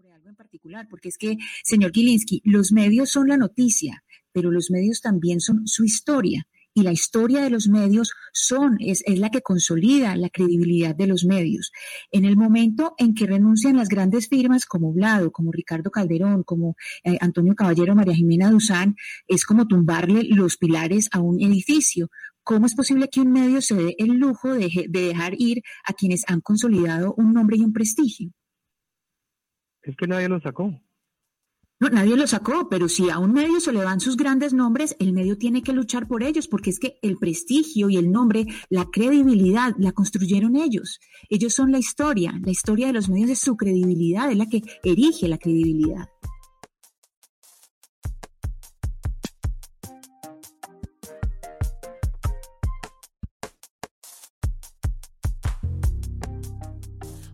sobre 0.00 0.14
algo 0.14 0.30
en 0.30 0.36
particular, 0.36 0.86
porque 0.88 1.08
es 1.08 1.18
que, 1.18 1.36
señor 1.62 1.92
Gilinski, 1.92 2.40
los 2.44 2.72
medios 2.72 3.10
son 3.10 3.28
la 3.28 3.36
noticia, 3.36 4.02
pero 4.32 4.50
los 4.50 4.70
medios 4.70 5.02
también 5.02 5.40
son 5.40 5.66
su 5.66 5.84
historia 5.84 6.46
y 6.72 6.82
la 6.82 6.92
historia 6.92 7.42
de 7.42 7.50
los 7.50 7.68
medios 7.68 8.12
son, 8.32 8.76
es, 8.80 9.02
es, 9.04 9.18
la 9.18 9.28
que 9.28 9.42
consolida 9.42 10.16
la 10.16 10.30
credibilidad 10.30 10.94
de 10.94 11.06
los 11.06 11.24
medios. 11.24 11.70
En 12.12 12.24
el 12.24 12.36
momento 12.36 12.94
en 12.96 13.12
que 13.12 13.26
renuncian 13.26 13.76
las 13.76 13.88
grandes 13.88 14.28
firmas 14.28 14.64
como 14.64 14.92
Blado, 14.92 15.32
como 15.32 15.52
Ricardo 15.52 15.90
Calderón, 15.90 16.44
como 16.44 16.76
eh, 17.04 17.18
Antonio 17.20 17.54
Caballero, 17.54 17.94
María 17.94 18.14
Jimena 18.14 18.50
Duzán, 18.50 18.94
es 19.26 19.44
como 19.44 19.66
tumbarle 19.66 20.22
los 20.22 20.56
pilares 20.56 21.08
a 21.12 21.20
un 21.20 21.42
edificio. 21.42 22.08
¿Cómo 22.42 22.64
es 22.64 22.74
posible 22.74 23.08
que 23.08 23.20
un 23.20 23.32
medio 23.32 23.60
se 23.60 23.74
dé 23.74 23.96
el 23.98 24.12
lujo 24.14 24.54
de, 24.54 24.70
de 24.88 25.00
dejar 25.00 25.34
ir 25.36 25.62
a 25.84 25.92
quienes 25.92 26.22
han 26.26 26.40
consolidado 26.40 27.12
un 27.18 27.34
nombre 27.34 27.58
y 27.58 27.62
un 27.62 27.74
prestigio? 27.74 28.32
Es 29.82 29.96
que 29.96 30.06
nadie 30.06 30.28
lo 30.28 30.40
sacó. 30.40 30.72
No, 31.80 31.88
nadie 31.88 32.14
lo 32.14 32.26
sacó, 32.26 32.68
pero 32.68 32.90
si 32.90 33.08
a 33.08 33.18
un 33.18 33.32
medio 33.32 33.58
se 33.58 33.72
le 33.72 33.82
van 33.82 34.00
sus 34.00 34.18
grandes 34.18 34.52
nombres, 34.52 34.94
el 34.98 35.14
medio 35.14 35.38
tiene 35.38 35.62
que 35.62 35.72
luchar 35.72 36.06
por 36.06 36.22
ellos, 36.22 36.46
porque 36.46 36.68
es 36.68 36.78
que 36.78 36.98
el 37.00 37.16
prestigio 37.16 37.88
y 37.88 37.96
el 37.96 38.12
nombre, 38.12 38.44
la 38.68 38.90
credibilidad, 38.90 39.74
la 39.78 39.92
construyeron 39.92 40.56
ellos. 40.56 41.00
Ellos 41.30 41.54
son 41.54 41.72
la 41.72 41.78
historia. 41.78 42.38
La 42.44 42.50
historia 42.50 42.88
de 42.88 42.92
los 42.92 43.08
medios 43.08 43.30
es 43.30 43.38
su 43.38 43.56
credibilidad, 43.56 44.30
es 44.30 44.36
la 44.36 44.44
que 44.44 44.62
erige 44.84 45.26
la 45.26 45.38
credibilidad. 45.38 46.10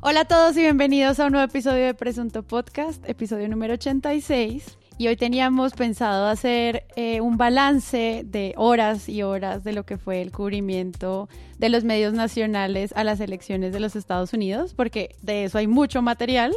Hola 0.08 0.20
a 0.20 0.24
todos 0.24 0.56
y 0.56 0.60
bienvenidos 0.60 1.18
a 1.18 1.26
un 1.26 1.32
nuevo 1.32 1.44
episodio 1.44 1.84
de 1.84 1.92
Presunto 1.92 2.44
Podcast, 2.44 3.02
episodio 3.08 3.48
número 3.48 3.74
86. 3.74 4.78
Y 4.98 5.08
hoy 5.08 5.16
teníamos 5.16 5.72
pensado 5.72 6.28
hacer 6.28 6.84
eh, 6.94 7.20
un 7.20 7.36
balance 7.36 8.22
de 8.24 8.54
horas 8.56 9.08
y 9.08 9.24
horas 9.24 9.64
de 9.64 9.72
lo 9.72 9.84
que 9.84 9.98
fue 9.98 10.22
el 10.22 10.30
cubrimiento 10.30 11.28
de 11.58 11.70
los 11.70 11.82
medios 11.82 12.12
nacionales 12.12 12.92
a 12.94 13.02
las 13.02 13.18
elecciones 13.18 13.72
de 13.72 13.80
los 13.80 13.96
Estados 13.96 14.32
Unidos, 14.32 14.74
porque 14.74 15.16
de 15.22 15.42
eso 15.42 15.58
hay 15.58 15.66
mucho 15.66 16.02
material. 16.02 16.54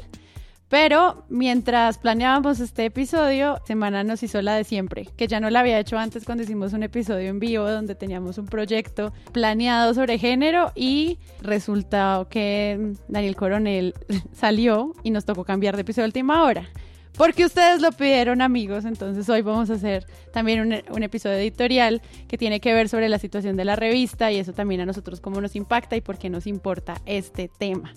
Pero 0.70 1.26
mientras 1.30 1.98
planeábamos 1.98 2.60
este 2.60 2.86
episodio, 2.86 3.58
Semana 3.66 4.04
nos 4.04 4.22
hizo 4.22 4.40
la 4.44 4.56
de 4.56 4.64
siempre, 4.64 5.08
que 5.18 5.28
ya 5.28 5.40
no 5.40 5.50
la 5.50 5.62
había 5.62 5.80
hecho 5.80 5.98
antes 5.98 6.26
cuando 6.26 6.44
hicimos 6.44 6.74
un 6.74 6.84
episodio 6.84 7.28
en 7.30 7.40
vivo 7.40 7.68
donde 7.68 7.96
teníamos 7.96 8.38
un 8.38 8.46
proyecto 8.46 9.12
planeado 9.32 9.96
sobre 9.96 10.20
género 10.20 10.72
y 10.76 11.18
resultó 11.42 12.28
que 12.30 12.94
Daniel 13.08 13.36
Coronel 13.36 13.96
salió 14.32 14.94
y 15.02 15.10
nos 15.10 15.26
tocó 15.26 15.44
cambiar 15.44 15.76
de 15.76 15.82
episodio 15.82 16.06
a 16.06 16.08
última 16.10 16.44
hora. 16.44 16.70
Porque 17.18 17.46
ustedes 17.46 17.82
lo 17.82 17.92
pidieron 17.92 18.40
amigos, 18.40 18.86
entonces 18.86 19.28
hoy 19.28 19.42
vamos 19.42 19.72
a 19.72 19.74
hacer 19.74 20.06
también 20.32 20.62
un, 20.62 20.96
un, 20.96 21.04
episodio 21.04 21.38
editorial 21.38 22.02
que 22.28 22.38
tiene 22.38 22.62
que 22.62 22.74
ver 22.74 22.88
sobre 22.88 23.10
la 23.10 23.18
situación 23.18 23.58
de 23.58 23.66
la 23.66 23.76
revista 23.76 24.32
y 24.32 24.38
eso 24.38 24.54
también 24.54 24.82
a 24.82 24.86
nosotros 24.86 25.20
cómo 25.20 25.42
nos 25.42 25.56
impacta 25.56 25.98
y 25.98 26.02
por 26.02 26.20
qué 26.20 26.30
nos 26.30 26.46
importa 26.46 27.02
este 27.08 27.50
tema. 27.58 27.94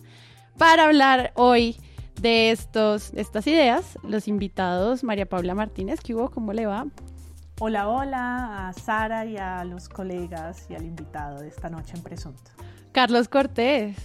Para 0.58 0.86
hablar 0.86 1.32
hoy 1.36 1.76
de 2.20 2.50
estos, 2.50 3.12
estas 3.14 3.46
ideas, 3.46 3.98
los 4.02 4.28
invitados, 4.28 5.04
María 5.04 5.26
Paula 5.26 5.54
Martínez, 5.54 6.00
¿qué 6.00 6.14
hubo? 6.14 6.30
¿Cómo 6.30 6.52
le 6.52 6.66
va? 6.66 6.86
Hola, 7.60 7.88
hola 7.88 8.68
a 8.68 8.72
Sara 8.72 9.24
y 9.24 9.36
a 9.36 9.64
los 9.64 9.88
colegas 9.88 10.66
y 10.68 10.74
al 10.74 10.84
invitado 10.84 11.40
de 11.40 11.48
esta 11.48 11.68
noche 11.68 11.94
en 11.96 12.02
Presunto. 12.02 12.50
Carlos 12.92 13.28
Cortés. 13.28 13.96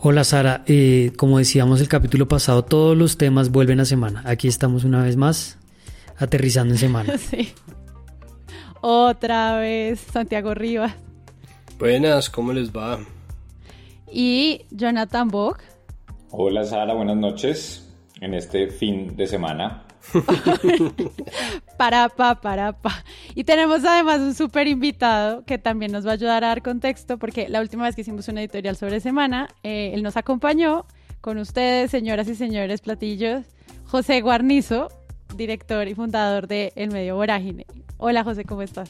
Hola 0.00 0.24
Sara, 0.24 0.64
eh, 0.66 1.12
como 1.16 1.38
decíamos 1.38 1.80
el 1.80 1.88
capítulo 1.88 2.26
pasado, 2.26 2.64
todos 2.64 2.96
los 2.96 3.18
temas 3.18 3.50
vuelven 3.50 3.80
a 3.80 3.84
semana. 3.84 4.22
Aquí 4.26 4.48
estamos 4.48 4.84
una 4.84 5.02
vez 5.02 5.16
más, 5.16 5.58
aterrizando 6.16 6.74
en 6.74 6.78
semana. 6.78 7.18
sí. 7.30 7.52
Otra 8.80 9.58
vez, 9.58 10.00
Santiago 10.00 10.54
Rivas. 10.54 10.94
Buenas, 11.78 12.30
¿cómo 12.30 12.52
les 12.52 12.72
va? 12.72 12.98
Y 14.10 14.66
Jonathan 14.70 15.28
Bock. 15.28 15.60
Hola 16.34 16.64
Sara, 16.64 16.94
buenas 16.94 17.18
noches 17.18 17.94
en 18.22 18.32
este 18.32 18.68
fin 18.68 19.16
de 19.16 19.26
semana. 19.26 19.84
para 21.76 22.08
pa, 22.08 22.40
para 22.40 22.72
pa. 22.72 23.04
Y 23.34 23.44
tenemos 23.44 23.84
además 23.84 24.20
un 24.20 24.34
súper 24.34 24.66
invitado 24.66 25.44
que 25.44 25.58
también 25.58 25.92
nos 25.92 26.06
va 26.06 26.12
a 26.12 26.14
ayudar 26.14 26.42
a 26.42 26.46
dar 26.46 26.62
contexto, 26.62 27.18
porque 27.18 27.50
la 27.50 27.60
última 27.60 27.84
vez 27.84 27.94
que 27.94 28.00
hicimos 28.00 28.28
una 28.28 28.40
editorial 28.40 28.76
sobre 28.76 29.00
semana, 29.00 29.48
eh, 29.62 29.90
él 29.92 30.02
nos 30.02 30.16
acompañó 30.16 30.86
con 31.20 31.36
ustedes, 31.36 31.90
señoras 31.90 32.26
y 32.28 32.34
señores 32.34 32.80
platillos, 32.80 33.44
José 33.84 34.22
Guarnizo, 34.22 34.88
director 35.36 35.86
y 35.86 35.94
fundador 35.94 36.46
de 36.46 36.72
El 36.76 36.92
Medio 36.92 37.16
Vorágine. 37.16 37.66
Hola 37.98 38.24
José, 38.24 38.46
¿cómo 38.46 38.62
estás? 38.62 38.88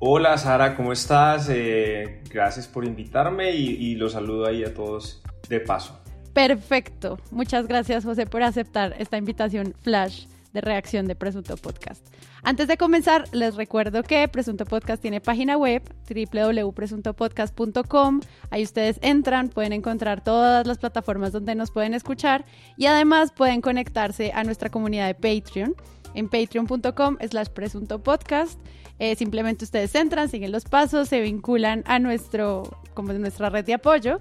Hola 0.00 0.36
Sara, 0.36 0.76
¿cómo 0.76 0.92
estás? 0.92 1.48
Eh, 1.50 2.20
gracias 2.30 2.68
por 2.68 2.84
invitarme 2.84 3.52
y, 3.52 3.68
y 3.70 3.94
los 3.94 4.12
saludo 4.12 4.46
ahí 4.46 4.64
a 4.64 4.74
todos 4.74 5.22
de 5.48 5.60
paso. 5.60 5.98
Perfecto. 6.38 7.18
Muchas 7.32 7.66
gracias, 7.66 8.04
José, 8.04 8.24
por 8.24 8.44
aceptar 8.44 8.94
esta 9.00 9.16
invitación 9.16 9.74
flash 9.82 10.26
de 10.52 10.60
reacción 10.60 11.08
de 11.08 11.16
Presunto 11.16 11.56
Podcast. 11.56 12.06
Antes 12.44 12.68
de 12.68 12.76
comenzar, 12.76 13.24
les 13.32 13.56
recuerdo 13.56 14.04
que 14.04 14.28
Presunto 14.28 14.64
Podcast 14.64 15.02
tiene 15.02 15.20
página 15.20 15.56
web 15.56 15.82
www.presuntopodcast.com. 16.08 18.20
Ahí 18.50 18.62
ustedes 18.62 19.00
entran, 19.02 19.48
pueden 19.48 19.72
encontrar 19.72 20.22
todas 20.22 20.64
las 20.64 20.78
plataformas 20.78 21.32
donde 21.32 21.56
nos 21.56 21.72
pueden 21.72 21.92
escuchar 21.92 22.44
y 22.76 22.86
además 22.86 23.32
pueden 23.32 23.60
conectarse 23.60 24.30
a 24.32 24.44
nuestra 24.44 24.70
comunidad 24.70 25.08
de 25.08 25.14
Patreon 25.14 25.74
en 26.14 26.28
patreon.com 26.28 27.16
slash 27.28 27.48
presunto 27.48 28.00
podcast. 28.00 28.60
Eh, 29.00 29.16
simplemente 29.16 29.64
ustedes 29.64 29.92
entran, 29.96 30.28
siguen 30.28 30.52
los 30.52 30.66
pasos, 30.66 31.08
se 31.08 31.20
vinculan 31.20 31.82
a 31.86 31.98
nuestro, 31.98 32.78
como 32.94 33.12
nuestra 33.12 33.50
red 33.50 33.64
de 33.64 33.74
apoyo 33.74 34.20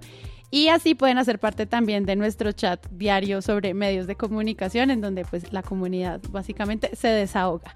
y 0.49 0.69
así 0.69 0.95
pueden 0.95 1.17
hacer 1.17 1.39
parte 1.39 1.65
también 1.65 2.05
de 2.05 2.15
nuestro 2.15 2.51
chat 2.51 2.85
diario 2.91 3.41
sobre 3.41 3.73
medios 3.73 4.07
de 4.07 4.15
comunicación, 4.15 4.91
en 4.91 5.01
donde 5.01 5.25
pues 5.25 5.51
la 5.51 5.61
comunidad 5.61 6.21
básicamente 6.29 6.95
se 6.95 7.09
desahoga. 7.09 7.75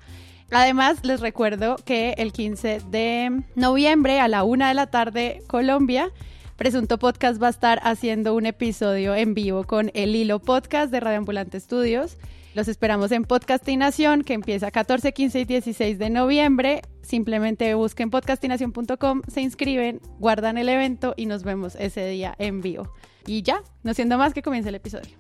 Además, 0.51 1.05
les 1.05 1.21
recuerdo 1.21 1.77
que 1.85 2.13
el 2.17 2.33
15 2.33 2.81
de 2.89 3.41
noviembre 3.55 4.19
a 4.19 4.27
la 4.27 4.43
una 4.43 4.67
de 4.67 4.73
la 4.73 4.87
tarde, 4.87 5.41
Colombia, 5.47 6.11
Presunto 6.57 6.99
Podcast 6.99 7.41
va 7.41 7.47
a 7.47 7.51
estar 7.51 7.79
haciendo 7.83 8.35
un 8.35 8.45
episodio 8.45 9.15
en 9.15 9.33
vivo 9.33 9.63
con 9.63 9.91
el 9.93 10.15
Hilo 10.15 10.39
Podcast 10.39 10.91
de 10.91 10.99
Radio 10.99 11.17
Ambulante 11.17 11.57
Estudios. 11.57 12.17
Los 12.53 12.67
esperamos 12.67 13.13
en 13.13 13.23
Podcastinación, 13.23 14.23
que 14.23 14.33
empieza 14.33 14.71
14, 14.71 15.13
15 15.13 15.39
y 15.39 15.45
16 15.45 15.97
de 15.97 16.09
noviembre. 16.09 16.81
Simplemente 17.01 17.73
busquen 17.75 18.09
podcastinación.com, 18.09 19.21
se 19.29 19.39
inscriben, 19.39 20.01
guardan 20.19 20.57
el 20.57 20.67
evento 20.67 21.13
y 21.15 21.27
nos 21.27 21.43
vemos 21.43 21.75
ese 21.75 22.05
día 22.07 22.35
en 22.39 22.59
vivo. 22.59 22.91
Y 23.25 23.43
ya, 23.43 23.63
no 23.83 23.93
siendo 23.93 24.17
más 24.17 24.33
que 24.33 24.41
comience 24.41 24.67
el 24.67 24.75
episodio. 24.75 25.15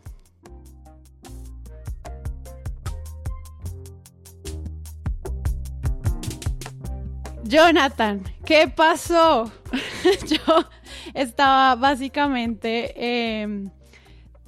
Jonathan, 7.45 8.23
¿qué 8.43 8.67
pasó? 8.67 9.49
Yo 10.27 10.65
estaba 11.13 11.75
básicamente... 11.75 12.93
Eh, 12.97 13.71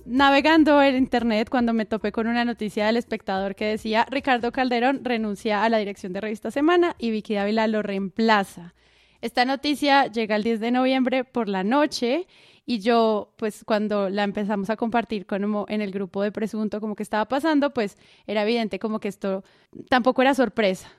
navegando 0.06 0.82
en 0.82 0.96
internet 0.96 1.50
cuando 1.50 1.74
me 1.74 1.86
topé 1.86 2.12
con 2.12 2.28
una 2.28 2.46
noticia 2.46 2.86
del 2.86 2.98
espectador 2.98 3.56
que 3.56 3.66
decía 3.66 4.06
Ricardo 4.10 4.52
Calderón 4.52 5.02
renuncia 5.04 5.64
a 5.64 5.70
la 5.70 5.78
dirección 5.78 6.14
de 6.14 6.22
Revista 6.22 6.52
Semana 6.52 6.96
y 7.00 7.12
Vicky 7.12 7.36
Dávila 7.36 7.68
lo 7.68 7.82
reemplaza. 7.82 8.74
Esta 9.22 9.46
noticia 9.46 10.08
llega 10.08 10.36
el 10.36 10.44
10 10.44 10.60
de 10.60 10.72
noviembre 10.72 11.24
por 11.24 11.48
la 11.48 11.64
noche 11.64 12.28
y 12.66 12.80
yo, 12.80 13.34
pues 13.38 13.64
cuando 13.66 14.10
la 14.10 14.24
empezamos 14.24 14.70
a 14.70 14.76
compartir 14.76 15.26
en 15.30 15.82
el 15.82 15.92
grupo 15.92 16.22
de 16.22 16.32
presunto 16.32 16.82
como 16.82 16.96
que 16.96 17.04
estaba 17.04 17.26
pasando, 17.28 17.74
pues 17.74 17.98
era 18.26 18.44
evidente 18.44 18.80
como 18.80 19.00
que 19.00 19.08
esto 19.08 19.44
tampoco 19.90 20.22
era 20.22 20.34
sorpresa. 20.34 20.90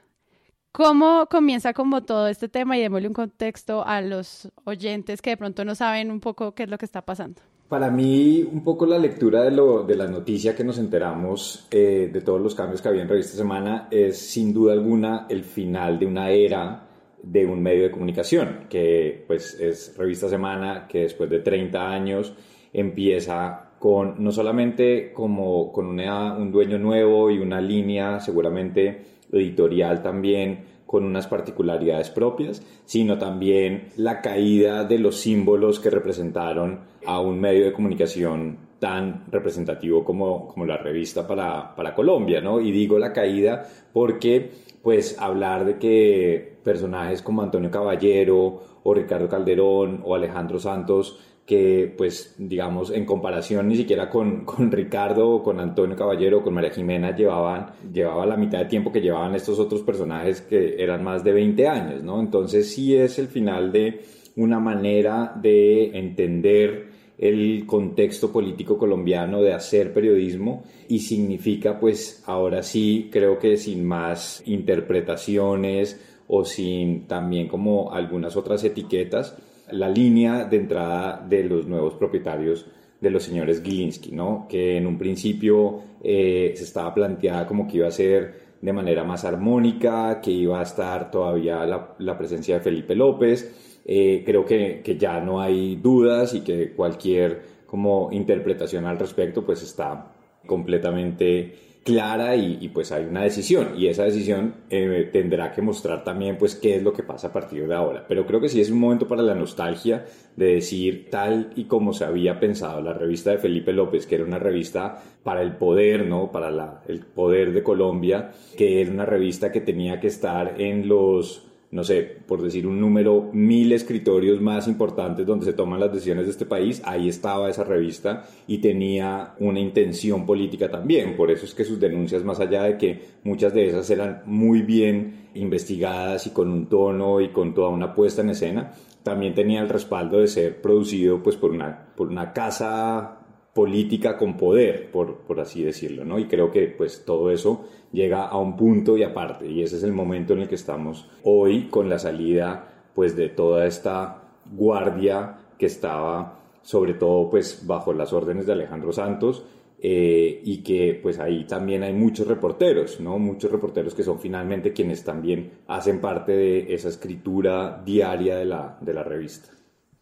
¿Cómo 0.73 1.26
comienza 1.31 1.73
como 1.73 2.02
todo 2.02 2.28
este 2.28 2.49
tema 2.49 2.76
y 2.76 2.81
démosle 2.81 3.08
un 3.08 3.14
contexto 3.14 3.87
a 3.87 4.00
los 4.00 4.50
oyentes 4.64 5.23
que 5.23 5.31
de 5.31 5.37
pronto 5.37 5.64
no 5.64 5.75
saben 5.75 6.11
un 6.11 6.20
poco 6.20 6.55
qué 6.55 6.64
es 6.64 6.69
lo 6.69 6.78
que 6.78 6.84
está 6.84 7.02
pasando? 7.02 7.40
Para 7.75 7.91
mí, 7.91 8.49
un 8.53 8.62
poco 8.62 8.87
la 8.87 9.00
lectura 9.00 9.43
de, 9.43 9.50
lo, 9.50 9.82
de 9.82 9.97
la 9.97 10.06
noticia 10.06 10.55
que 10.55 10.62
nos 10.62 10.79
enteramos 10.79 11.67
eh, 11.73 12.09
de 12.12 12.21
todos 12.21 12.41
los 12.41 12.55
cambios 12.55 12.81
que 12.81 12.87
había 12.87 13.03
en 13.03 13.09
Revista 13.09 13.37
Semana 13.37 13.88
es 13.91 14.17
sin 14.17 14.55
duda 14.55 14.75
alguna 14.75 15.26
el 15.29 15.43
final 15.43 15.99
de 15.99 16.06
una 16.06 16.31
era 16.31 16.87
de 17.21 17.44
un 17.44 17.61
medio 17.61 17.82
de 17.82 17.91
comunicación, 17.91 18.67
que 18.71 19.25
pues 19.26 19.59
es 19.59 19.99
Revista 19.99 20.29
Semana, 20.29 20.87
que 20.87 21.00
después 21.00 21.29
de 21.29 21.41
30 21.41 21.91
años 21.91 22.32
empieza 22.73 23.71
con 23.81 24.23
no 24.23 24.31
solamente 24.31 25.12
como 25.12 25.73
con 25.73 25.99
un 25.99 26.53
dueño 26.53 26.79
nuevo 26.79 27.29
y 27.29 27.41
una 27.41 27.61
línea 27.61 28.21
seguramente 28.21 29.03
editorial 29.32 30.00
también 30.00 30.74
con 30.94 31.02
unas 31.02 31.26
particularidades 31.26 32.08
propias, 32.11 32.62
sino 32.85 33.19
también 33.19 33.88
la 33.96 34.20
caída 34.20 34.85
de 34.85 35.00
los 35.00 35.17
símbolos 35.17 35.81
que 35.81 35.91
representaron 35.91 36.82
a 37.05 37.19
un 37.19 37.41
medio 37.41 37.64
de 37.64 37.73
comunicación 37.73 38.58
tan 38.79 39.25
representativo 39.29 40.05
como, 40.05 40.46
como 40.46 40.64
la 40.64 40.76
revista 40.76 41.26
para, 41.26 41.75
para 41.75 41.96
Colombia, 41.96 42.41
¿no? 42.41 42.61
Y 42.61 42.70
digo 42.70 42.96
la 42.96 43.12
caída 43.12 43.69
porque, 43.93 44.52
pues, 44.85 45.19
hablar 45.19 45.64
de 45.64 45.79
que 45.79 46.58
personajes 46.62 47.23
como 47.23 47.43
Antonio 47.43 47.73
Caballero 47.73 48.62
o 48.85 48.94
Ricardo 48.94 49.29
Calderón 49.29 50.00
o 50.05 50.14
Alejandro 50.14 50.61
Santos 50.61 51.19
que 51.46 51.93
pues 51.96 52.35
digamos 52.38 52.91
en 52.91 53.05
comparación 53.05 53.69
ni 53.69 53.76
siquiera 53.76 54.08
con, 54.08 54.44
con 54.44 54.70
Ricardo 54.73 55.29
o 55.29 55.43
con 55.43 55.61
Antonio 55.61 55.96
Caballero 55.96 56.38
o 56.38 56.43
con 56.43 56.55
María 56.55 56.70
Jimena 56.70 57.14
llevaban 57.14 57.73
llevaba 57.93 58.25
la 58.26 58.37
mitad 58.37 58.61
de 58.61 58.64
tiempo 58.67 58.91
que 58.91 59.00
llevaban 59.00 59.35
estos 59.35 59.58
otros 59.58 59.82
personajes 59.82 60.41
que 60.41 60.82
eran 60.82 61.05
más 61.05 61.23
de 61.23 61.32
20 61.32 61.69
años, 61.69 62.02
¿no? 62.02 62.20
Entonces 62.20 62.73
sí 62.73 62.96
es 62.96 63.19
el 63.19 63.29
final 63.29 63.73
de 63.73 64.00
una 64.37 64.58
manera 64.58 65.32
de 65.41 65.96
entender 65.99 66.94
el 67.19 67.64
contexto 67.67 68.32
político 68.32 68.76
colombiano 68.76 69.40
de 69.40 69.52
hacer 69.52 69.93
periodismo 69.93 70.64
y 70.88 70.99
significa 71.00 71.79
pues 71.79 72.25
ahora 72.26 72.62
sí 72.62 73.08
creo 73.12 73.38
que 73.38 73.56
sin 73.56 73.85
más 73.85 74.43
interpretaciones 74.47 76.00
o 76.26 76.44
sin 76.44 77.06
también 77.06 77.47
como 77.49 77.93
algunas 77.93 78.37
otras 78.37 78.64
etiquetas 78.64 79.37
la 79.75 79.88
línea 79.88 80.44
de 80.44 80.56
entrada 80.56 81.25
de 81.29 81.44
los 81.44 81.67
nuevos 81.67 81.94
propietarios 81.94 82.67
de 83.00 83.11
los 83.11 83.23
señores 83.23 83.62
Gilinski, 83.62 84.12
¿no? 84.12 84.47
que 84.49 84.76
en 84.76 84.87
un 84.87 84.97
principio 84.97 85.81
eh, 86.03 86.55
se 86.56 86.65
estaba 86.65 86.94
planteada 86.94 87.47
como 87.47 87.67
que 87.69 87.79
iba 87.79 87.88
a 87.88 87.91
ser 87.91 88.44
de 88.61 88.73
manera 88.73 89.05
más 89.05 89.25
armónica, 89.25 90.21
que 90.23 90.31
iba 90.31 90.59
a 90.59 90.62
estar 90.62 91.11
todavía 91.11 91.67
la, 91.67 92.19
presencia 92.19 92.55
de 92.56 92.61
Felipe 92.62 92.94
López. 92.94 93.82
Eh, 93.85 94.23
creo 94.25 94.47
que, 94.47 94.81
que, 94.82 94.97
ya 94.97 95.21
no 95.21 95.41
hay 95.41 95.76
dudas 95.76 96.32
y 96.35 96.41
que 96.41 96.73
cualquier 96.73 97.43
como 97.67 98.09
interpretación 98.12 98.87
al 98.87 98.99
respecto 98.99 99.44
pues 99.44 99.62
está 99.62 100.12
completamente 100.47 101.74
clara 101.84 102.34
y, 102.34 102.69
pues 102.70 102.90
hay 102.92 103.04
una 103.04 103.22
decisión 103.22 103.75
y 103.76 103.88
esa 103.88 104.04
decisión 104.04 104.54
eh, 104.70 105.10
tendrá 105.12 105.52
que 105.52 105.60
mostrar 105.60 106.02
también 106.02 106.38
pues 106.38 106.54
qué 106.54 106.76
es 106.76 106.82
lo 106.82 106.94
que 106.94 107.02
pasa 107.02 107.28
a 107.28 107.32
partir 107.32 107.69
de 107.69 107.75
ahora. 107.75 108.06
Pero 108.08 108.26
creo 108.26 108.40
que 108.40 108.48
sí 108.48 108.60
es 108.60 108.70
un 108.70 108.81
momento 108.81 109.06
para 109.06 109.22
la 109.22 109.34
nostalgia 109.34 110.06
de 110.34 110.54
decir 110.54 111.08
tal 111.10 111.52
y 111.54 111.64
como 111.64 111.92
se 111.92 112.06
había 112.06 112.40
pensado 112.40 112.81
la 112.81 112.94
revista 112.94 113.31
de 113.31 113.38
Felipe 113.38 113.72
López, 113.72 114.06
que 114.06 114.14
era 114.14 114.25
una 114.25 114.38
revista 114.38 115.02
para 115.22 115.42
el 115.42 115.56
poder, 115.56 116.06
¿no? 116.06 116.32
Para 116.32 116.50
la, 116.50 116.82
el 116.88 117.00
poder 117.00 117.52
de 117.52 117.62
Colombia, 117.62 118.32
que 118.56 118.80
era 118.80 118.90
una 118.90 119.04
revista 119.04 119.52
que 119.52 119.60
tenía 119.60 120.00
que 120.00 120.06
estar 120.06 120.60
en 120.60 120.88
los 120.88 121.46
no 121.75 121.82
sé, 121.82 122.03
por 122.03 122.41
decir 122.41 122.69
un 122.69 122.81
número, 122.81 123.31
mil 123.32 123.73
escritorios 123.73 124.41
más 124.41 124.69
importantes 124.69 125.26
donde 125.26 125.44
se 125.44 125.55
toman 125.55 125.81
las 125.81 125.93
decisiones 125.93 126.26
de 126.26 126.31
este 126.31 126.47
país, 126.47 126.81
ahí 126.85 127.09
estaba 127.09 127.50
esa 127.50 127.65
revista 127.65 128.26
y 128.47 128.59
tenía 128.59 129.35
una 129.41 129.59
intención 129.59 130.25
política 130.25 130.71
también. 130.71 131.17
Por 131.17 131.32
eso 131.32 131.44
es 131.44 131.53
que 131.53 131.65
sus 131.65 131.81
denuncias, 131.81 132.23
más 132.23 132.38
allá 132.38 132.62
de 132.62 132.79
que 132.79 133.03
muchas 133.25 133.53
de 133.53 133.71
esas 133.71 133.91
eran 133.91 134.23
muy 134.25 134.62
bien 134.62 135.31
investigadas 135.35 136.29
y 136.29 136.31
con 136.31 136.49
un 136.49 136.69
tono 136.69 137.21
y 137.21 137.31
con 137.31 137.55
toda 137.55 137.71
una 137.71 137.93
puesta 137.93 138.23
en 138.23 138.31
escena, 138.31 138.73
también 139.03 139.35
tenía 139.35 139.61
el 139.61 139.69
respaldo 139.69 140.21
de 140.21 140.29
ser 140.29 140.62
producido 140.62 141.25
pues 141.25 141.35
por 141.35 141.50
una, 141.50 141.87
por 141.97 142.06
una 142.06 142.32
casa 142.32 143.24
política 143.54 144.16
con 144.18 144.36
poder, 144.36 144.90
por, 144.90 145.18
por, 145.18 145.40
así 145.40 145.62
decirlo, 145.62 146.04
¿no? 146.04 146.18
Y 146.18 146.26
creo 146.26 146.50
que 146.50 146.66
pues 146.66 147.04
todo 147.04 147.30
eso 147.30 147.66
llega 147.92 148.26
a 148.26 148.36
un 148.36 148.56
punto 148.56 148.98
y 148.98 149.04
aparte, 149.04 149.46
y 149.48 149.62
ese 149.62 149.76
es 149.76 149.84
el 149.84 149.92
momento 149.92 150.32
en 150.32 150.40
el 150.40 150.48
que 150.48 150.56
estamos 150.56 151.08
hoy 151.22 151.68
con 151.68 151.88
la 151.88 151.98
salida 151.98 152.88
pues 152.94 153.16
de 153.16 153.28
toda 153.28 153.66
esta 153.66 154.22
guardia 154.52 155.38
que 155.56 155.66
estaba 155.66 156.40
sobre 156.62 156.94
todo 156.94 157.30
pues 157.30 157.66
bajo 157.66 157.92
las 157.92 158.12
órdenes 158.12 158.46
de 158.46 158.52
Alejandro 158.54 158.92
Santos 158.92 159.44
eh, 159.78 160.40
y 160.42 160.62
que 160.62 160.98
pues 161.02 161.18
ahí 161.18 161.44
también 161.44 161.82
hay 161.82 161.92
muchos 161.92 162.26
reporteros, 162.26 163.00
¿no? 163.00 163.18
Muchos 163.18 163.52
reporteros 163.52 163.94
que 163.94 164.02
son 164.02 164.18
finalmente 164.18 164.72
quienes 164.72 165.04
también 165.04 165.58
hacen 165.66 166.00
parte 166.00 166.32
de 166.32 166.74
esa 166.74 166.88
escritura 166.88 167.82
diaria 167.84 168.36
de 168.36 168.46
la, 168.46 168.78
de 168.80 168.94
la 168.94 169.02
revista. 169.02 169.50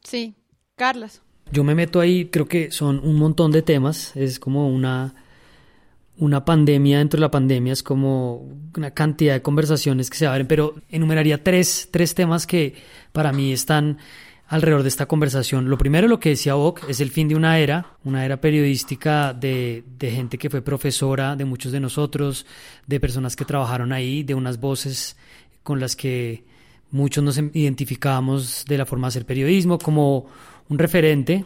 Sí, 0.00 0.37
Carlos. 0.76 1.22
Yo 1.50 1.65
me 1.65 1.75
meto 1.75 2.00
ahí, 2.00 2.27
creo 2.27 2.47
que 2.47 2.71
son 2.71 3.00
un 3.03 3.17
montón 3.17 3.53
de 3.53 3.62
temas, 3.62 4.17
es 4.17 4.39
como 4.39 4.69
una, 4.69 5.15
una 6.17 6.44
pandemia 6.44 6.99
dentro 6.99 7.19
de 7.19 7.23
la 7.23 7.31
pandemia, 7.31 7.73
es 7.73 7.83
como 7.83 8.49
una 8.77 8.93
cantidad 8.93 9.35
de 9.35 9.43
conversaciones 9.43 10.09
que 10.09 10.17
se 10.17 10.27
abren, 10.27 10.47
pero 10.47 10.75
enumeraría 10.89 11.43
tres, 11.43 11.89
tres 11.91 12.15
temas 12.15 12.47
que 12.47 12.75
para 13.12 13.33
mí 13.33 13.53
están 13.53 13.99
alrededor 14.49 14.83
de 14.83 14.89
esta 14.89 15.06
conversación. 15.06 15.71
Lo 15.71 15.79
primero, 15.79 16.09
lo 16.09 16.21
que 16.21 16.29
decía 16.31 16.55
Bock, 16.55 16.83
es 16.89 17.00
el 17.00 17.11
fin 17.11 17.27
de 17.27 17.35
una 17.35 17.59
era, 17.59 17.97
una 18.05 18.25
era 18.25 18.38
periodística 18.38 19.33
de, 19.33 19.83
de, 19.99 20.11
gente 20.11 20.37
que 20.37 20.50
fue 20.50 20.61
profesora, 20.61 21.37
de 21.37 21.47
muchos 21.47 21.73
de 21.73 21.81
nosotros, 21.81 22.45
de 22.87 23.00
personas 23.00 23.35
que 23.35 23.47
trabajaron 23.47 23.93
ahí, 23.93 24.23
de 24.23 24.35
unas 24.35 24.61
voces 24.61 25.17
con 25.62 25.81
las 25.81 25.97
que 25.97 26.45
muchos 26.91 27.25
nos 27.25 27.38
identificábamos 27.38 28.67
de 28.69 28.79
la 28.79 28.85
forma 28.87 29.06
de 29.06 29.09
hacer 29.09 29.27
periodismo, 29.27 29.79
como 29.79 30.27
un 30.69 30.79
referente, 30.79 31.44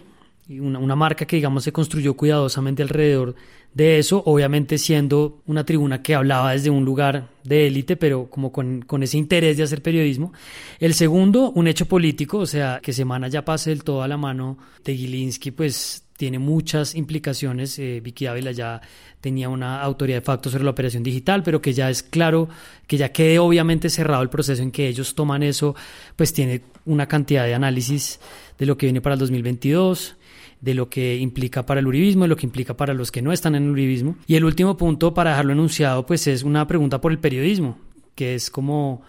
una, 0.49 0.79
una 0.79 0.97
marca 0.97 1.27
que 1.27 1.37
digamos 1.37 1.65
se 1.65 1.73
construyó 1.73 2.15
cuidadosamente 2.15 2.83
alrededor 2.83 3.35
de 3.77 3.99
eso, 3.99 4.23
obviamente 4.25 4.79
siendo 4.79 5.43
una 5.45 5.65
tribuna 5.67 6.03
que 6.03 6.15
hablaba 6.15 6.53
desde 6.53 6.71
un 6.71 6.87
lugar 6.87 7.29
de 7.45 7.67
élite, 7.67 7.97
pero 7.97 8.31
como 8.31 8.51
con, 8.51 8.81
con, 8.81 9.03
ese 9.03 9.19
interés 9.19 9.59
de 9.59 9.65
hacer 9.65 9.83
periodismo. 9.83 10.33
El 10.79 10.95
segundo, 10.95 11.51
un 11.51 11.69
hecho 11.69 11.85
político, 11.85 12.39
o 12.39 12.47
sea, 12.47 12.81
que 12.83 12.95
Semana 12.95 13.29
ya 13.29 13.45
pase 13.45 13.69
del 13.69 13.85
todo 13.85 14.01
a 14.03 14.09
la 14.09 14.17
mano 14.17 14.57
de 14.83 14.97
Gilinski, 14.97 15.51
pues 15.51 16.05
tiene 16.17 16.39
muchas 16.39 16.95
implicaciones. 16.95 17.79
Eh, 17.79 18.01
Vicky 18.03 18.25
Ávila 18.25 18.53
ya 18.53 18.81
tenía 19.21 19.51
una 19.51 19.83
autoridad 19.83 20.21
de 20.21 20.25
facto 20.25 20.49
sobre 20.49 20.65
la 20.65 20.71
operación 20.71 21.03
digital, 21.03 21.43
pero 21.43 21.61
que 21.61 21.75
ya 21.75 21.91
es 21.91 22.03
claro, 22.03 22.49
que 22.87 22.97
ya 22.97 23.13
quede 23.13 23.39
obviamente 23.39 23.91
cerrado 23.91 24.23
el 24.23 24.31
proceso 24.31 24.63
en 24.63 24.71
que 24.71 24.89
ellos 24.89 25.15
toman 25.15 25.43
eso, 25.43 25.77
pues 26.17 26.33
tiene 26.33 26.63
una 26.87 27.07
cantidad 27.09 27.45
de 27.45 27.53
análisis 27.53 28.21
de 28.59 28.65
lo 28.65 28.79
que 28.79 28.87
viene 28.87 29.03
para 29.03 29.13
el 29.13 29.21
2022 29.21 30.17
de 30.61 30.75
lo 30.75 30.89
que 30.89 31.17
implica 31.17 31.65
para 31.65 31.81
el 31.81 31.87
uribismo, 31.87 32.25
de 32.25 32.29
lo 32.29 32.37
que 32.37 32.47
implica 32.47 32.77
para 32.77 32.95
los 32.95 33.13
que 33.13 33.23
no 33.23 33.33
están 33.33 33.55
en 33.55 33.65
el 33.65 33.71
uribismo. 33.71 34.17
Y 34.27 34.37
el 34.37 34.45
último 34.45 34.77
punto, 34.77 35.15
para 35.15 35.31
dejarlo 35.31 35.53
enunciado, 35.53 36.07
pues 36.07 36.27
es 36.27 36.43
una 36.43 36.67
pregunta 36.67 37.01
por 37.01 37.13
el 37.13 37.19
periodismo, 37.19 37.79
que 38.15 38.35
es 38.35 38.51
como, 38.51 39.03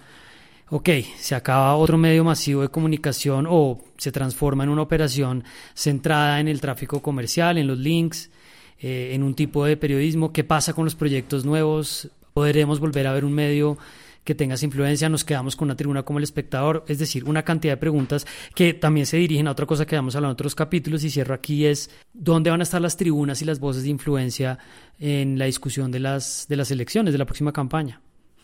ok, 0.70 0.90
se 1.18 1.36
acaba 1.36 1.76
otro 1.76 1.98
medio 1.98 2.24
masivo 2.24 2.62
de 2.62 2.70
comunicación 2.70 3.48
o 3.50 3.80
se 3.98 4.12
transforma 4.12 4.64
en 4.64 4.70
una 4.70 4.82
operación 4.82 5.44
centrada 5.74 6.40
en 6.40 6.48
el 6.48 6.62
tráfico 6.62 7.02
comercial, 7.02 7.58
en 7.58 7.68
los 7.68 7.78
links, 7.78 8.30
eh, 8.80 9.12
en 9.14 9.24
un 9.24 9.34
tipo 9.34 9.66
de 9.66 9.78
periodismo, 9.78 10.32
¿qué 10.32 10.44
pasa 10.44 10.74
con 10.74 10.86
los 10.86 10.96
proyectos 10.96 11.46
nuevos? 11.46 12.10
¿Podremos 12.34 12.80
volver 12.80 13.08
a 13.08 13.14
ver 13.14 13.26
un 13.26 13.34
medio 13.34 13.78
que 14.28 14.36
tengas 14.36 14.62
influencia, 14.62 15.08
nos 15.08 15.24
quedamos 15.24 15.56
con 15.56 15.68
una 15.68 15.78
tribuna 15.78 16.04
como 16.04 16.20
el 16.20 16.24
espectador, 16.24 16.84
es 16.90 17.00
decir, 17.00 17.24
una 17.24 17.44
cantidad 17.44 17.72
de 17.76 17.78
preguntas 17.78 18.28
que 18.54 18.74
también 18.74 19.06
se 19.06 19.16
dirigen 19.16 19.48
a 19.48 19.52
otra 19.52 19.66
cosa 19.66 19.86
que 19.86 19.96
vamos 19.96 20.14
a 20.14 20.18
hablar 20.18 20.32
en 20.32 20.34
otros 20.34 20.54
capítulos 20.54 21.06
y 21.06 21.10
cierro 21.10 21.34
aquí 21.34 21.66
es 21.66 21.90
dónde 22.14 22.50
van 22.50 22.60
a 22.60 22.64
estar 22.64 22.82
las 22.82 22.98
tribunas 22.98 23.42
y 23.42 23.46
las 23.46 23.62
voces 23.62 23.84
de 23.84 23.90
influencia 23.90 24.60
en 25.00 25.40
la 25.40 25.46
discusión 25.46 25.92
de 25.92 26.02
las, 26.02 26.46
de 26.50 26.58
las 26.58 26.70
elecciones 26.72 27.14
de 27.14 27.20
la 27.20 27.26
próxima 27.26 27.54
campaña. 27.54 28.02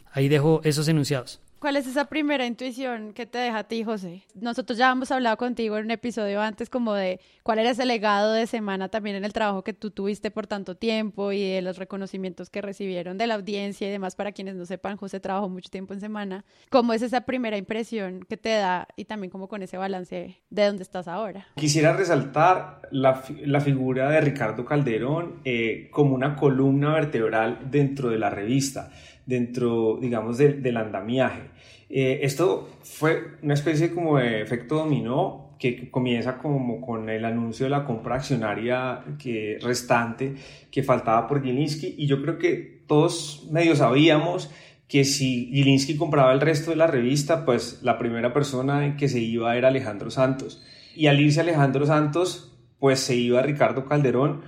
Ahí 0.10 0.30
dejo 0.30 0.62
esos 0.64 0.88
enunciados. 0.88 1.43
¿Cuál 1.64 1.78
es 1.78 1.88
esa 1.88 2.10
primera 2.10 2.46
intuición 2.46 3.14
que 3.14 3.26
te 3.26 3.38
deja 3.38 3.60
a 3.60 3.64
ti, 3.64 3.86
José? 3.86 4.24
Nosotros 4.36 4.78
ya 4.78 4.92
hemos 4.92 5.12
hablado 5.12 5.38
contigo 5.38 5.78
en 5.78 5.86
un 5.86 5.92
episodio 5.92 6.42
antes 6.42 6.70
como 6.70 6.94
de 6.94 7.22
cuál 7.42 7.60
era 7.60 7.70
ese 7.70 7.86
legado 7.86 8.34
de 8.34 8.48
semana 8.48 8.90
también 8.90 9.16
en 9.16 9.24
el 9.24 9.32
trabajo 9.32 9.64
que 9.64 9.72
tú 9.72 9.90
tuviste 9.90 10.30
por 10.30 10.46
tanto 10.46 10.76
tiempo 10.76 11.32
y 11.32 11.42
de 11.42 11.62
los 11.62 11.78
reconocimientos 11.78 12.50
que 12.50 12.62
recibieron 12.62 13.18
de 13.18 13.28
la 13.28 13.36
audiencia 13.36 13.88
y 13.88 13.92
demás. 13.92 14.18
Para 14.18 14.34
quienes 14.34 14.56
no 14.56 14.66
sepan, 14.66 14.98
José 14.98 15.22
trabajó 15.22 15.48
mucho 15.48 15.70
tiempo 15.70 15.94
en 15.94 16.02
semana. 16.02 16.44
¿Cómo 16.70 16.92
es 16.92 17.02
esa 17.02 17.22
primera 17.22 17.56
impresión 17.56 18.26
que 18.28 18.36
te 18.36 18.50
da 18.50 18.90
y 18.98 19.06
también 19.06 19.32
como 19.32 19.48
con 19.48 19.64
ese 19.64 19.78
balance 19.78 20.42
de 20.50 20.66
dónde 20.66 20.84
estás 20.84 21.08
ahora? 21.08 21.48
Quisiera 21.56 21.94
resaltar 21.94 22.82
la, 22.92 23.24
la 23.46 23.62
figura 23.62 24.10
de 24.10 24.20
Ricardo 24.20 24.66
Calderón 24.66 25.40
eh, 25.46 25.88
como 25.94 26.14
una 26.14 26.36
columna 26.36 26.94
vertebral 26.94 27.60
dentro 27.72 28.10
de 28.10 28.20
la 28.20 28.30
revista 28.30 28.92
dentro, 29.26 29.98
digamos, 30.02 30.38
del 30.38 30.78
andamiaje. 30.78 31.44
Eh, 31.90 32.22
esto 32.24 32.70
fue 32.82 33.38
una 33.42 33.54
especie 33.54 33.94
como 33.94 34.18
de 34.18 34.42
efecto 34.42 34.76
dominó 34.76 35.56
que 35.60 35.92
comienza 35.92 36.40
como 36.40 36.82
con 36.82 37.10
el 37.10 37.24
anuncio 37.24 37.66
de 37.66 37.70
la 37.70 37.86
compra 37.86 38.16
accionaria 38.16 39.04
que, 39.18 39.60
restante 39.62 40.36
que 40.72 40.84
faltaba 40.84 41.28
por 41.28 41.44
Gilinski 41.44 41.96
y 41.98 42.08
yo 42.08 42.22
creo 42.22 42.38
que 42.38 42.84
todos 42.88 43.48
medio 43.52 43.76
sabíamos 43.76 44.52
que 44.88 45.06
si 45.06 45.50
Gilinski 45.54 45.96
compraba 45.96 46.34
el 46.34 46.42
resto 46.42 46.72
de 46.72 46.78
la 46.78 46.88
revista, 46.88 47.46
pues 47.46 47.80
la 47.82 47.98
primera 47.98 48.34
persona 48.34 48.98
que 48.98 49.08
se 49.08 49.20
iba 49.20 49.56
era 49.56 49.70
Alejandro 49.70 50.12
Santos. 50.12 50.62
Y 50.96 51.08
al 51.08 51.20
irse 51.20 51.42
Alejandro 51.42 51.86
Santos, 51.86 52.56
pues 52.80 53.00
se 53.00 53.16
iba 53.16 53.42
Ricardo 53.42 53.86
Calderón, 53.86 54.42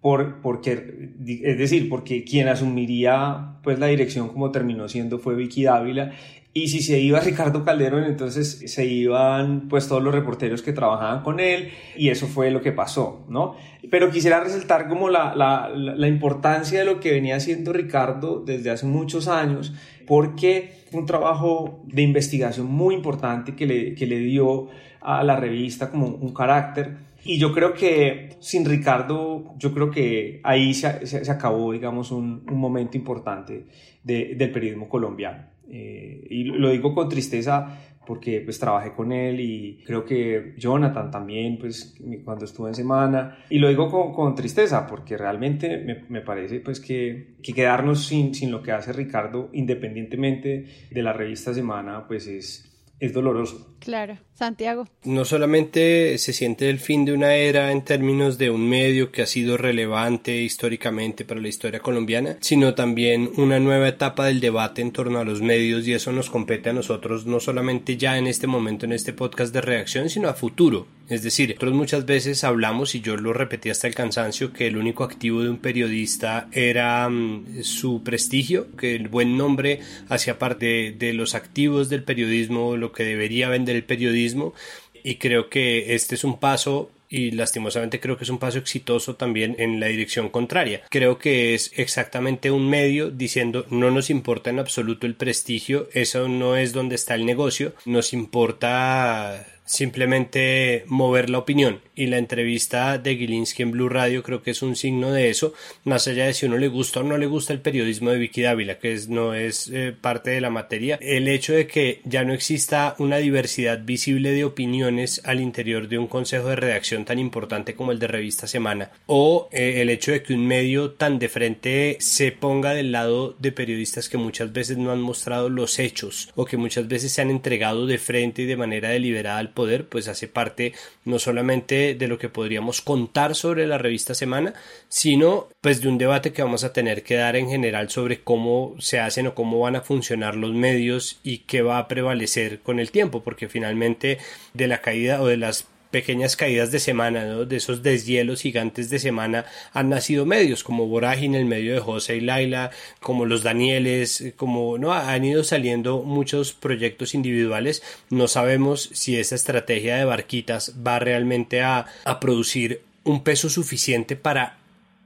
por, 0.00 0.40
porque, 0.40 1.10
es 1.26 1.58
decir, 1.58 1.88
porque 1.88 2.24
quien 2.24 2.48
asumiría 2.48 3.56
pues 3.62 3.78
la 3.78 3.86
dirección 3.86 4.28
como 4.28 4.50
terminó 4.50 4.88
siendo 4.88 5.18
fue 5.18 5.34
Vicky 5.34 5.64
Dávila 5.64 6.12
y 6.52 6.68
si 6.68 6.80
se 6.82 6.98
iba 6.98 7.20
Ricardo 7.24 7.64
Calderón, 7.64 8.04
entonces 8.04 8.62
se 8.66 8.84
iban 8.84 9.68
pues 9.68 9.88
todos 9.88 10.02
los 10.02 10.14
reporteros 10.14 10.62
que 10.62 10.72
trabajaban 10.72 11.22
con 11.22 11.38
él 11.38 11.70
y 11.96 12.08
eso 12.08 12.26
fue 12.26 12.50
lo 12.50 12.60
que 12.60 12.72
pasó, 12.72 13.24
¿no? 13.28 13.56
Pero 13.90 14.10
quisiera 14.10 14.40
resaltar 14.40 14.88
como 14.88 15.08
la, 15.08 15.34
la, 15.34 15.68
la 15.68 16.08
importancia 16.08 16.80
de 16.80 16.84
lo 16.84 17.00
que 17.00 17.12
venía 17.12 17.36
haciendo 17.36 17.72
Ricardo 17.72 18.42
desde 18.44 18.70
hace 18.70 18.86
muchos 18.86 19.28
años, 19.28 19.72
porque 20.06 20.80
fue 20.90 21.00
un 21.00 21.06
trabajo 21.06 21.82
de 21.84 22.02
investigación 22.02 22.66
muy 22.66 22.94
importante 22.94 23.54
que 23.54 23.66
le, 23.66 23.94
que 23.94 24.06
le 24.06 24.18
dio 24.18 24.68
a 25.00 25.24
la 25.24 25.36
revista 25.36 25.90
como 25.90 26.08
un 26.08 26.34
carácter. 26.34 27.09
Y 27.24 27.38
yo 27.38 27.52
creo 27.52 27.74
que 27.74 28.36
sin 28.40 28.64
Ricardo, 28.64 29.54
yo 29.58 29.72
creo 29.74 29.90
que 29.90 30.40
ahí 30.42 30.74
se, 30.74 31.06
se, 31.06 31.30
acabó, 31.30 31.72
digamos, 31.72 32.10
un, 32.10 32.44
un 32.50 32.58
momento 32.58 32.96
importante 32.96 33.66
de, 34.02 34.34
del 34.36 34.50
periodismo 34.50 34.88
colombiano. 34.88 35.44
Eh, 35.68 36.26
y 36.30 36.44
lo 36.44 36.70
digo 36.70 36.94
con 36.94 37.08
tristeza 37.08 37.78
porque 38.06 38.40
pues 38.40 38.58
trabajé 38.58 38.92
con 38.92 39.12
él 39.12 39.38
y 39.38 39.84
creo 39.86 40.04
que 40.04 40.54
Jonathan 40.56 41.12
también, 41.12 41.58
pues 41.58 41.94
cuando 42.24 42.44
estuvo 42.44 42.66
en 42.66 42.74
semana, 42.74 43.38
y 43.48 43.58
lo 43.58 43.68
digo 43.68 43.88
con, 43.88 44.12
con 44.12 44.34
tristeza 44.34 44.86
porque 44.86 45.16
realmente 45.16 45.78
me, 45.78 46.04
me, 46.08 46.20
parece 46.20 46.58
pues 46.58 46.80
que, 46.80 47.36
que 47.40 47.52
quedarnos 47.52 48.06
sin, 48.06 48.34
sin 48.34 48.50
lo 48.50 48.64
que 48.64 48.72
hace 48.72 48.92
Ricardo, 48.92 49.50
independientemente 49.52 50.64
de 50.90 51.02
la 51.02 51.12
revista 51.12 51.54
Semana, 51.54 52.08
pues 52.08 52.26
es, 52.26 52.69
es 53.00 53.12
doloroso. 53.12 53.66
Claro, 53.80 54.18
Santiago. 54.34 54.86
No 55.04 55.24
solamente 55.24 56.18
se 56.18 56.32
siente 56.34 56.68
el 56.68 56.78
fin 56.78 57.06
de 57.06 57.12
una 57.12 57.34
era 57.34 57.72
en 57.72 57.82
términos 57.82 58.36
de 58.36 58.50
un 58.50 58.68
medio 58.68 59.10
que 59.10 59.22
ha 59.22 59.26
sido 59.26 59.56
relevante 59.56 60.36
históricamente 60.42 61.24
para 61.24 61.40
la 61.40 61.48
historia 61.48 61.80
colombiana, 61.80 62.36
sino 62.40 62.74
también 62.74 63.30
una 63.36 63.58
nueva 63.58 63.88
etapa 63.88 64.26
del 64.26 64.40
debate 64.40 64.82
en 64.82 64.92
torno 64.92 65.18
a 65.18 65.24
los 65.24 65.40
medios 65.40 65.88
y 65.88 65.94
eso 65.94 66.12
nos 66.12 66.28
compete 66.28 66.70
a 66.70 66.74
nosotros 66.74 67.26
no 67.26 67.40
solamente 67.40 67.96
ya 67.96 68.18
en 68.18 68.26
este 68.26 68.46
momento 68.46 68.84
en 68.84 68.92
este 68.92 69.14
podcast 69.14 69.52
de 69.54 69.62
reacción, 69.62 70.10
sino 70.10 70.28
a 70.28 70.34
futuro. 70.34 70.86
Es 71.10 71.24
decir, 71.24 71.48
nosotros 71.48 71.74
muchas 71.74 72.06
veces 72.06 72.44
hablamos 72.44 72.94
y 72.94 73.00
yo 73.00 73.16
lo 73.16 73.32
repetí 73.32 73.68
hasta 73.68 73.88
el 73.88 73.96
cansancio 73.96 74.52
que 74.52 74.68
el 74.68 74.76
único 74.76 75.02
activo 75.02 75.42
de 75.42 75.50
un 75.50 75.58
periodista 75.58 76.48
era 76.52 77.08
um, 77.08 77.44
su 77.64 78.04
prestigio, 78.04 78.68
que 78.76 78.94
el 78.94 79.08
buen 79.08 79.36
nombre 79.36 79.80
hacía 80.08 80.38
parte 80.38 80.94
de, 80.96 81.12
los 81.12 81.34
activos 81.34 81.88
del 81.88 82.04
periodismo, 82.04 82.76
lo 82.76 82.92
que 82.92 83.02
debería 83.02 83.48
vender 83.48 83.74
del 83.74 83.84
periodismo 83.84 84.54
y 85.02 85.16
creo 85.16 85.50
que 85.50 85.96
este 85.96 86.14
es 86.14 86.22
un 86.22 86.38
paso 86.38 86.92
y 87.08 87.32
lastimosamente 87.32 87.98
creo 87.98 88.16
que 88.16 88.22
es 88.22 88.30
un 88.30 88.38
paso 88.38 88.58
exitoso 88.58 89.16
también 89.16 89.56
en 89.58 89.80
la 89.80 89.86
dirección 89.86 90.28
contraria. 90.28 90.82
Creo 90.90 91.18
que 91.18 91.54
es 91.54 91.72
exactamente 91.74 92.52
un 92.52 92.70
medio 92.70 93.10
diciendo 93.10 93.66
no 93.70 93.90
nos 93.90 94.10
importa 94.10 94.50
en 94.50 94.60
absoluto 94.60 95.08
el 95.08 95.16
prestigio, 95.16 95.88
eso 95.92 96.28
no 96.28 96.56
es 96.56 96.72
donde 96.72 96.94
está 96.94 97.16
el 97.16 97.26
negocio, 97.26 97.74
nos 97.84 98.12
importa 98.12 99.44
simplemente 99.70 100.82
mover 100.88 101.30
la 101.30 101.38
opinión. 101.38 101.80
Y 101.94 102.06
la 102.06 102.18
entrevista 102.18 102.98
de 102.98 103.16
Gilinski 103.16 103.62
en 103.62 103.70
Blue 103.70 103.88
Radio 103.88 104.22
creo 104.22 104.42
que 104.42 104.50
es 104.50 104.62
un 104.62 104.74
signo 104.74 105.12
de 105.12 105.30
eso, 105.30 105.54
más 105.84 106.08
allá 106.08 106.26
de 106.26 106.34
si 106.34 106.46
uno 106.46 106.56
le 106.56 106.66
gusta 106.66 107.00
o 107.00 107.02
no 107.04 107.16
le 107.16 107.26
gusta 107.26 107.52
el 107.52 107.60
periodismo 107.60 108.10
de 108.10 108.18
Vicky 108.18 108.42
Dávila, 108.42 108.78
que 108.78 108.98
no 109.08 109.32
es 109.32 109.68
eh, 109.72 109.94
parte 109.98 110.30
de 110.30 110.40
la 110.40 110.50
materia, 110.50 110.98
el 111.00 111.28
hecho 111.28 111.52
de 111.52 111.68
que 111.68 112.00
ya 112.04 112.24
no 112.24 112.32
exista 112.32 112.96
una 112.98 113.18
diversidad 113.18 113.84
visible 113.84 114.32
de 114.32 114.44
opiniones 114.44 115.20
al 115.24 115.40
interior 115.40 115.88
de 115.88 115.98
un 115.98 116.08
consejo 116.08 116.48
de 116.48 116.56
redacción 116.56 117.04
tan 117.04 117.20
importante 117.20 117.74
como 117.74 117.92
el 117.92 118.00
de 118.00 118.08
Revista 118.08 118.48
Semana, 118.48 118.90
o 119.06 119.48
eh, 119.52 119.82
el 119.82 119.90
hecho 119.90 120.10
de 120.10 120.24
que 120.24 120.34
un 120.34 120.46
medio 120.46 120.92
tan 120.92 121.20
de 121.20 121.28
frente 121.28 121.96
se 122.00 122.32
ponga 122.32 122.74
del 122.74 122.90
lado 122.90 123.36
de 123.38 123.52
periodistas 123.52 124.08
que 124.08 124.18
muchas 124.18 124.52
veces 124.52 124.78
no 124.78 124.90
han 124.90 125.00
mostrado 125.00 125.48
los 125.48 125.78
hechos 125.78 126.32
o 126.34 126.44
que 126.44 126.56
muchas 126.56 126.88
veces 126.88 127.12
se 127.12 127.22
han 127.22 127.30
entregado 127.30 127.86
de 127.86 127.98
frente 127.98 128.42
y 128.42 128.46
de 128.46 128.56
manera 128.56 128.88
deliberada 128.88 129.38
al 129.38 129.52
poder, 129.60 129.86
pues 129.86 130.08
hace 130.08 130.26
parte 130.26 130.72
no 131.04 131.18
solamente 131.18 131.94
de, 131.94 132.08
lo 132.08 132.18
que 132.18 132.30
podríamos 132.30 132.80
contar 132.80 133.34
sobre 133.34 133.66
la 133.66 133.76
revista 133.76 134.14
Semana, 134.14 134.54
sino 134.88 135.48
pues 135.60 135.82
de 135.82 135.88
un 135.88 135.98
debate 135.98 136.32
que 136.32 136.42
vamos 136.42 136.64
a 136.64 136.72
tener 136.72 137.02
que 137.02 137.16
dar 137.16 137.36
en 137.36 137.50
general 137.50 137.90
sobre 137.90 138.22
cómo 138.22 138.74
se 138.78 139.00
hacen 139.00 139.26
o 139.26 139.34
cómo 139.34 139.60
van 139.60 139.76
a 139.76 139.82
funcionar 139.82 140.34
los 140.34 140.54
medios 140.54 141.20
y 141.22 141.38
qué 141.40 141.60
va 141.60 141.76
a 141.76 141.88
prevalecer 141.88 142.60
con 142.60 142.80
el 142.80 142.90
tiempo, 142.90 143.22
porque 143.22 143.50
finalmente 143.50 144.16
de 144.54 144.66
la 144.66 144.80
caída 144.80 145.20
o 145.20 145.26
de 145.26 145.36
las 145.36 145.66
pequeñas 145.90 146.36
caídas 146.36 146.70
de 146.70 146.78
semana, 146.78 147.24
de 147.24 147.56
esos 147.56 147.82
deshielos 147.82 148.42
gigantes 148.42 148.90
de 148.90 148.98
semana, 148.98 149.44
han 149.72 149.88
nacido 149.88 150.26
medios 150.26 150.64
como 150.64 150.86
Vorágine, 150.86 151.38
el 151.38 151.44
medio 151.44 151.74
de 151.74 151.80
José 151.80 152.16
y 152.16 152.20
Laila, 152.20 152.70
como 153.00 153.26
los 153.26 153.42
Danieles, 153.42 154.32
como 154.36 154.78
no 154.78 154.92
han 154.92 155.24
ido 155.24 155.44
saliendo 155.44 156.02
muchos 156.02 156.52
proyectos 156.52 157.14
individuales. 157.14 157.82
No 158.08 158.28
sabemos 158.28 158.90
si 158.92 159.16
esa 159.16 159.34
estrategia 159.34 159.96
de 159.96 160.04
barquitas 160.04 160.74
va 160.86 160.98
realmente 160.98 161.62
a, 161.62 161.86
a 162.04 162.20
producir 162.20 162.82
un 163.04 163.22
peso 163.22 163.48
suficiente 163.48 164.16
para 164.16 164.60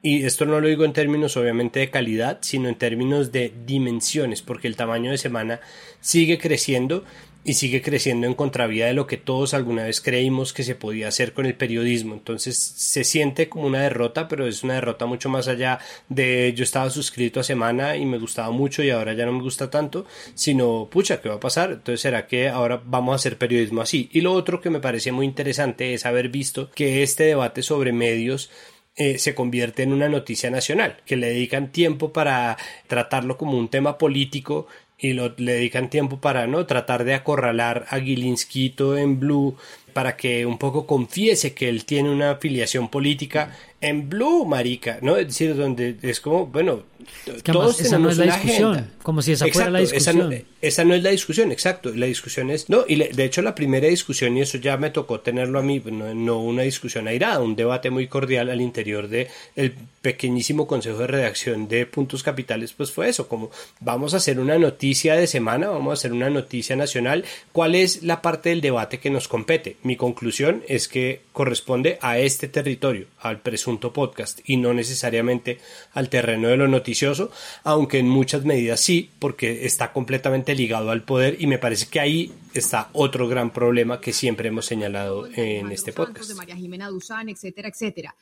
y 0.07 0.27
esto 0.27 0.45
no 0.45 0.61
lo 0.61 0.69
digo 0.69 0.85
en 0.85 0.93
términos 0.93 1.35
obviamente 1.39 1.81
de 1.81 1.89
calidad, 1.89 2.37
sino 2.43 2.69
en 2.69 2.75
términos 2.75 3.33
de 3.33 3.55
dimensiones, 3.65 4.43
porque 4.43 4.69
el 4.69 4.77
tamaño 4.77 5.11
de 5.11 5.17
semana 5.17 5.61
sigue 6.03 6.37
creciendo 6.37 7.05
y 7.45 7.55
sigue 7.55 7.83
creciendo 7.83 8.27
en 8.27 8.35
contravía 8.35 8.87
de 8.87 8.95
lo 8.95 9.07
que 9.07 9.19
todos 9.19 9.53
alguna 9.53 9.85
vez 9.85 10.01
creímos 10.01 10.55
que 10.55 10.65
se 10.65 10.75
podía 10.75 11.09
hacer 11.09 11.35
con 11.35 11.45
el 11.45 11.55
periodismo. 11.55 12.15
Entonces 12.15 12.57
se 12.57 13.05
siente 13.05 13.51
como 13.51 13.67
una 13.67 13.83
derrota, 13.83 14.29
pero 14.29 14.47
es 14.47 14.63
una 14.65 14.75
derrota 14.75 15.05
mucho 15.05 15.29
más 15.29 15.47
allá 15.47 15.79
de 16.09 16.55
yo 16.57 16.65
estaba 16.65 16.89
suscrito 16.89 17.41
a 17.41 17.45
semana 17.45 17.97
y 17.97 18.07
me 18.07 18.19
gustaba 18.19 18.51
mucho 18.51 18.83
y 18.83 18.91
ahora 18.91 19.13
ya 19.13 19.27
no 19.27 19.33
me 19.33 19.43
gusta 19.43 19.69
tanto, 19.71 20.07
sino 20.35 20.89
pucha, 20.91 21.21
¿qué 21.21 21.29
va 21.29 21.37
a 21.37 21.41
pasar? 21.41 21.73
Entonces 21.73 22.01
será 22.01 22.27
que 22.27 22.49
ahora 22.49 22.83
vamos 22.85 23.13
a 23.13 23.17
hacer 23.17 23.37
periodismo 23.37 23.83
así. 23.83 24.09
Y 24.13 24.23
lo 24.23 24.33
otro 24.33 24.61
que 24.63 24.71
me 24.71 24.81
parece 24.81 25.13
muy 25.13 25.27
interesante 25.27 25.93
es 25.93 26.07
haber 26.07 26.31
visto 26.31 26.71
que 26.75 27.03
este 27.03 27.25
debate 27.25 27.63
sobre 27.63 27.93
medios 27.93 28.51
eh, 28.97 29.19
se 29.19 29.35
convierte 29.35 29.83
en 29.83 29.93
una 29.93 30.09
noticia 30.09 30.51
nacional, 30.51 30.99
que 31.05 31.17
le 31.17 31.27
dedican 31.27 31.73
tiempo 31.73 32.13
para 32.13 32.57
tratarlo 32.87 33.37
como 33.37 33.59
un 33.59 33.69
tema 33.69 33.99
político 33.99 34.69
y 34.99 35.13
lo, 35.13 35.35
le 35.37 35.55
dedican 35.55 35.91
tiempo 35.91 36.21
para 36.21 36.47
no 36.47 36.67
tratar 36.67 37.05
de 37.05 37.15
acorralar 37.15 37.87
a 37.91 38.01
Gilinskito 38.01 38.97
en 38.97 39.21
Blue 39.21 39.57
para 39.93 40.17
que 40.17 40.45
un 40.45 40.59
poco 40.59 40.87
confiese 40.87 41.55
que 41.55 41.69
él 41.69 41.85
tiene 41.85 42.11
una 42.11 42.33
afiliación 42.33 42.89
política 42.89 43.57
en 43.81 44.09
Blue, 44.09 44.45
marica, 44.45 44.99
¿no? 45.03 45.17
Es 45.17 45.29
decir, 45.29 45.55
donde 45.57 45.97
es 46.03 46.21
como, 46.21 46.47
bueno, 46.47 46.83
todos 47.45 47.81
esa 47.81 47.99
no 47.99 48.11
es 48.11 48.19
la 48.19 48.27
discusión, 48.27 48.91
como 49.03 49.23
si 49.23 49.33
esa 49.33 49.47
fuera 49.49 49.71
la 49.71 49.81
discusión. 49.81 50.45
Esa 50.61 50.85
no, 50.85 50.95
es 50.95 51.03
la 51.03 51.11
discusión, 51.11 51.53
exacto. 51.53 51.93
La 51.95 52.07
discusión 52.07 52.51
es, 52.51 52.71
no, 52.71 52.85
y 52.89 52.97
de 52.97 53.25
hecho 53.25 53.43
la 53.43 53.55
primera 53.55 53.89
discusión, 53.89 54.37
y 54.37 54.43
eso 54.43 54.59
ya 54.59 54.77
me 54.77 54.91
tocó 54.91 55.21
tenerlo 55.21 55.59
a 55.59 55.63
mí, 55.63 55.83
no, 55.85 56.41
una 56.41 56.63
discusión 56.63 57.09
airada, 57.09 57.41
un 57.41 57.57
debate 57.57 57.91
muy 57.91 58.09
cordial 58.09 58.51
al 58.51 58.61
interior 58.61 59.09
de 59.09 59.29
el 59.57 59.75
pequeñísimo 60.03 60.67
consejo 60.67 60.99
de 60.99 61.07
redacción 61.07 61.67
de 61.69 61.87
Puntos 61.87 62.23
Capitales, 62.23 62.73
pues 62.73 62.93
fue 62.93 63.09
eso, 63.09 63.27
como 63.27 63.51
vamos 63.81 64.15
a 64.15 64.19
hacer 64.19 64.39
una 64.39 64.59
noticia 64.59 65.15
de 65.15 65.27
semana, 65.27 65.69
vamos 65.69 65.91
a 65.91 65.95
hacer 65.95 66.13
una 66.13 66.31
noticia 66.31 66.77
nacional, 66.77 67.25
¿cuál 67.53 67.75
es 67.75 68.03
la 68.03 68.21
parte 68.21 68.51
del 68.51 68.61
debate 68.61 68.99
que 68.99 69.11
nos 69.11 69.29
compete? 69.29 69.77
Mi 69.83 69.97
conclusión 69.97 70.63
es 70.69 70.89
que 70.89 71.23
corresponde 71.33 71.99
a 72.03 72.19
este 72.19 72.49
territorio, 72.49 73.07
al 73.19 73.41
presunto 73.41 73.93
podcast, 73.93 74.41
y 74.45 74.59
no 74.59 74.75
necesariamente 74.75 75.59
al 75.93 76.09
terreno 76.09 76.49
de 76.49 76.57
lo 76.59 76.69
noticioso, 76.69 76.94
aunque 77.63 77.99
en 77.99 78.09
muchas 78.09 78.45
medidas 78.45 78.81
sí, 78.81 79.11
porque 79.19 79.67
está 79.67 79.93
completamente 79.93 80.55
ligado 80.55 80.91
al 80.91 81.03
poder 81.03 81.37
y 81.41 81.47
me 81.47 81.59
parece 81.59 81.87
que 81.87 82.01
ahí 82.01 82.33
está 82.55 82.91
otro 82.93 83.29
gran 83.29 83.53
problema 83.53 84.01
que 84.01 84.13
siempre 84.13 84.49
hemos 84.49 84.67
señalado 84.67 85.27
en 85.35 85.71
este 85.71 85.93
podcast. 85.93 86.29
De 86.29 86.35
María 86.35 86.57
Jimena 86.57 86.89
Duzán, 86.89 87.29
etcétera, 87.29 87.69
etcétera. 87.69 88.15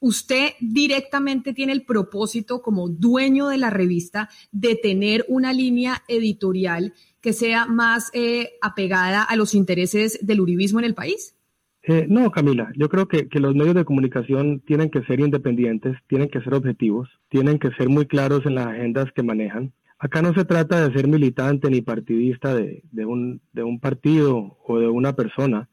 Usted 0.00 0.54
directamente 0.60 1.52
tiene 1.52 1.72
el 1.72 1.84
propósito 1.84 2.60
como 2.60 2.88
dueño 2.88 3.46
de 3.46 3.58
la 3.58 3.70
revista 3.70 4.28
de 4.50 4.74
tener 4.74 5.24
una 5.28 5.52
línea 5.52 6.02
editorial 6.08 6.92
que 7.20 7.32
sea 7.32 7.66
más 7.66 8.10
eh, 8.12 8.54
apegada 8.60 9.22
a 9.22 9.36
los 9.36 9.54
intereses 9.54 10.18
del 10.20 10.40
uribismo 10.40 10.80
en 10.80 10.84
el 10.84 10.94
país? 10.94 11.36
Eh, 11.84 12.06
no, 12.08 12.30
Camila, 12.30 12.72
yo 12.76 12.88
creo 12.88 13.08
que, 13.08 13.28
los 13.40 13.54
medios 13.54 13.74
de 13.74 13.84
comunicación 13.84 14.60
tienen 14.60 14.90
que 14.90 15.02
ser 15.02 15.20
independientes, 15.20 15.96
tienen 16.06 16.28
que 16.28 16.40
ser 16.40 16.54
objetivos, 16.54 17.08
tienen 17.28 17.58
que 17.58 17.70
ser 17.72 17.88
muy 17.88 18.06
claros 18.06 18.46
en 18.46 18.54
las 18.54 18.68
agendas 18.68 19.10
que 19.12 19.22
manejan. 19.22 19.72
Acá 19.98 20.22
no 20.22 20.32
se 20.34 20.44
trata 20.44 20.88
de 20.88 20.94
ser 20.94 21.08
militante 21.08 21.70
ni 21.70 21.80
partidista 21.80 22.54
de, 22.54 22.82
un, 23.04 23.40
partido 23.80 24.58
o 24.64 24.78
de 24.78 24.88
una 24.88 25.14
persona. 25.14 25.68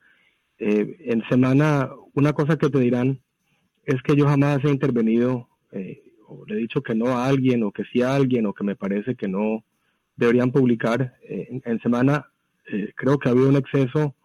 Eh, 0.58 0.98
en 1.06 1.24
semana, 1.30 1.89
una 2.13 2.34
cosa 2.34 2.58
que 2.58 2.70
te 2.70 2.80
dirán 2.80 3.20
es 3.86 4.01
que 4.04 4.16
yo 4.16 4.28
jamás 4.28 4.63
he 4.63 4.70
intervenido 4.70 5.48
o 6.28 6.46
le 6.46 6.56
he 6.56 6.58
dicho 6.58 6.82
que 6.82 6.94
no 6.94 7.18
a 7.18 7.25
alguien 7.28 7.63
o 7.63 7.72
que 7.72 7.84
sí 7.86 8.01
a 8.01 8.16
alguien 8.16 8.46
o 8.46 8.54
que 8.54 8.63
me 8.63 8.75
parece 8.75 9.16
que 9.16 9.28
no, 9.28 9.63
deberían 10.20 10.51
publicar. 10.51 11.16
Eh, 11.24 11.62
en, 11.63 11.80
semana 11.80 12.28
eh, 12.72 12.92
creo 12.96 13.18
que 13.18 13.30
ha 13.30 13.32
habido 13.32 13.50
un 13.50 13.56
exceso 13.56 14.16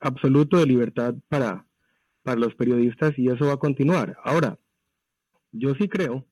absoluto 0.00 0.58
de 0.58 0.66
libertad 0.66 1.14
para, 1.28 1.66
para 2.22 2.40
los 2.40 2.54
periodistas 2.54 3.18
y 3.18 3.28
eso 3.28 3.46
va 3.46 3.54
a 3.54 3.58
continuar. 3.58 4.16
Ahora, 4.24 4.58
yo 5.52 5.74
sí 5.74 5.88
creo 5.88 6.26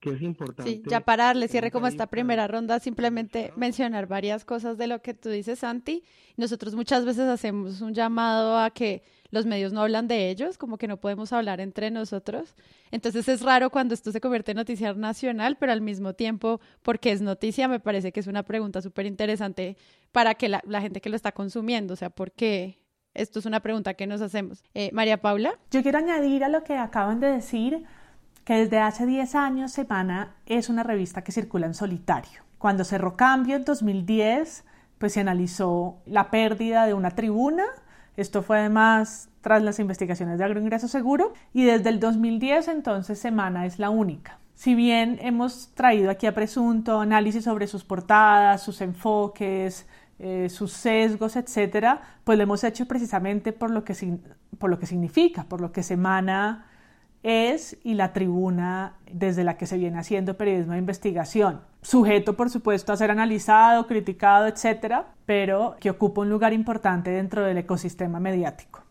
que 0.00 0.10
es 0.10 0.22
importante. 0.22 0.70
Sí, 0.70 0.82
ya 0.86 1.00
para 1.00 1.26
darle 1.26 1.46
cierre 1.48 1.70
como 1.70 1.86
esta 1.86 2.06
primera 2.06 2.48
ronda, 2.48 2.80
simplemente 2.80 3.52
mencionar 3.56 4.06
varias 4.06 4.44
cosas 4.44 4.78
de 4.78 4.86
lo 4.86 5.02
que 5.02 5.14
tú 5.14 5.28
dices, 5.28 5.58
Santi. 5.60 6.02
Nosotros 6.36 6.74
muchas 6.74 7.04
veces 7.04 7.28
hacemos 7.28 7.82
un 7.82 7.94
llamado 7.94 8.58
a 8.58 8.70
que 8.70 9.02
los 9.30 9.46
medios 9.46 9.72
no 9.72 9.82
hablan 9.82 10.08
de 10.08 10.30
ellos, 10.30 10.58
como 10.58 10.78
que 10.78 10.88
no 10.88 10.98
podemos 10.98 11.32
hablar 11.32 11.60
entre 11.60 11.90
nosotros. 11.90 12.54
Entonces 12.90 13.28
es 13.28 13.42
raro 13.42 13.70
cuando 13.70 13.94
esto 13.94 14.10
se 14.10 14.20
convierte 14.20 14.52
en 14.52 14.56
noticia 14.56 14.92
nacional, 14.94 15.56
pero 15.58 15.72
al 15.72 15.82
mismo 15.82 16.14
tiempo, 16.14 16.60
porque 16.82 17.12
es 17.12 17.20
noticia, 17.20 17.68
me 17.68 17.78
parece 17.78 18.10
que 18.10 18.20
es 18.20 18.26
una 18.26 18.42
pregunta 18.42 18.82
súper 18.82 19.06
interesante 19.06 19.76
para 20.12 20.34
que 20.34 20.48
la, 20.48 20.80
gente 20.80 21.00
que 21.00 21.10
lo 21.10 21.16
está 21.16 21.32
consumiendo, 21.32 21.94
o 21.94 21.96
sea, 21.96 22.10
¿por 22.10 22.32
qué? 22.32 22.79
Esto 23.14 23.40
es 23.40 23.46
una 23.46 23.60
pregunta 23.60 23.94
que 23.94 24.06
nos 24.06 24.20
hacemos. 24.20 24.62
Eh, 24.74 24.90
María 24.92 25.20
Paula. 25.20 25.58
Yo 25.70 25.82
quiero 25.82 25.98
añadir 25.98 26.44
a 26.44 26.48
lo 26.48 26.62
que 26.62 26.76
acaban 26.76 27.20
de 27.20 27.28
decir 27.28 27.84
que 28.44 28.54
desde 28.54 28.78
hace 28.78 29.06
10 29.06 29.34
años 29.34 29.72
Semana 29.72 30.36
es 30.46 30.68
una 30.68 30.82
revista 30.82 31.22
que 31.22 31.32
circula 31.32 31.66
en 31.66 31.74
solitario. 31.74 32.42
Cuando 32.58 32.84
cerró 32.84 33.16
Cambio 33.16 33.56
en 33.56 33.64
2010, 33.64 34.64
pues 34.98 35.12
se 35.12 35.20
analizó 35.20 35.98
la 36.06 36.30
pérdida 36.30 36.86
de 36.86 36.94
una 36.94 37.10
tribuna. 37.10 37.64
Esto 38.16 38.42
fue 38.42 38.58
además 38.58 39.28
tras 39.40 39.62
las 39.62 39.78
investigaciones 39.78 40.38
de 40.38 40.44
Agroingreso 40.44 40.86
Seguro 40.86 41.32
y 41.52 41.64
desde 41.64 41.88
el 41.88 42.00
2010 42.00 42.68
entonces 42.68 43.18
Semana 43.18 43.66
es 43.66 43.78
la 43.78 43.90
única. 43.90 44.38
Si 44.54 44.74
bien 44.74 45.18
hemos 45.22 45.72
traído 45.74 46.10
aquí 46.10 46.26
a 46.26 46.34
Presunto 46.34 47.00
análisis 47.00 47.44
sobre 47.44 47.66
sus 47.66 47.82
portadas, 47.82 48.62
sus 48.62 48.82
enfoques, 48.82 49.86
eh, 50.22 50.50
sus 50.50 50.72
sesgos, 50.72 51.34
etcétera, 51.36 52.02
pues 52.24 52.36
lo 52.36 52.44
hemos 52.44 52.62
hecho 52.62 52.84
precisamente 52.84 53.52
por 53.54 53.70
lo 53.70 53.84
que, 53.84 53.94
por 54.58 54.68
lo 54.68 54.78
que 54.78 54.84
significa, 54.84 55.44
por 55.44 55.62
lo 55.62 55.72
que 55.72 55.82
Semana 55.82 56.66
es 57.22 57.78
y 57.84 57.94
la 57.94 58.12
tribuna 58.12 58.98
desde 59.10 59.44
la 59.44 59.56
que 59.56 59.64
se 59.64 59.78
viene 59.78 59.98
haciendo 59.98 60.36
periodismo 60.36 60.72
de 60.72 60.78
investigación. 60.78 61.62
Sujeto, 61.80 62.36
por 62.36 62.50
supuesto, 62.50 62.92
a 62.92 62.98
ser 62.98 63.10
analizado, 63.10 63.86
criticado, 63.86 64.46
etcétera, 64.46 65.06
pero 65.24 65.76
que 65.80 65.88
ocupa 65.88 66.20
un 66.20 66.28
lugar 66.28 66.52
importante 66.52 67.10
dentro 67.10 67.42
del 67.42 67.56
ecosistema 67.56 68.20
mediático. 68.20 68.82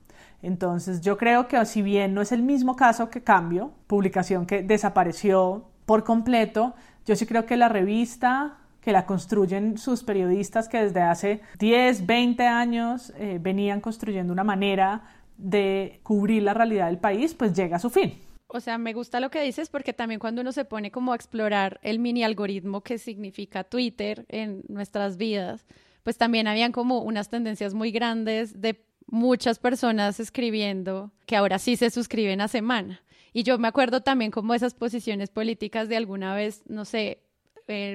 Entonces, 0.42 1.02
yo 1.02 1.20
creo 1.20 1.48
que 1.48 1.64
si 1.68 1.84
bien 1.84 2.16
no 2.16 2.24
es 2.24 2.32
el 2.32 2.42
mismo 2.42 2.76
caso 2.76 3.12
que 3.12 3.22
Cambio, 3.22 3.72
publicación 3.86 4.48
que 4.48 4.64
desapareció 4.64 5.66
por 5.86 6.04
completo, 6.04 6.74
yo 7.06 7.16
sí 7.16 7.28
creo 7.28 7.46
que 7.46 7.56
la 7.56 7.70
revista 7.70 8.58
que 8.82 8.92
la 8.92 9.06
construyen 9.06 9.78
sus 9.78 10.04
periodistas 10.04 10.68
que 10.68 10.84
desde 10.84 11.02
hace 11.02 11.42
10, 11.60 12.06
20 12.06 12.48
años 12.48 13.14
eh, 13.18 13.40
venían 13.42 13.82
construyendo 13.82 14.34
una 14.34 14.44
manera 14.44 15.04
de 15.38 16.00
cubrir 16.04 16.44
la 16.44 16.54
realidad 16.54 16.88
del 16.88 16.98
país, 16.98 17.34
pues 17.34 17.54
llega 17.54 17.78
a 17.78 17.80
su 17.80 17.90
fin. 17.90 18.14
O 18.48 18.60
sea, 18.60 18.78
me 18.78 18.94
gusta 18.94 19.20
lo 19.20 19.30
que 19.30 19.42
dices 19.44 19.70
porque 19.70 19.94
también 19.94 20.20
cuando 20.20 20.42
uno 20.42 20.52
se 20.52 20.66
pone 20.66 20.92
como 20.92 21.12
a 21.12 21.16
explorar 21.16 21.80
el 21.84 22.00
mini 22.00 22.24
algoritmo 22.24 22.82
que 22.82 22.98
significa 22.98 23.64
Twitter 23.64 24.26
en 24.28 24.64
nuestras 24.68 25.18
vidas, 25.18 25.68
pues 26.04 26.18
también 26.18 26.48
habían 26.48 26.72
como 26.72 27.02
unas 27.04 27.30
tendencias 27.30 27.76
muy 27.76 27.92
grandes 27.92 28.60
de 28.60 28.84
muchas 29.06 29.60
personas 29.60 30.20
escribiendo 30.20 31.12
que 31.26 31.36
ahora 31.36 31.60
sí 31.60 31.76
se 31.76 31.92
suscriben 31.92 32.42
a 32.42 32.48
semana. 32.48 33.02
Y 33.34 33.44
yo 33.44 33.60
me 33.60 33.68
acuerdo 33.68 34.02
también 34.02 34.32
como 34.32 34.56
esas 34.56 34.74
posiciones 34.74 35.30
políticas 35.30 35.88
de 35.88 35.98
alguna 35.98 36.34
vez, 36.34 36.64
no 36.68 36.86
sé, 36.86 37.22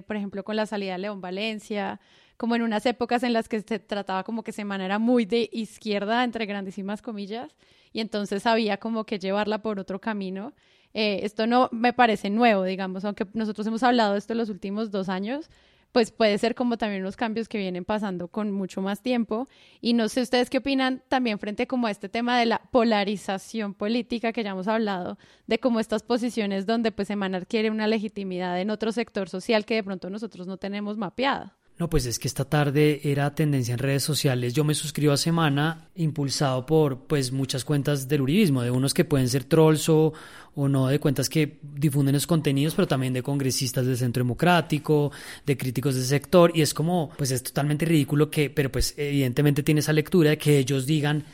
por 0.07 0.17
ejemplo, 0.17 0.45
con 0.45 0.57
la 0.57 0.67
salida 0.67 0.93
de 0.93 0.99
León 0.99 1.21
Valencia, 1.21 2.01
como 2.37 2.57
en 2.57 2.63
unas 2.63 2.87
épocas 2.87 3.23
en 3.23 3.33
las 3.33 3.49
que 3.49 3.61
se 3.61 3.79
trataba 3.79 4.25
como 4.25 4.43
que 4.43 4.53
Semana 4.53 4.85
era 4.85 4.99
muy 4.99 5.25
de 5.25 5.49
izquierda, 5.53 6.25
entre 6.25 6.47
grandísimas 6.47 7.03
comillas, 7.03 7.55
y 7.93 8.01
entonces 8.01 8.47
había 8.47 8.79
como 8.79 9.05
que 9.05 9.19
llevarla 9.19 9.63
por 9.63 9.79
otro 9.79 10.01
camino. 10.01 10.53
Eh, 10.95 11.21
esto 11.23 11.47
no 11.47 11.69
me 11.73 11.93
parece 11.93 12.31
nuevo, 12.31 12.65
digamos, 12.65 13.05
aunque 13.05 13.27
nosotros 13.35 13.67
hemos 13.67 13.83
hablado 13.83 14.13
de 14.13 14.19
esto 14.19 14.33
en 14.33 14.39
los 14.39 14.49
últimos 14.49 14.91
dos 14.91 15.09
años, 15.09 15.51
pues 15.95 16.11
puede 16.11 16.39
ser 16.39 16.57
como 16.57 16.77
también 16.77 17.03
unos 17.03 17.15
cambios 17.15 17.49
que 17.49 17.57
vienen 17.57 17.85
pasando 17.85 18.27
con 18.27 18.51
mucho 18.51 18.83
más 18.83 19.01
tiempo. 19.01 19.47
Y 19.81 19.93
no 19.93 20.09
sé 20.09 20.23
ustedes 20.23 20.51
qué 20.51 20.59
opinan 20.59 21.05
también 21.07 21.39
frente 21.39 21.69
como 21.69 21.87
a 21.87 21.93
este 21.93 22.09
tema 22.09 22.37
de 22.37 22.47
la 22.47 22.59
polarización 22.73 23.75
política 23.75 24.33
que 24.33 24.43
ya 24.43 24.51
hemos 24.51 24.67
hablado, 24.67 25.19
de 25.47 25.61
cómo 25.61 25.79
estas 25.79 26.03
posiciones 26.03 26.67
donde 26.67 26.91
pues 26.91 27.07
Semana 27.07 27.39
adquiere 27.39 27.71
una 27.71 27.87
legitimidad 27.87 28.61
en 28.61 28.71
otro 28.71 28.91
sector 28.91 29.29
social 29.29 29.65
que 29.65 29.77
de 29.77 29.85
pronto 29.85 30.11
nosotros 30.11 30.49
no 30.49 30.57
tenemos 30.57 30.97
mapeada. 30.97 31.57
No, 31.77 31.91
pues 31.91 32.07
es 32.07 32.21
que 32.21 32.29
esta 32.29 32.45
tarde 32.45 33.01
era 33.03 33.35
tendencia 33.35 33.73
en 33.73 33.79
redes 33.81 34.05
sociales. 34.05 34.55
Yo 34.55 34.63
me 34.63 34.75
suscribo 34.75 35.13
a 35.13 35.17
Semana 35.17 35.89
impulsado 35.97 36.65
por 36.65 37.07
pues 37.09 37.33
muchas 37.33 37.65
cuentas 37.65 38.07
del 38.07 38.21
uribismo, 38.21 38.63
de 38.63 38.71
unos 38.71 38.95
que 38.95 39.05
pueden 39.05 39.29
ser 39.29 39.43
trolls 39.43 39.89
o, 39.89 40.13
o 40.55 40.69
no, 40.69 40.87
de 40.87 41.01
cuentas 41.01 41.29
que 41.29 41.59
difunden 41.63 42.15
los 42.15 42.29
contenidos, 42.29 42.77
pero 42.77 42.87
también 42.87 43.13
de 43.13 43.25
congresistas 43.25 43.87
del 43.87 43.97
Centro 43.97 44.23
Democrático, 44.23 45.11
de 45.45 45.57
críticos 45.57 45.97
del 45.97 46.05
sector, 46.05 46.53
y 46.55 46.63
es 46.63 46.75
como, 46.75 47.11
pues 47.19 47.33
es 47.33 47.43
totalmente 47.43 47.85
ridículo 47.85 48.31
que, 48.31 48.51
pero 48.51 48.71
pues 48.71 48.95
evidentemente 48.97 49.65
tiene 49.65 49.81
esa 49.81 49.93
lectura 49.93 50.31
de 50.31 50.39
que 50.39 50.59
ellos 50.59 50.87
digan 50.87 51.25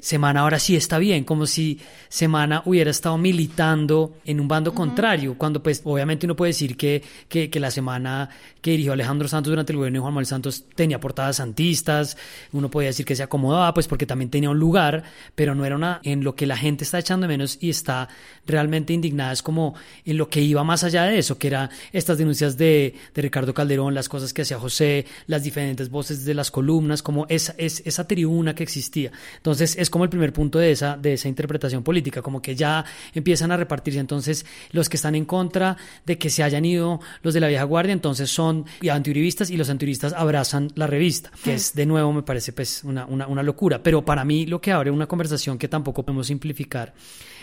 Semana 0.00 0.40
ahora 0.40 0.58
sí 0.58 0.76
está 0.76 0.98
bien, 0.98 1.24
como 1.24 1.46
si 1.46 1.78
Semana 2.08 2.62
hubiera 2.64 2.90
estado 2.90 3.18
militando 3.18 4.14
en 4.24 4.40
un 4.40 4.48
bando 4.48 4.72
contrario, 4.72 5.36
cuando 5.36 5.62
pues 5.62 5.82
obviamente 5.84 6.26
uno 6.26 6.34
puede 6.34 6.50
decir 6.50 6.76
que, 6.76 7.02
que, 7.28 7.50
que, 7.50 7.60
la 7.60 7.70
Semana 7.70 8.30
que 8.62 8.70
dirigió 8.70 8.94
Alejandro 8.94 9.28
Santos 9.28 9.50
durante 9.50 9.72
el 9.72 9.76
gobierno 9.76 9.98
de 9.98 10.00
Juan 10.00 10.14
Manuel 10.14 10.26
Santos 10.26 10.64
tenía 10.74 11.00
portadas 11.00 11.36
santistas, 11.36 12.16
uno 12.52 12.70
podía 12.70 12.88
decir 12.88 13.04
que 13.04 13.14
se 13.14 13.22
acomodaba 13.22 13.74
pues 13.74 13.88
porque 13.88 14.06
también 14.06 14.30
tenía 14.30 14.48
un 14.48 14.58
lugar, 14.58 15.02
pero 15.34 15.54
no 15.54 15.66
era 15.66 15.76
una 15.76 16.00
en 16.02 16.24
lo 16.24 16.34
que 16.34 16.46
la 16.46 16.56
gente 16.56 16.84
está 16.84 16.98
echando 16.98 17.24
de 17.24 17.28
menos 17.28 17.58
y 17.60 17.68
está 17.68 18.08
realmente 18.46 18.94
indignada, 18.94 19.32
es 19.32 19.42
como 19.42 19.74
en 20.06 20.16
lo 20.16 20.30
que 20.30 20.40
iba 20.40 20.64
más 20.64 20.82
allá 20.82 21.04
de 21.04 21.18
eso, 21.18 21.36
que 21.36 21.48
eran 21.48 21.68
estas 21.92 22.16
denuncias 22.16 22.56
de, 22.56 22.94
de 23.14 23.22
Ricardo 23.22 23.52
Calderón, 23.52 23.94
las 23.94 24.08
cosas 24.08 24.32
que 24.32 24.42
hacía 24.42 24.58
José, 24.58 25.04
las 25.26 25.42
diferentes 25.42 25.90
voces 25.90 26.24
de 26.24 26.32
las 26.32 26.50
columnas, 26.50 27.02
como 27.02 27.26
esa, 27.28 27.54
es, 27.58 27.82
esa 27.84 28.06
tribuna 28.06 28.54
que 28.54 28.62
existía. 28.62 29.12
Entonces 29.36 29.76
es 29.80 29.88
como 29.88 30.04
el 30.04 30.10
primer 30.10 30.32
punto 30.32 30.58
de 30.58 30.72
esa, 30.72 30.96
de 30.96 31.14
esa 31.14 31.28
interpretación 31.28 31.82
política, 31.82 32.20
como 32.22 32.42
que 32.42 32.54
ya 32.54 32.84
empiezan 33.14 33.50
a 33.50 33.56
repartirse. 33.56 33.98
Entonces 33.98 34.44
los 34.72 34.88
que 34.88 34.96
están 34.96 35.14
en 35.14 35.24
contra 35.24 35.76
de 36.04 36.18
que 36.18 36.28
se 36.28 36.42
hayan 36.42 36.64
ido 36.64 37.00
los 37.22 37.34
de 37.34 37.40
la 37.40 37.48
vieja 37.48 37.64
guardia, 37.64 37.92
entonces 37.92 38.30
son 38.30 38.66
antiuribistas 38.90 39.50
y 39.50 39.56
los 39.56 39.70
antiuribistas 39.70 40.12
abrazan 40.12 40.70
la 40.74 40.86
revista, 40.86 41.30
que 41.42 41.54
es 41.54 41.74
de 41.74 41.86
nuevo 41.86 42.12
me 42.12 42.22
parece 42.22 42.52
pues 42.52 42.84
una, 42.84 43.06
una, 43.06 43.26
una 43.26 43.42
locura, 43.42 43.82
pero 43.82 44.04
para 44.04 44.24
mí 44.24 44.46
lo 44.46 44.60
que 44.60 44.72
abre 44.72 44.90
una 44.90 45.06
conversación 45.06 45.56
que 45.58 45.68
tampoco 45.68 46.02
podemos 46.02 46.26
simplificar 46.26 46.92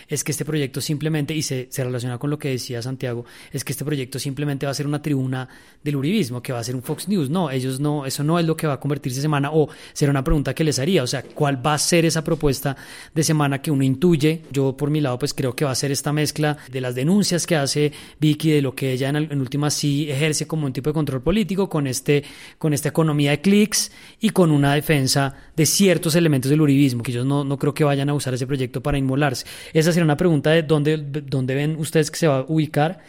es 0.07 0.23
que 0.23 0.31
este 0.31 0.45
proyecto 0.45 0.81
simplemente, 0.81 1.33
y 1.33 1.41
se, 1.41 1.67
se, 1.69 1.83
relaciona 1.83 2.17
con 2.17 2.29
lo 2.29 2.39
que 2.39 2.49
decía 2.49 2.81
Santiago, 2.81 3.25
es 3.51 3.63
que 3.63 3.73
este 3.73 3.85
proyecto 3.85 4.19
simplemente 4.19 4.65
va 4.65 4.71
a 4.71 4.75
ser 4.75 4.87
una 4.87 5.01
tribuna 5.01 5.47
del 5.83 5.95
uribismo, 5.95 6.41
que 6.41 6.53
va 6.53 6.59
a 6.59 6.63
ser 6.63 6.75
un 6.75 6.83
Fox 6.83 7.07
News. 7.07 7.29
No, 7.29 7.49
ellos 7.51 7.79
no, 7.79 8.05
eso 8.05 8.23
no 8.23 8.39
es 8.39 8.45
lo 8.45 8.55
que 8.55 8.67
va 8.67 8.73
a 8.73 8.79
convertirse 8.79 9.21
semana, 9.21 9.51
o 9.51 9.69
será 9.93 10.11
una 10.11 10.23
pregunta 10.23 10.53
que 10.53 10.63
les 10.63 10.79
haría, 10.79 11.03
o 11.03 11.07
sea, 11.07 11.23
¿cuál 11.23 11.65
va 11.65 11.73
a 11.73 11.77
ser 11.77 12.05
esa 12.05 12.23
propuesta 12.23 12.75
de 13.13 13.23
semana 13.23 13.61
que 13.61 13.71
uno 13.71 13.83
intuye? 13.83 14.43
Yo 14.51 14.75
por 14.75 14.89
mi 14.89 15.01
lado, 15.01 15.19
pues 15.19 15.33
creo 15.33 15.55
que 15.55 15.65
va 15.65 15.71
a 15.71 15.75
ser 15.75 15.91
esta 15.91 16.13
mezcla 16.13 16.57
de 16.71 16.81
las 16.81 16.95
denuncias 16.95 17.45
que 17.45 17.55
hace 17.55 17.91
Vicky, 18.19 18.51
de 18.51 18.61
lo 18.61 18.75
que 18.75 18.93
ella 18.93 19.09
en, 19.09 19.15
en 19.15 19.41
última 19.41 19.69
sí 19.69 20.09
ejerce 20.09 20.47
como 20.47 20.65
un 20.65 20.73
tipo 20.73 20.89
de 20.89 20.93
control 20.93 21.21
político, 21.21 21.69
con, 21.69 21.87
este, 21.87 22.23
con 22.57 22.73
esta 22.73 22.89
economía 22.89 23.31
de 23.31 23.41
clics 23.41 23.91
y 24.19 24.29
con 24.29 24.51
una 24.51 24.73
defensa 24.73 25.35
de 25.55 25.65
ciertos 25.65 26.15
elementos 26.15 26.49
del 26.49 26.61
uribismo, 26.61 27.03
que 27.03 27.11
ellos 27.11 27.25
no, 27.25 27.43
no 27.43 27.57
creo 27.57 27.73
que 27.73 27.83
vayan 27.83 28.09
a 28.09 28.13
usar 28.13 28.33
ese 28.33 28.47
proyecto 28.47 28.81
para 28.81 28.97
inmolarse. 28.97 29.45
Esas 29.73 29.96
sería 29.97 30.05
una 30.05 30.17
pregunta 30.17 30.51
de 30.51 30.63
dónde, 30.63 30.97
dónde 30.97 31.55
ven 31.55 31.75
ustedes 31.79 32.11
que 32.11 32.17
se 32.17 32.27
va 32.27 32.39
a 32.39 32.45
ubicar. 32.47 32.99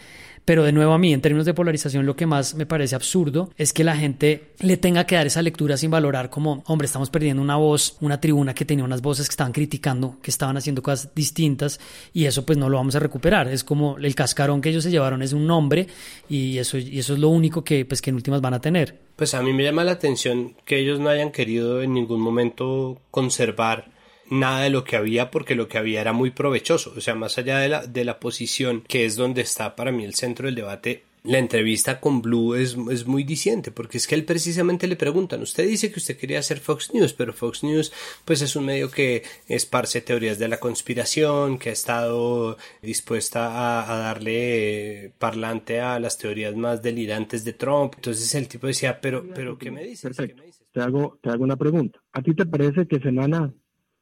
Pero 0.49 0.65
de 0.65 0.73
nuevo 0.73 0.95
a 0.95 0.99
mí, 0.99 1.13
en 1.13 1.21
términos 1.21 1.45
de 1.45 1.53
polarización, 1.53 2.07
lo 2.07 2.17
que 2.17 2.25
más 2.25 2.55
me 2.55 2.65
parece 2.65 2.95
absurdo 2.95 3.51
es 3.59 3.75
que 3.75 3.85
la 3.85 3.95
gente 3.95 4.53
le 4.61 4.79
tenga 4.79 5.05
que 5.05 5.15
dar 5.15 5.27
esa 5.27 5.43
lectura 5.43 5.77
sin 5.77 5.91
valorar 5.91 6.31
como, 6.31 6.63
hombre, 6.67 6.87
estamos 6.87 7.11
perdiendo 7.11 7.43
una 7.43 7.57
voz, 7.57 7.99
una 8.01 8.19
tribuna 8.19 8.55
que 8.55 8.65
tenía 8.65 8.83
unas 8.83 9.03
voces 9.03 9.29
que 9.29 9.33
estaban 9.33 9.53
criticando, 9.53 10.17
que 10.23 10.31
estaban 10.31 10.57
haciendo 10.57 10.83
cosas 10.83 11.15
distintas 11.15 11.79
y 12.15 12.25
eso 12.25 12.47
pues 12.47 12.57
no 12.57 12.71
lo 12.71 12.79
vamos 12.79 12.95
a 12.95 12.99
recuperar. 12.99 13.49
Es 13.49 13.63
como 13.63 13.99
el 13.99 14.15
cascarón 14.15 14.63
que 14.63 14.71
ellos 14.71 14.85
se 14.85 14.91
llevaron 14.91 15.21
es 15.21 15.35
un 15.35 15.47
nombre 15.47 15.87
y 16.31 16.57
eso, 16.57 16.79
y 16.79 16.99
eso 16.99 17.13
es 17.13 17.19
lo 17.19 17.29
único 17.29 17.63
que 17.63 17.85
pues 17.85 18.01
que 18.01 18.09
en 18.09 18.17
últimas 18.17 18.41
van 18.41 18.55
a 18.55 18.61
tener. 18.63 18.99
Pues 19.17 19.35
a 19.35 19.43
mí 19.43 19.53
me 19.53 19.65
llama 19.65 19.85
la 19.85 19.93
atención 19.93 20.55
que 20.65 20.79
ellos 20.79 20.99
no 20.99 21.11
hayan 21.11 21.31
querido 21.31 21.83
en 21.83 21.93
ningún 21.93 22.23
momento 22.23 23.03
conservar 23.11 23.98
nada 24.31 24.63
de 24.63 24.71
lo 24.71 24.85
que 24.85 24.97
había 24.97 25.31
porque 25.31 25.55
lo 25.55 25.69
que 25.69 25.79
había 25.79 26.01
era 26.01 26.13
muy 26.13 26.31
provechoso. 26.31 26.93
O 26.97 27.01
sea, 27.01 27.15
más 27.15 27.39
allá 27.39 27.59
de 27.59 27.69
la, 27.69 27.87
de 27.87 28.05
la 28.05 28.21
posición 28.21 28.83
que 28.87 29.05
es 29.05 29.17
donde 29.17 29.43
está 29.43 29.77
para 29.77 29.93
mí 29.93 30.05
el 30.05 30.15
centro 30.15 30.47
del 30.47 30.55
debate, 30.55 31.05
la 31.25 31.39
entrevista 31.39 32.01
con 32.01 32.23
Blue 32.23 32.55
es, 32.55 32.77
es, 32.91 33.07
muy 33.07 33.25
diciente, 33.25 33.71
porque 33.71 33.99
es 33.99 34.07
que 34.07 34.15
él 34.15 34.25
precisamente 34.25 34.87
le 34.87 34.97
preguntan, 34.97 35.43
usted 35.43 35.67
dice 35.67 35.91
que 35.91 35.99
usted 35.99 36.17
quería 36.17 36.39
hacer 36.39 36.59
Fox 36.59 36.95
News, 36.95 37.13
pero 37.13 37.33
Fox 37.33 37.63
News 37.65 37.93
pues 38.25 38.41
es 38.41 38.57
un 38.57 38.65
medio 38.65 38.91
que 38.91 39.25
esparce 39.47 40.01
teorías 40.01 40.39
de 40.39 40.49
la 40.49 40.61
conspiración, 40.61 41.59
que 41.59 41.71
ha 41.71 41.73
estado 41.73 42.57
dispuesta 42.83 43.93
a, 43.93 43.99
darle 43.99 45.13
parlante 45.19 45.81
a 45.81 45.99
las 45.99 46.19
teorías 46.19 46.55
más 46.57 46.83
delirantes 46.83 47.45
de 47.45 47.53
Trump. 47.53 47.95
Entonces 47.97 48.35
el 48.35 48.49
tipo 48.49 48.67
decía, 48.67 49.01
pero, 49.01 49.27
pero 49.35 49.59
¿qué 49.59 49.71
me 49.71 49.83
dices? 49.83 50.17
Perfecto. 50.17 50.43
Te 50.73 50.81
hago, 50.81 51.19
te 51.21 51.31
hago 51.31 51.45
una 51.45 51.57
pregunta. 51.57 52.01
¿A 52.13 52.23
ti 52.23 52.35
te 52.35 52.47
parece 52.47 52.87
que 52.87 53.01
Semana 53.01 53.53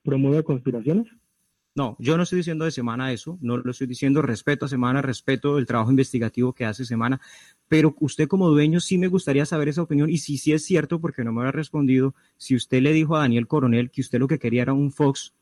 promueve 0.07 0.43
conspiraciones? 0.43 1.07
No, 1.77 1.95
yo 1.99 2.17
no 2.17 2.23
estoy 2.23 2.39
diciendo 2.39 2.65
de 2.65 2.71
Semana 2.71 3.13
eso, 3.13 3.39
no 3.43 3.59
lo 3.59 3.71
estoy 3.71 3.87
diciendo, 3.87 4.23
respeto 4.23 4.65
a 4.65 4.69
Semana, 4.69 5.03
respeto 5.03 5.59
el 5.59 5.67
trabajo 5.67 5.91
investigativo 5.91 6.55
que 6.55 6.65
hace 6.65 6.87
Semana, 6.87 7.21
pero 7.69 7.95
usted 8.01 8.29
como 8.29 8.49
dueño 8.49 8.81
sí 8.81 8.97
me 8.97 9.09
gustaría 9.09 9.45
saber 9.45 9.69
esa 9.69 9.83
opinión 9.83 10.09
y 10.09 10.17
si 10.17 10.39
sí 10.39 10.55
es 10.55 10.65
cierto, 10.65 11.03
porque 11.03 11.23
no 11.23 11.33
me 11.33 11.47
ha 11.47 11.53
respondido, 11.53 12.15
si 12.39 12.57
usted 12.57 12.81
le 12.81 12.95
dijo 12.95 13.15
a 13.15 13.21
Daniel 13.21 13.47
Coronel 13.47 13.91
que 13.91 14.01
usted 14.01 14.19
lo 14.19 14.27
que 14.27 14.39
quería 14.39 14.63
era 14.63 14.73
un 14.73 14.91
Fox, 14.91 15.35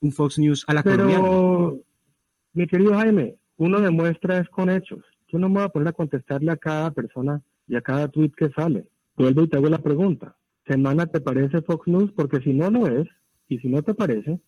un 0.00 0.12
Fox 0.12 0.38
News 0.38 0.64
a 0.68 0.74
la 0.74 0.84
pero, 0.84 1.82
Mi 2.52 2.68
querido 2.68 2.94
Jaime, 2.94 3.34
uno 3.56 3.80
demuestra 3.80 4.38
es 4.38 4.48
con 4.48 4.70
hechos. 4.70 5.04
Yo 5.26 5.40
no 5.40 5.48
me 5.48 5.56
voy 5.56 5.64
a 5.64 5.70
poner 5.70 5.88
a 5.88 5.92
contestarle 5.92 6.52
a 6.52 6.56
cada 6.56 6.92
persona 6.92 7.42
y 7.66 7.74
a 7.74 7.80
cada 7.80 8.06
tweet 8.06 8.30
que 8.36 8.50
sale. 8.50 8.86
Vuelvo 9.16 9.42
y 9.42 9.48
te 9.48 9.56
hago 9.56 9.68
la 9.68 9.82
pregunta. 9.82 10.36
¿Semana 10.68 11.06
te 11.06 11.20
parece 11.20 11.62
Fox 11.62 11.88
News? 11.88 12.12
Porque 12.12 12.40
si 12.40 12.52
no 12.52 12.70
lo 12.70 12.86
es, 12.86 13.08
y 13.50 13.58
si 13.58 13.68
no 13.68 13.82
te 13.82 13.94
parece, 13.94 14.40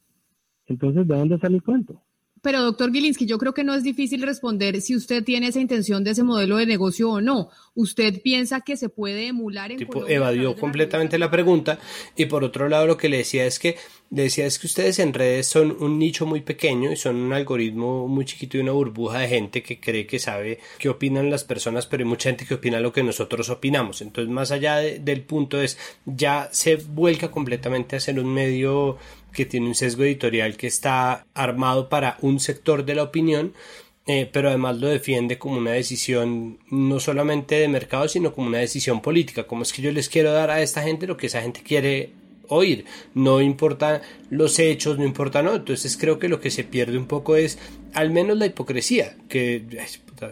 entonces, 0.67 1.07
¿de 1.09 1.17
dónde 1.17 1.39
sale 1.39 1.57
el 1.57 1.63
cuento? 1.63 2.01
Pero, 2.43 2.61
doctor 2.63 2.93
Gilinski, 2.93 3.25
yo 3.25 3.39
creo 3.39 3.55
que 3.55 3.65
no 3.65 3.75
es 3.75 3.85
difícil 3.85 4.23
responder 4.23 4.81
si 4.81 4.97
usted 4.97 5.25
tiene 5.25 5.49
esa 5.49 5.61
intención 5.61 6.05
de 6.05 6.11
ese 6.11 6.25
modelo 6.25 6.57
de 6.57 6.67
negocio 6.67 7.11
o 7.11 7.21
no. 7.21 7.51
¿Usted 7.75 8.21
piensa 8.21 8.61
que 8.61 8.77
se 8.77 8.89
puede 8.89 9.29
emular 9.29 9.71
en 9.71 9.79
tipo, 9.79 10.07
evadió 10.07 10.57
completamente 10.57 11.19
la 11.19 11.31
pregunta. 11.31 11.79
Y 12.17 12.27
por 12.27 12.45
otro 12.45 12.69
lado, 12.69 12.87
lo 12.87 12.97
que 12.97 13.09
le 13.09 13.19
decía 13.19 13.47
es 13.47 13.59
que 13.59 13.77
decía 14.11 14.45
es 14.45 14.59
que 14.59 14.67
ustedes 14.67 14.99
en 14.99 15.15
redes 15.15 15.47
son 15.47 15.75
un 15.81 15.99
nicho 15.99 16.27
muy 16.27 16.43
pequeño 16.43 16.93
y 16.93 16.97
son 16.97 17.17
un 17.17 17.33
algoritmo 17.33 18.09
muy 18.09 18.27
chiquito 18.27 18.59
y 18.59 18.61
una 18.61 18.73
burbuja 18.73 19.21
de 19.21 19.29
gente 19.29 19.63
que 19.63 19.81
cree 19.81 20.07
que 20.07 20.19
sabe 20.19 20.59
qué 20.79 20.91
opinan 20.91 21.31
las 21.31 21.45
personas, 21.45 21.87
pero 21.87 22.03
hay 22.03 22.09
mucha 22.09 22.29
gente 22.29 22.45
que 22.45 22.55
opina 22.55 22.79
lo 22.81 22.93
que 22.93 23.03
nosotros 23.03 23.49
opinamos. 23.49 24.03
Entonces, 24.03 24.31
más 24.31 24.51
allá 24.51 24.77
del 24.77 25.23
punto 25.23 25.63
es, 25.63 25.79
ya 26.05 26.49
se 26.53 26.77
vuelca 26.77 27.31
completamente 27.31 27.97
a 27.97 28.01
ser 28.01 28.21
un 28.21 28.35
medio 28.35 28.99
que 29.33 29.47
tiene 29.47 29.67
un 29.67 29.75
sesgo 29.75 30.05
editorial 30.05 30.57
que 30.57 30.67
está 30.67 31.27
armado 31.35 31.89
para 31.89 32.17
un 32.21 32.41
sector 32.41 32.85
de 32.85 32.95
la 32.95 33.03
opinión, 33.03 33.53
eh, 34.07 34.29
pero 34.33 34.49
además 34.49 34.79
lo 34.79 34.89
defiende 34.89 35.39
como 35.39 35.59
una 35.59 35.73
decisión 35.73 36.59
no 36.71 37.01
solamente 37.01 37.57
de 37.57 37.69
mercado, 37.69 38.09
sino 38.09 38.33
como 38.35 38.49
una 38.49 38.59
decisión 38.59 39.01
política. 39.01 39.45
Como 39.45 39.63
es 39.63 39.73
que 39.73 39.83
yo 39.83 39.93
les 39.93 40.09
quiero 40.09 40.33
dar 40.33 40.51
a 40.51 40.61
esta 40.61 40.83
gente 40.83 41.07
lo 41.07 41.17
que 41.17 41.27
esa 41.27 41.43
gente 41.43 41.63
quiere 41.63 42.13
oír, 42.49 42.85
no 43.15 43.41
importa 43.41 44.03
los 44.31 44.59
hechos, 44.59 44.99
no 44.99 45.05
importa, 45.05 45.43
no. 45.43 45.55
Entonces 45.55 45.97
creo 45.97 46.19
que 46.19 46.29
lo 46.29 46.41
que 46.41 46.51
se 46.51 46.65
pierde 46.65 46.99
un 46.99 47.07
poco 47.07 47.37
es 47.37 47.59
al 47.95 48.11
menos 48.11 48.37
la 48.39 48.47
hipocresía, 48.47 49.17
que 49.29 49.65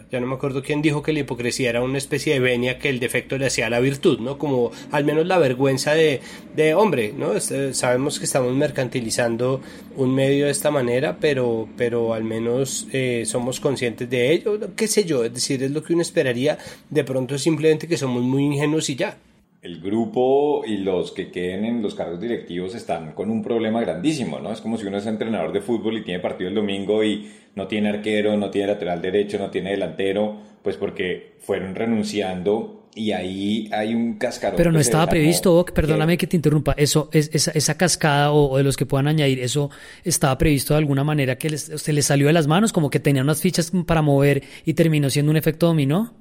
ya 0.09 0.19
no 0.19 0.27
me 0.27 0.35
acuerdo 0.35 0.63
quién 0.63 0.81
dijo 0.81 1.01
que 1.01 1.13
la 1.13 1.19
hipocresía 1.19 1.69
era 1.69 1.83
una 1.83 1.97
especie 1.97 2.33
de 2.33 2.39
venia 2.39 2.79
que 2.79 2.89
el 2.89 2.99
defecto 2.99 3.37
le 3.37 3.47
hacía 3.47 3.69
la 3.69 3.79
virtud, 3.79 4.19
¿no? 4.19 4.37
Como 4.37 4.71
al 4.91 5.03
menos 5.03 5.27
la 5.27 5.37
vergüenza 5.37 5.93
de, 5.93 6.21
de 6.55 6.73
hombre, 6.73 7.13
¿no? 7.15 7.33
Este, 7.33 7.73
sabemos 7.73 8.19
que 8.19 8.25
estamos 8.25 8.55
mercantilizando 8.55 9.61
un 9.97 10.15
medio 10.15 10.45
de 10.45 10.51
esta 10.51 10.71
manera, 10.71 11.17
pero, 11.19 11.67
pero 11.77 12.13
al 12.13 12.23
menos 12.23 12.87
eh, 12.93 13.23
somos 13.25 13.59
conscientes 13.59 14.09
de 14.09 14.31
ello, 14.31 14.57
qué 14.75 14.87
sé 14.87 15.03
yo, 15.03 15.23
es 15.23 15.33
decir, 15.33 15.61
es 15.63 15.71
lo 15.71 15.83
que 15.83 15.93
uno 15.93 16.01
esperaría, 16.01 16.57
de 16.89 17.03
pronto 17.03 17.37
simplemente 17.37 17.87
que 17.87 17.97
somos 17.97 18.23
muy 18.23 18.43
ingenuos 18.43 18.89
y 18.89 18.95
ya 18.95 19.17
el 19.61 19.79
grupo 19.79 20.63
y 20.65 20.77
los 20.77 21.11
que 21.11 21.29
queden 21.29 21.65
en 21.65 21.81
los 21.81 21.93
cargos 21.93 22.19
directivos 22.19 22.73
están 22.73 23.11
con 23.13 23.29
un 23.29 23.43
problema 23.43 23.79
grandísimo, 23.81 24.39
¿no? 24.39 24.51
Es 24.51 24.59
como 24.59 24.77
si 24.77 24.87
uno 24.87 24.97
es 24.97 25.05
entrenador 25.05 25.53
de 25.53 25.61
fútbol 25.61 25.97
y 25.97 26.03
tiene 26.03 26.19
partido 26.19 26.49
el 26.49 26.55
domingo 26.55 27.03
y 27.03 27.29
no 27.55 27.67
tiene 27.67 27.89
arquero, 27.89 28.35
no 28.37 28.49
tiene 28.49 28.69
lateral 28.69 29.01
derecho, 29.01 29.37
no 29.37 29.51
tiene 29.51 29.71
delantero, 29.71 30.37
pues 30.63 30.77
porque 30.77 31.35
fueron 31.39 31.75
renunciando 31.75 32.87
y 32.95 33.11
ahí 33.11 33.69
hay 33.71 33.93
un 33.93 34.17
cascarón. 34.17 34.57
Pero 34.57 34.71
no 34.71 34.79
estaba 34.79 35.07
previsto, 35.07 35.63
perdóname 35.65 36.17
que 36.17 36.25
te 36.27 36.35
interrumpa, 36.35 36.73
eso, 36.75 37.09
es, 37.13 37.29
esa, 37.31 37.51
esa 37.51 37.77
cascada 37.77 38.31
o, 38.31 38.57
de 38.57 38.63
los 38.63 38.77
que 38.77 38.87
puedan 38.87 39.07
añadir, 39.07 39.39
eso 39.39 39.69
estaba 40.03 40.37
previsto 40.39 40.73
de 40.73 40.79
alguna 40.79 41.03
manera 41.03 41.37
que 41.37 41.55
se 41.57 41.93
les 41.93 42.05
salió 42.05 42.27
de 42.27 42.33
las 42.33 42.47
manos, 42.47 42.73
como 42.73 42.89
que 42.89 42.99
tenían 42.99 43.25
unas 43.25 43.41
fichas 43.41 43.71
para 43.85 44.01
mover 44.01 44.43
y 44.65 44.73
terminó 44.73 45.09
siendo 45.09 45.29
un 45.29 45.37
efecto 45.37 45.67
dominó. 45.67 46.20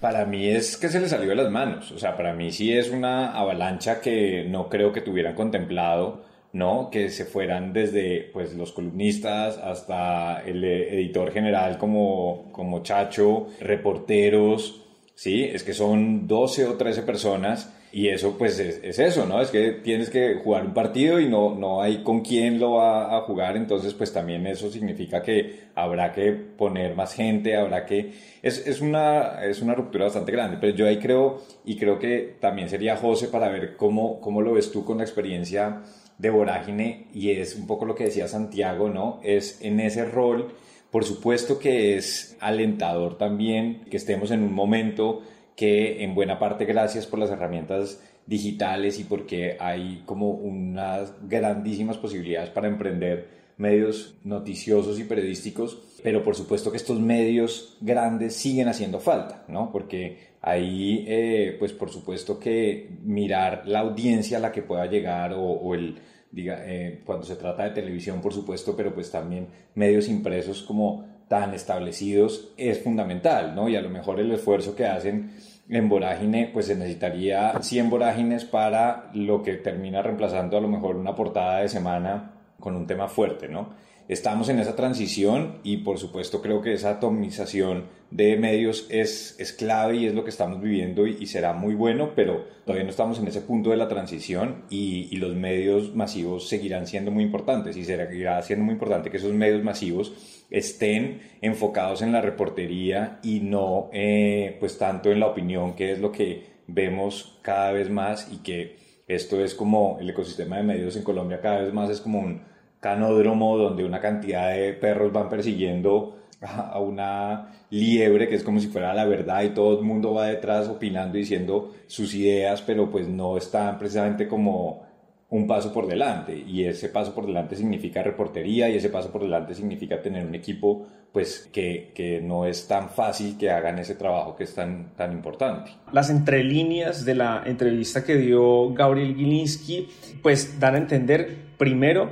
Para 0.00 0.24
mí 0.24 0.48
es 0.48 0.76
que 0.76 0.88
se 0.88 1.00
le 1.00 1.08
salió 1.08 1.28
de 1.30 1.34
las 1.34 1.50
manos. 1.50 1.90
O 1.90 1.98
sea, 1.98 2.16
para 2.16 2.32
mí 2.32 2.52
sí 2.52 2.72
es 2.72 2.90
una 2.90 3.32
avalancha 3.32 4.00
que 4.00 4.44
no 4.48 4.68
creo 4.68 4.92
que 4.92 5.00
tuvieran 5.00 5.34
contemplado, 5.34 6.24
¿no? 6.52 6.88
Que 6.90 7.10
se 7.10 7.24
fueran 7.24 7.72
desde 7.72 8.30
pues 8.32 8.54
los 8.54 8.72
columnistas 8.72 9.58
hasta 9.58 10.42
el 10.46 10.62
editor 10.64 11.32
general 11.32 11.78
como, 11.78 12.48
como 12.52 12.82
Chacho, 12.82 13.48
reporteros, 13.60 14.82
¿sí? 15.14 15.44
Es 15.44 15.64
que 15.64 15.74
son 15.74 16.28
12 16.28 16.66
o 16.66 16.74
13 16.74 17.02
personas 17.02 17.74
y 17.98 18.10
eso 18.10 18.38
pues 18.38 18.60
es, 18.60 18.96
eso, 19.00 19.26
¿no? 19.26 19.42
Es 19.42 19.50
que 19.50 19.72
tienes 19.72 20.08
que 20.08 20.36
jugar 20.36 20.64
un 20.64 20.72
partido 20.72 21.18
y 21.18 21.28
no, 21.28 21.56
no 21.56 21.82
hay 21.82 22.04
con 22.04 22.20
quién 22.20 22.60
lo 22.60 22.74
va 22.74 23.16
a 23.16 23.22
jugar, 23.22 23.56
entonces 23.56 23.92
pues 23.92 24.12
también 24.12 24.46
eso 24.46 24.70
significa 24.70 25.20
que 25.20 25.62
habrá 25.74 26.12
que 26.12 26.30
poner 26.30 26.94
más 26.94 27.12
gente, 27.12 27.56
habrá 27.56 27.84
que... 27.84 28.12
Es, 28.40 28.64
es, 28.68 28.80
una, 28.80 29.44
es 29.44 29.60
una 29.62 29.74
ruptura 29.74 30.04
bastante 30.04 30.30
grande, 30.30 30.58
pero 30.60 30.76
yo 30.76 30.86
ahí 30.86 31.00
creo, 31.00 31.42
y 31.64 31.76
creo 31.76 31.98
que 31.98 32.36
también 32.38 32.68
sería 32.68 32.96
José 32.96 33.26
para 33.26 33.48
ver 33.48 33.76
cómo, 33.76 34.20
cómo 34.20 34.42
lo 34.42 34.52
ves 34.52 34.70
tú 34.70 34.84
con 34.84 34.98
la 34.98 35.02
experiencia 35.02 35.82
de 36.18 36.30
Vorágine, 36.30 37.08
y 37.12 37.32
es 37.32 37.56
un 37.56 37.66
poco 37.66 37.84
lo 37.84 37.96
que 37.96 38.04
decía 38.04 38.28
Santiago, 38.28 38.90
¿no? 38.90 39.18
Es 39.24 39.60
en 39.60 39.80
ese 39.80 40.04
rol, 40.04 40.52
por 40.92 41.02
supuesto 41.02 41.58
que 41.58 41.96
es 41.96 42.36
alentador 42.38 43.18
también 43.18 43.86
que 43.90 43.96
estemos 43.96 44.30
en 44.30 44.44
un 44.44 44.52
momento 44.52 45.22
que 45.58 46.04
en 46.04 46.14
buena 46.14 46.38
parte 46.38 46.66
gracias 46.66 47.04
por 47.04 47.18
las 47.18 47.30
herramientas 47.30 48.00
digitales 48.26 49.00
y 49.00 49.04
porque 49.04 49.56
hay 49.58 50.04
como 50.06 50.30
unas 50.30 51.12
grandísimas 51.28 51.96
posibilidades 51.96 52.50
para 52.50 52.68
emprender 52.68 53.26
medios 53.56 54.14
noticiosos 54.22 55.00
y 55.00 55.04
periodísticos, 55.04 55.82
pero 56.04 56.22
por 56.22 56.36
supuesto 56.36 56.70
que 56.70 56.76
estos 56.76 57.00
medios 57.00 57.76
grandes 57.80 58.36
siguen 58.36 58.68
haciendo 58.68 59.00
falta, 59.00 59.42
¿no? 59.48 59.72
Porque 59.72 60.28
ahí, 60.42 61.04
eh, 61.08 61.56
pues 61.58 61.72
por 61.72 61.90
supuesto 61.90 62.38
que 62.38 62.90
mirar 63.02 63.64
la 63.66 63.80
audiencia 63.80 64.38
a 64.38 64.40
la 64.40 64.52
que 64.52 64.62
pueda 64.62 64.86
llegar 64.86 65.34
o, 65.36 65.74
el, 65.74 65.98
diga, 66.30 66.62
eh, 66.66 67.00
cuando 67.04 67.26
se 67.26 67.34
trata 67.34 67.64
de 67.64 67.70
televisión, 67.70 68.20
por 68.20 68.32
supuesto, 68.32 68.76
pero 68.76 68.94
pues 68.94 69.10
también 69.10 69.48
medios 69.74 70.08
impresos 70.08 70.62
como 70.62 71.04
tan 71.26 71.52
establecidos 71.52 72.52
es 72.56 72.78
fundamental, 72.78 73.56
¿no? 73.56 73.68
Y 73.68 73.74
a 73.74 73.82
lo 73.82 73.90
mejor 73.90 74.20
el 74.20 74.30
esfuerzo 74.30 74.76
que 74.76 74.86
hacen 74.86 75.32
en 75.70 75.88
vorágine, 75.88 76.50
pues 76.52 76.66
se 76.66 76.74
necesitaría 76.74 77.60
100 77.60 77.90
vorágines 77.90 78.44
para 78.44 79.10
lo 79.14 79.42
que 79.42 79.54
termina 79.54 80.02
reemplazando 80.02 80.56
a 80.56 80.60
lo 80.60 80.68
mejor 80.68 80.96
una 80.96 81.14
portada 81.14 81.60
de 81.60 81.68
semana 81.68 82.32
con 82.58 82.74
un 82.74 82.86
tema 82.86 83.08
fuerte, 83.08 83.48
¿no? 83.48 83.68
Estamos 84.08 84.48
en 84.48 84.58
esa 84.58 84.74
transición 84.74 85.58
y 85.62 85.78
por 85.78 85.98
supuesto 85.98 86.40
creo 86.40 86.62
que 86.62 86.72
esa 86.72 86.92
atomización 86.92 87.84
de 88.10 88.38
medios 88.38 88.86
es, 88.88 89.36
es 89.38 89.52
clave 89.52 89.96
y 89.98 90.06
es 90.06 90.14
lo 90.14 90.24
que 90.24 90.30
estamos 90.30 90.62
viviendo 90.62 91.06
y, 91.06 91.26
será 91.26 91.52
muy 91.52 91.74
bueno, 91.74 92.12
pero 92.16 92.46
todavía 92.64 92.84
no 92.84 92.90
estamos 92.90 93.18
en 93.18 93.28
ese 93.28 93.42
punto 93.42 93.68
de 93.68 93.76
la 93.76 93.86
transición 93.86 94.64
y, 94.70 95.08
y, 95.10 95.16
los 95.16 95.36
medios 95.36 95.94
masivos 95.94 96.48
seguirán 96.48 96.86
siendo 96.86 97.10
muy 97.10 97.22
importantes 97.22 97.76
y 97.76 97.84
seguirá 97.84 98.40
siendo 98.40 98.64
muy 98.64 98.72
importante 98.72 99.10
que 99.10 99.18
esos 99.18 99.34
medios 99.34 99.62
masivos 99.62 100.37
estén 100.50 101.20
enfocados 101.40 102.02
en 102.02 102.12
la 102.12 102.20
reportería 102.20 103.18
y 103.22 103.40
no 103.40 103.90
eh, 103.92 104.56
pues 104.60 104.78
tanto 104.78 105.10
en 105.10 105.20
la 105.20 105.26
opinión, 105.26 105.74
que 105.74 105.92
es 105.92 105.98
lo 105.98 106.10
que 106.12 106.58
vemos 106.66 107.38
cada 107.42 107.72
vez 107.72 107.90
más 107.90 108.30
y 108.32 108.38
que 108.38 108.76
esto 109.06 109.42
es 109.42 109.54
como 109.54 109.98
el 110.00 110.10
ecosistema 110.10 110.58
de 110.58 110.62
medios 110.62 110.96
en 110.96 111.02
Colombia 111.02 111.40
cada 111.40 111.62
vez 111.62 111.72
más 111.72 111.88
es 111.88 112.00
como 112.00 112.20
un 112.20 112.42
canódromo 112.78 113.56
donde 113.56 113.84
una 113.84 114.00
cantidad 114.00 114.52
de 114.52 114.74
perros 114.74 115.12
van 115.12 115.28
persiguiendo 115.28 116.18
a 116.40 116.78
una 116.78 117.54
liebre 117.70 118.28
que 118.28 118.36
es 118.36 118.44
como 118.44 118.60
si 118.60 118.68
fuera 118.68 118.94
la 118.94 119.04
verdad 119.04 119.42
y 119.42 119.50
todo 119.50 119.78
el 119.78 119.84
mundo 119.84 120.14
va 120.14 120.26
detrás 120.26 120.68
opinando 120.68 121.16
y 121.16 121.22
diciendo 121.22 121.74
sus 121.86 122.14
ideas, 122.14 122.62
pero 122.62 122.90
pues 122.90 123.08
no 123.08 123.36
están 123.36 123.78
precisamente 123.78 124.28
como 124.28 124.86
un 125.30 125.46
paso 125.46 125.72
por 125.72 125.86
delante 125.86 126.34
y 126.34 126.64
ese 126.64 126.88
paso 126.88 127.14
por 127.14 127.26
delante 127.26 127.54
significa 127.54 128.02
reportería 128.02 128.70
y 128.70 128.76
ese 128.76 128.88
paso 128.88 129.10
por 129.10 129.22
delante 129.22 129.54
significa 129.54 130.00
tener 130.00 130.26
un 130.26 130.34
equipo 130.34 130.86
pues 131.12 131.48
que, 131.52 131.92
que, 131.94 132.20
no 132.20 132.46
es 132.46 132.66
tan 132.66 132.88
fácil 132.88 133.36
que 133.36 133.50
hagan 133.50 133.78
ese 133.78 133.94
trabajo 133.94 134.36
que 134.36 134.44
es 134.44 134.54
tan, 134.54 134.94
tan 134.94 135.12
importante. 135.12 135.72
Las 135.92 136.08
entrelíneas 136.08 137.04
de 137.04 137.14
la 137.14 137.42
entrevista 137.44 138.04
que 138.04 138.16
dio 138.16 138.72
Gabriel 138.72 139.14
Gilinski 139.16 139.88
pues 140.22 140.58
dan 140.58 140.76
a 140.76 140.78
entender 140.78 141.36
primero 141.58 142.10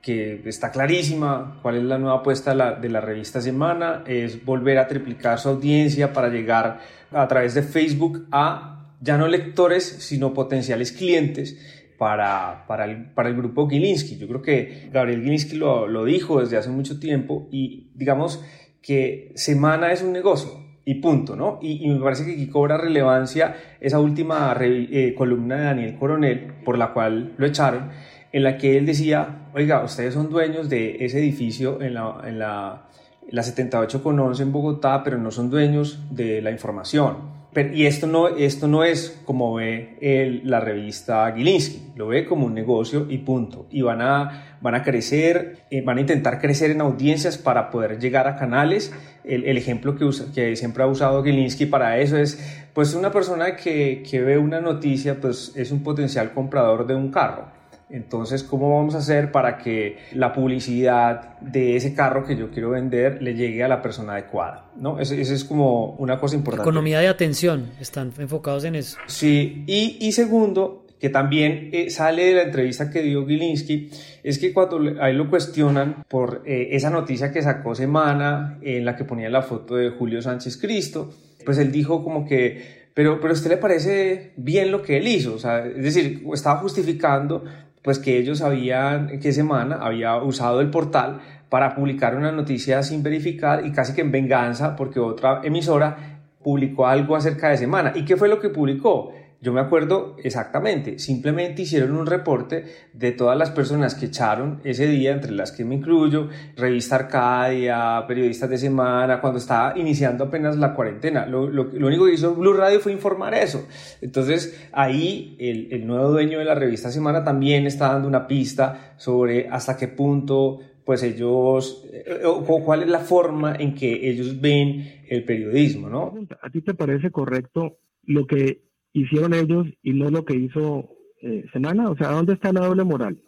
que 0.00 0.42
está 0.46 0.70
clarísima 0.70 1.58
cuál 1.62 1.76
es 1.76 1.82
la 1.82 1.98
nueva 1.98 2.18
apuesta 2.18 2.50
de 2.50 2.56
la, 2.56 2.74
de 2.74 2.88
la 2.90 3.00
revista 3.00 3.40
Semana, 3.40 4.04
es 4.06 4.44
volver 4.44 4.78
a 4.78 4.86
triplicar 4.86 5.38
su 5.38 5.48
audiencia 5.48 6.12
para 6.12 6.28
llegar 6.28 6.80
a 7.10 7.26
través 7.26 7.54
de 7.54 7.62
Facebook 7.62 8.26
a 8.30 8.70
ya 9.00 9.16
no 9.18 9.26
lectores, 9.28 9.84
sino 9.84 10.32
potenciales 10.32 10.92
clientes 10.92 11.83
para, 12.04 12.66
para, 12.66 12.84
el, 12.84 13.06
para 13.12 13.30
el 13.30 13.34
grupo 13.34 13.66
Gilinski. 13.66 14.18
Yo 14.18 14.28
creo 14.28 14.42
que 14.42 14.90
Gabriel 14.92 15.22
Gilinski 15.22 15.56
lo, 15.56 15.88
lo 15.88 16.04
dijo 16.04 16.38
desde 16.40 16.58
hace 16.58 16.68
mucho 16.68 17.00
tiempo 17.00 17.48
y 17.50 17.88
digamos 17.94 18.44
que 18.82 19.32
Semana 19.36 19.90
es 19.90 20.02
un 20.02 20.12
negocio 20.12 20.50
y 20.84 20.96
punto, 20.96 21.34
¿no? 21.34 21.58
Y, 21.62 21.88
me 21.88 21.98
parece 22.00 22.26
que 22.26 22.32
aquí 22.32 22.46
cobra 22.48 22.76
relevancia 22.76 23.56
esa 23.80 24.00
última 24.00 24.54
eh, 24.60 25.14
columna 25.16 25.56
de 25.56 25.64
Daniel 25.64 25.96
Coronel, 25.98 26.52
por 26.62 26.76
la 26.76 26.92
cual 26.92 27.32
lo 27.38 27.46
echaron, 27.46 27.88
en 28.32 28.42
la 28.42 28.58
que 28.58 28.76
él 28.76 28.84
decía, 28.84 29.48
oiga, 29.54 29.82
ustedes 29.82 30.12
son 30.12 30.28
dueños 30.28 30.68
de 30.68 31.02
ese 31.06 31.20
edificio 31.20 31.80
en 31.80 31.94
la, 31.94 32.20
en 32.26 32.38
la, 32.38 32.82
la 33.30 33.42
78 33.42 34.02
con 34.02 34.20
11 34.20 34.42
en 34.42 34.52
Bogotá, 34.52 35.02
pero 35.02 35.16
no 35.16 35.30
son 35.30 35.48
dueños 35.48 36.00
de 36.10 36.42
la 36.42 36.50
información 36.50 37.33
y 37.72 37.86
esto 37.86 38.06
no, 38.06 38.28
esto 38.28 38.66
no 38.66 38.84
es 38.84 39.20
como 39.24 39.54
ve 39.54 40.40
la 40.44 40.60
revista 40.60 41.32
Gilinski, 41.36 41.92
lo 41.96 42.08
ve 42.08 42.24
como 42.24 42.46
un 42.46 42.54
negocio 42.54 43.06
y 43.08 43.18
punto. 43.18 43.66
Y 43.70 43.82
van 43.82 44.00
a, 44.02 44.56
van 44.60 44.74
a 44.74 44.82
crecer, 44.82 45.58
eh, 45.70 45.82
van 45.82 45.98
a 45.98 46.00
intentar 46.00 46.40
crecer 46.40 46.70
en 46.70 46.80
audiencias 46.80 47.38
para 47.38 47.70
poder 47.70 47.98
llegar 47.98 48.26
a 48.26 48.36
canales. 48.36 48.92
El, 49.24 49.56
ejemplo 49.56 49.96
que 49.96 50.56
siempre 50.56 50.82
ha 50.82 50.86
usado 50.86 51.22
Gilinski 51.22 51.66
para 51.66 51.98
eso 51.98 52.18
es, 52.18 52.38
pues 52.74 52.94
una 52.94 53.10
persona 53.10 53.56
que, 53.56 54.02
que 54.08 54.20
ve 54.20 54.36
una 54.36 54.60
noticia, 54.60 55.20
pues 55.20 55.52
es 55.56 55.70
un 55.70 55.82
potencial 55.82 56.32
comprador 56.32 56.86
de 56.86 56.94
un 56.94 57.10
carro 57.10 57.63
entonces, 57.90 58.42
¿cómo 58.42 58.76
vamos 58.76 58.94
a 58.94 58.98
hacer 58.98 59.30
para 59.30 59.58
que 59.58 59.98
la 60.12 60.32
publicidad 60.32 61.38
de 61.40 61.76
ese 61.76 61.94
carro 61.94 62.24
que 62.24 62.36
yo 62.36 62.50
quiero 62.50 62.70
vender 62.70 63.22
le 63.22 63.34
llegue 63.34 63.62
a 63.62 63.68
la 63.68 63.82
persona 63.82 64.14
adecuada? 64.14 64.70
¿no? 64.76 64.98
Eso, 64.98 65.14
es 65.14 65.44
como 65.44 65.90
una 65.98 66.18
cosa 66.18 66.36
importante. 66.36 66.68
Economía 66.68 67.00
de 67.00 67.08
atención, 67.08 67.70
están 67.80 68.12
enfocados 68.18 68.64
en 68.64 68.76
eso. 68.76 68.96
Sí, 69.06 69.64
y, 69.66 69.98
y 70.00 70.12
segundo, 70.12 70.86
que 70.98 71.10
también 71.10 71.68
eh, 71.72 71.90
sale 71.90 72.24
de 72.24 72.34
la 72.34 72.42
entrevista 72.44 72.90
que 72.90 73.02
dio 73.02 73.26
Gilinski, 73.26 73.90
es 74.22 74.38
que 74.38 74.54
cuando 74.54 74.80
ahí 75.02 75.12
lo 75.12 75.28
cuestionan 75.28 76.04
por 76.08 76.42
eh, 76.46 76.68
esa 76.72 76.88
noticia 76.88 77.30
que 77.30 77.42
sacó 77.42 77.74
Semana, 77.74 78.58
en 78.62 78.84
la 78.86 78.96
que 78.96 79.04
ponía 79.04 79.28
la 79.28 79.42
foto 79.42 79.76
de 79.76 79.90
Julio 79.90 80.22
Sánchez 80.22 80.56
Cristo, 80.56 81.12
pues 81.44 81.58
él 81.58 81.70
dijo 81.70 82.02
como 82.02 82.24
que 82.24 82.84
pero, 82.94 83.20
pero 83.20 83.32
a 83.32 83.34
usted 83.34 83.50
le 83.50 83.56
parece 83.56 84.32
bien 84.36 84.70
lo 84.70 84.80
que 84.80 84.96
él 84.96 85.08
hizo, 85.08 85.34
o 85.34 85.38
sea, 85.38 85.66
es 85.66 85.82
decir, 85.82 86.24
estaba 86.32 86.60
justificando 86.60 87.44
pues 87.84 87.98
que 87.98 88.16
ellos 88.16 88.40
habían, 88.40 89.20
que 89.20 89.30
Semana 89.34 89.76
había 89.82 90.16
usado 90.16 90.62
el 90.62 90.70
portal 90.70 91.20
para 91.50 91.74
publicar 91.74 92.16
una 92.16 92.32
noticia 92.32 92.82
sin 92.82 93.02
verificar 93.02 93.66
y 93.66 93.72
casi 93.72 93.92
que 93.94 94.00
en 94.00 94.10
venganza 94.10 94.74
porque 94.74 94.98
otra 94.98 95.42
emisora 95.44 96.22
publicó 96.42 96.86
algo 96.86 97.14
acerca 97.14 97.50
de 97.50 97.58
Semana. 97.58 97.92
¿Y 97.94 98.06
qué 98.06 98.16
fue 98.16 98.30
lo 98.30 98.40
que 98.40 98.48
publicó? 98.48 99.12
Yo 99.44 99.52
me 99.52 99.60
acuerdo 99.60 100.16
exactamente, 100.24 100.98
simplemente 100.98 101.60
hicieron 101.60 101.94
un 101.98 102.06
reporte 102.06 102.64
de 102.94 103.12
todas 103.12 103.36
las 103.36 103.50
personas 103.50 103.94
que 103.94 104.06
echaron 104.06 104.62
ese 104.64 104.86
día, 104.86 105.12
entre 105.12 105.32
las 105.32 105.52
que 105.52 105.66
me 105.66 105.74
incluyo, 105.74 106.30
Revista 106.56 106.96
Arcadia, 106.96 108.06
periodistas 108.08 108.48
de 108.48 108.56
semana, 108.56 109.20
cuando 109.20 109.38
estaba 109.38 109.78
iniciando 109.78 110.24
apenas 110.24 110.56
la 110.56 110.72
cuarentena. 110.72 111.26
Lo, 111.26 111.42
único 111.42 112.06
que 112.06 112.14
hizo 112.14 112.34
Blue 112.34 112.54
Radio 112.54 112.80
fue 112.80 112.92
informar 112.92 113.34
eso. 113.34 113.68
Entonces 114.00 114.66
ahí 114.72 115.36
el, 115.38 115.70
el 115.70 115.86
nuevo 115.86 116.08
dueño 116.08 116.38
de 116.38 116.46
la 116.46 116.54
revista 116.54 116.90
Semana 116.90 117.22
también 117.22 117.66
está 117.66 117.92
dando 117.92 118.08
una 118.08 118.26
pista 118.26 118.94
sobre 118.96 119.46
hasta 119.50 119.76
qué 119.76 119.88
punto 119.88 120.60
pues 120.86 121.02
ellos, 121.02 121.84
eh, 121.92 122.22
o 122.24 122.64
cuál 122.64 122.82
es 122.82 122.88
la 122.88 123.00
forma 123.00 123.56
en 123.56 123.74
que 123.74 124.08
ellos 124.08 124.40
ven 124.40 125.02
el 125.06 125.22
periodismo, 125.24 125.90
¿no? 125.90 126.14
¿A 126.40 126.48
ti 126.48 126.62
te 126.62 126.72
parece 126.72 127.10
correcto 127.10 127.76
lo 128.04 128.26
que 128.26 128.64
hicieron 128.94 129.34
ellos 129.34 129.66
y 129.82 129.92
no 129.92 130.08
lo 130.08 130.24
que 130.24 130.36
hizo 130.36 130.88
eh, 131.20 131.44
Semana? 131.52 131.90
O 131.90 131.96
sea, 131.96 132.12
¿dónde 132.12 132.32
está 132.32 132.52
la 132.52 132.66
doble 132.66 132.84
moral? 132.84 133.20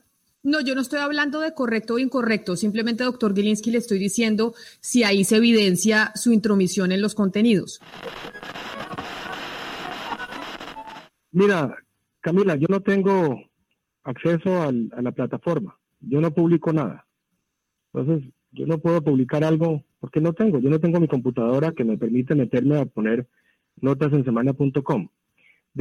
No, 0.43 0.61
yo 0.61 0.75
no 0.77 0.81
estoy 0.81 1.01
hablando 1.01 1.41
de 1.41 1.53
correcto 1.55 1.95
o 1.95 1.99
incorrecto, 1.99 2.55
simplemente, 2.55 3.03
doctor 3.03 3.35
Gilinski, 3.35 3.73
le 3.73 3.79
estoy 3.79 3.99
diciendo 3.99 4.55
si 4.81 5.03
ahí 5.03 5.25
se 5.25 5.37
evidencia 5.37 6.13
su 6.15 6.33
intromisión 6.33 6.93
en 6.93 7.03
los 7.03 7.17
contenidos. 7.17 7.81
Mira, 11.33 11.77
Camila, 12.21 12.55
yo 12.55 12.67
no 12.71 12.81
tengo 12.81 13.43
acceso 14.05 14.63
al, 14.63 14.89
a 14.97 15.03
la 15.03 15.11
plataforma, 15.11 15.77
yo 15.99 16.21
no 16.21 16.33
publico 16.33 16.73
nada. 16.73 17.09
Entonces, 17.93 18.31
yo 18.53 18.67
no 18.67 18.79
puedo 18.79 19.03
publicar 19.03 19.43
algo 19.43 19.85
porque 19.99 20.21
no 20.21 20.33
tengo, 20.33 20.61
yo 20.61 20.71
no 20.71 20.79
tengo 20.79 21.01
mi 21.01 21.09
computadora 21.09 21.73
que 21.73 21.85
me 21.85 21.99
permite 21.99 22.37
meterme 22.37 22.79
a 22.79 22.87
poner 22.87 23.27
notas 23.81 24.13
en 24.13 24.25
semana.com 24.25 25.09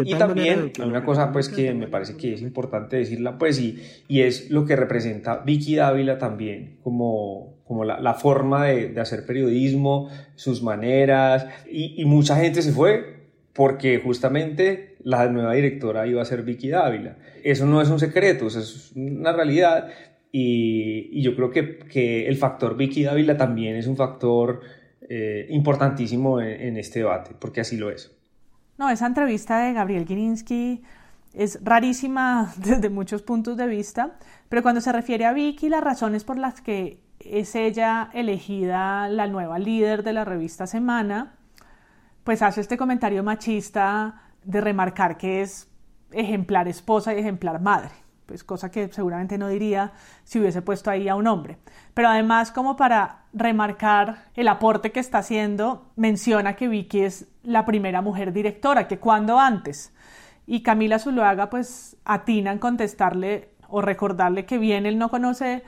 y 0.04 0.16
también 0.16 0.72
hay 0.78 0.88
una 0.88 1.06
cosa 1.06 1.32
pues 1.32 1.48
que 1.48 1.74
me 1.74 1.88
parece 1.88 2.18
que 2.18 2.34
es 2.34 2.42
importante 2.42 2.98
decirla 2.98 3.38
pues 3.38 3.60
y, 3.60 3.82
y 4.08 4.22
es 4.22 4.50
lo 4.50 4.66
que 4.66 4.76
representa 4.76 5.38
Vicky 5.38 5.76
Dávila 5.76 6.18
también 6.18 6.78
como, 6.84 7.62
como 7.66 7.86
la, 7.86 8.00
la 8.02 8.14
forma 8.14 8.66
de, 8.66 8.90
de, 8.90 9.02
hacer 9.02 9.26
periodismo, 9.26 10.10
sus 10.36 10.62
maneras 10.62 11.48
y, 11.70 12.02
y, 12.02 12.06
mucha 12.06 12.36
gente 12.36 12.62
se 12.62 12.74
fue 12.74 13.16
porque 13.54 14.00
justamente 14.00 14.96
la 15.04 15.30
nueva 15.30 15.54
directora 15.54 16.06
iba 16.08 16.22
a 16.22 16.26
ser 16.26 16.44
Vicky 16.44 16.70
Dávila. 16.70 17.16
Eso 17.42 17.66
no 17.66 17.82
es 17.82 17.90
un 17.90 18.00
secreto, 18.00 18.48
es 18.48 18.92
una 18.96 19.32
realidad 19.32 19.88
y, 20.32 21.10
y 21.14 21.22
yo 21.22 21.36
creo 21.38 21.52
que, 21.52 21.78
que, 21.80 22.28
el 22.28 22.36
factor 22.36 22.76
Vicky 22.76 23.04
Dávila 23.04 23.38
también 23.38 23.78
es 23.78 23.88
un 23.88 23.96
factor 23.96 24.60
eh, 25.08 25.46
importantísimo 25.52 26.42
en, 26.42 26.60
en 26.60 26.78
este 26.78 27.00
debate 27.00 27.32
porque 27.40 27.62
así 27.62 27.78
lo 27.78 27.90
es. 27.92 28.15
No, 28.78 28.90
esa 28.90 29.08
entrevista 29.08 29.60
de 29.60 29.74
Gabriel 29.74 30.06
Girinski 30.06 30.84
es 31.34 31.60
rarísima 31.64 32.54
desde 32.58 32.90
muchos 32.90 33.22
puntos 33.22 33.58
de 33.58 33.68
vista, 33.68 34.18
pero 34.50 34.62
cuando 34.64 34.82
se 34.82 34.92
refiere 34.92 35.26
a 35.26 35.34
Vicky, 35.34 35.70
las 35.70 35.84
razones 35.84 36.24
por 36.24 36.38
las 36.38 36.62
que 36.62 37.02
es 37.20 37.56
ella 37.56 38.10
elegida 38.14 39.08
la 39.08 39.28
nueva 39.28 39.60
líder 39.60 40.04
de 40.04 40.14
la 40.14 40.26
revista 40.26 40.68
Semana, 40.68 41.34
pues 42.24 42.42
hace 42.42 42.62
este 42.62 42.78
comentario 42.78 43.24
machista 43.24 44.22
de 44.44 44.62
remarcar 44.62 45.18
que 45.18 45.42
es 45.42 45.70
ejemplar 46.12 46.68
esposa 46.68 47.14
y 47.14 47.20
ejemplar 47.20 47.62
madre 47.62 48.05
pues 48.26 48.44
cosa 48.44 48.72
que 48.72 48.92
seguramente 48.92 49.38
no 49.38 49.48
diría 49.48 49.94
si 50.24 50.40
hubiese 50.40 50.62
puesto 50.62 50.90
ahí 50.90 51.08
a 51.08 51.16
un 51.16 51.28
hombre. 51.28 51.58
Pero 51.94 52.10
además, 52.10 52.52
como 52.52 52.76
para 52.76 53.26
remarcar 53.34 54.26
el 54.36 54.48
aporte 54.48 54.92
que 54.92 55.00
está 55.00 55.20
haciendo, 55.20 55.92
menciona 55.96 56.56
que 56.56 56.68
Vicky 56.68 57.02
es 57.02 57.28
la 57.44 57.66
primera 57.66 58.02
mujer 58.02 58.34
directora, 58.34 58.88
que 58.88 59.00
cuando 59.00 59.40
antes. 59.40 59.94
Y 60.48 60.62
Camila 60.62 61.00
Zuluaga, 61.00 61.50
pues 61.50 61.98
atina 62.06 62.52
en 62.52 62.60
contestarle 62.60 63.50
o 63.68 63.82
recordarle 63.82 64.46
que 64.46 64.58
bien 64.58 64.86
él 64.86 64.98
no 64.98 65.10
conoce 65.10 65.64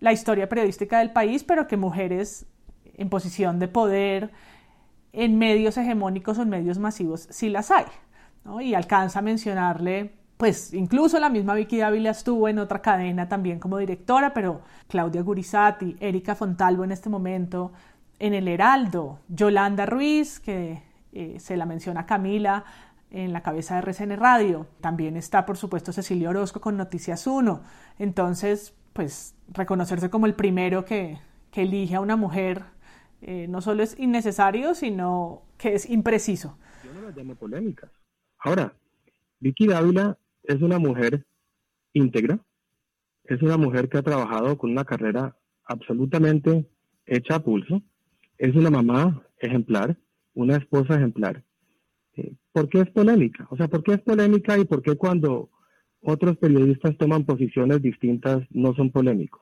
la 0.00 0.12
historia 0.12 0.48
periodística 0.48 0.98
del 0.98 1.12
país, 1.12 1.44
pero 1.44 1.66
que 1.66 1.76
mujeres 1.76 2.46
en 2.94 3.08
posición 3.08 3.58
de 3.58 3.68
poder 3.68 4.30
en 5.12 5.38
medios 5.38 5.76
hegemónicos 5.76 6.38
o 6.38 6.42
en 6.42 6.48
medios 6.48 6.78
masivos 6.78 7.28
sí 7.30 7.48
las 7.48 7.70
hay. 7.70 7.84
¿no? 8.44 8.60
Y 8.60 8.74
alcanza 8.74 9.20
a 9.20 9.22
mencionarle 9.22 10.14
pues 10.42 10.74
incluso 10.74 11.20
la 11.20 11.28
misma 11.28 11.54
Vicky 11.54 11.78
Dávila 11.78 12.10
estuvo 12.10 12.48
en 12.48 12.58
otra 12.58 12.82
cadena 12.82 13.28
también 13.28 13.60
como 13.60 13.78
directora, 13.78 14.34
pero 14.34 14.62
Claudia 14.88 15.22
Gurizati, 15.22 15.96
Erika 16.00 16.34
Fontalvo 16.34 16.82
en 16.82 16.90
este 16.90 17.08
momento 17.08 17.70
en 18.18 18.34
El 18.34 18.48
Heraldo, 18.48 19.20
Yolanda 19.28 19.86
Ruiz, 19.86 20.40
que 20.40 20.82
eh, 21.12 21.38
se 21.38 21.56
la 21.56 21.64
menciona 21.64 22.06
Camila 22.06 22.64
en 23.12 23.32
la 23.32 23.44
cabeza 23.44 23.76
de 23.76 23.82
RCN 23.82 24.16
Radio, 24.16 24.66
también 24.80 25.16
está 25.16 25.46
por 25.46 25.56
supuesto 25.56 25.92
Cecilia 25.92 26.30
Orozco 26.30 26.60
con 26.60 26.76
Noticias 26.76 27.28
1, 27.28 27.62
entonces 28.00 28.74
pues 28.94 29.36
reconocerse 29.46 30.10
como 30.10 30.26
el 30.26 30.34
primero 30.34 30.84
que, 30.84 31.20
que 31.52 31.62
elige 31.62 31.94
a 31.94 32.00
una 32.00 32.16
mujer 32.16 32.64
eh, 33.20 33.46
no 33.48 33.60
solo 33.60 33.84
es 33.84 33.96
innecesario, 33.96 34.74
sino 34.74 35.42
que 35.56 35.76
es 35.76 35.88
impreciso. 35.88 36.58
Yo 36.82 36.92
no 36.94 37.02
las 37.02 37.16
llamo 37.16 37.36
polémicas. 37.36 37.92
Ahora, 38.40 38.74
Vicky 39.38 39.68
Dávila 39.68 40.18
es 40.44 40.60
una 40.60 40.78
mujer 40.78 41.26
íntegra, 41.92 42.38
es 43.24 43.42
una 43.42 43.56
mujer 43.56 43.88
que 43.88 43.98
ha 43.98 44.02
trabajado 44.02 44.58
con 44.58 44.70
una 44.70 44.84
carrera 44.84 45.36
absolutamente 45.64 46.68
hecha 47.06 47.36
a 47.36 47.44
pulso, 47.44 47.82
es 48.38 48.54
una 48.54 48.70
mamá 48.70 49.22
ejemplar, 49.38 49.96
una 50.34 50.56
esposa 50.56 50.96
ejemplar. 50.96 51.44
Eh, 52.16 52.34
¿Por 52.52 52.68
qué 52.68 52.80
es 52.80 52.90
polémica? 52.90 53.46
O 53.50 53.56
sea, 53.56 53.68
¿por 53.68 53.82
qué 53.82 53.94
es 53.94 54.00
polémica 54.00 54.58
y 54.58 54.64
por 54.64 54.82
qué 54.82 54.96
cuando 54.96 55.50
otros 56.00 56.36
periodistas 56.38 56.96
toman 56.98 57.24
posiciones 57.24 57.80
distintas 57.80 58.42
no 58.50 58.74
son 58.74 58.90
polémicos? 58.90 59.40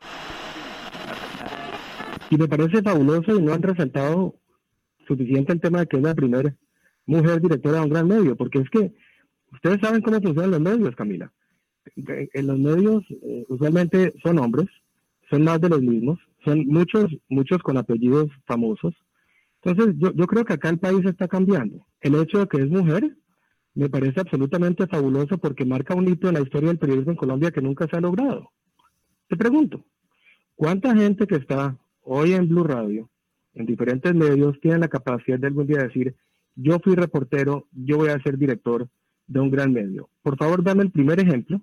Y 2.30 2.36
me 2.36 2.46
parece 2.46 2.82
fabuloso 2.82 3.34
y 3.34 3.42
no 3.42 3.52
han 3.52 3.62
resaltado 3.62 4.36
suficiente 5.06 5.52
el 5.52 5.60
tema 5.60 5.80
de 5.80 5.86
que 5.86 5.96
es 5.96 6.02
la 6.02 6.14
primera 6.14 6.54
mujer 7.06 7.40
directora 7.40 7.78
de 7.78 7.84
un 7.84 7.90
gran 7.90 8.06
medio, 8.06 8.36
porque 8.36 8.60
es 8.60 8.70
que 8.70 8.94
Ustedes 9.52 9.80
saben 9.80 10.02
cómo 10.02 10.20
funcionan 10.20 10.50
los 10.50 10.60
medios, 10.60 10.94
Camila. 10.96 11.32
En 11.96 12.46
los 12.46 12.58
medios 12.58 13.02
eh, 13.10 13.44
usualmente 13.48 14.14
son 14.22 14.38
hombres, 14.38 14.68
son 15.28 15.44
más 15.44 15.60
de 15.60 15.68
los 15.68 15.82
mismos, 15.82 16.18
son 16.44 16.66
muchos, 16.66 17.06
muchos 17.28 17.58
con 17.62 17.76
apellidos 17.76 18.28
famosos. 18.46 18.94
Entonces, 19.62 19.94
yo, 19.98 20.12
yo 20.12 20.26
creo 20.26 20.44
que 20.44 20.54
acá 20.54 20.68
el 20.68 20.78
país 20.78 21.04
está 21.04 21.28
cambiando. 21.28 21.86
El 22.00 22.14
hecho 22.14 22.38
de 22.38 22.46
que 22.46 22.58
es 22.58 22.68
mujer 22.68 23.16
me 23.74 23.88
parece 23.88 24.20
absolutamente 24.20 24.86
fabuloso 24.86 25.38
porque 25.38 25.64
marca 25.64 25.94
un 25.94 26.08
hito 26.08 26.28
en 26.28 26.34
la 26.34 26.40
historia 26.40 26.68
del 26.68 26.78
periodismo 26.78 27.12
en 27.12 27.16
Colombia 27.16 27.50
que 27.50 27.62
nunca 27.62 27.86
se 27.88 27.96
ha 27.96 28.00
logrado. 28.00 28.50
Te 29.28 29.36
pregunto, 29.36 29.84
¿cuánta 30.56 30.94
gente 30.94 31.26
que 31.26 31.36
está 31.36 31.76
hoy 32.02 32.32
en 32.32 32.48
Blue 32.48 32.64
Radio, 32.64 33.08
en 33.54 33.66
diferentes 33.66 34.14
medios, 34.14 34.58
tiene 34.60 34.78
la 34.78 34.88
capacidad 34.88 35.38
de 35.38 35.46
algún 35.46 35.66
día 35.66 35.82
decir, 35.82 36.14
yo 36.56 36.78
fui 36.80 36.94
reportero, 36.94 37.66
yo 37.72 37.98
voy 37.98 38.08
a 38.08 38.22
ser 38.22 38.36
director, 38.36 38.88
de 39.30 39.40
un 39.40 39.50
gran 39.50 39.72
medio. 39.72 40.10
Por 40.22 40.36
favor, 40.36 40.62
dame 40.62 40.82
el 40.82 40.90
primer 40.90 41.20
ejemplo 41.20 41.62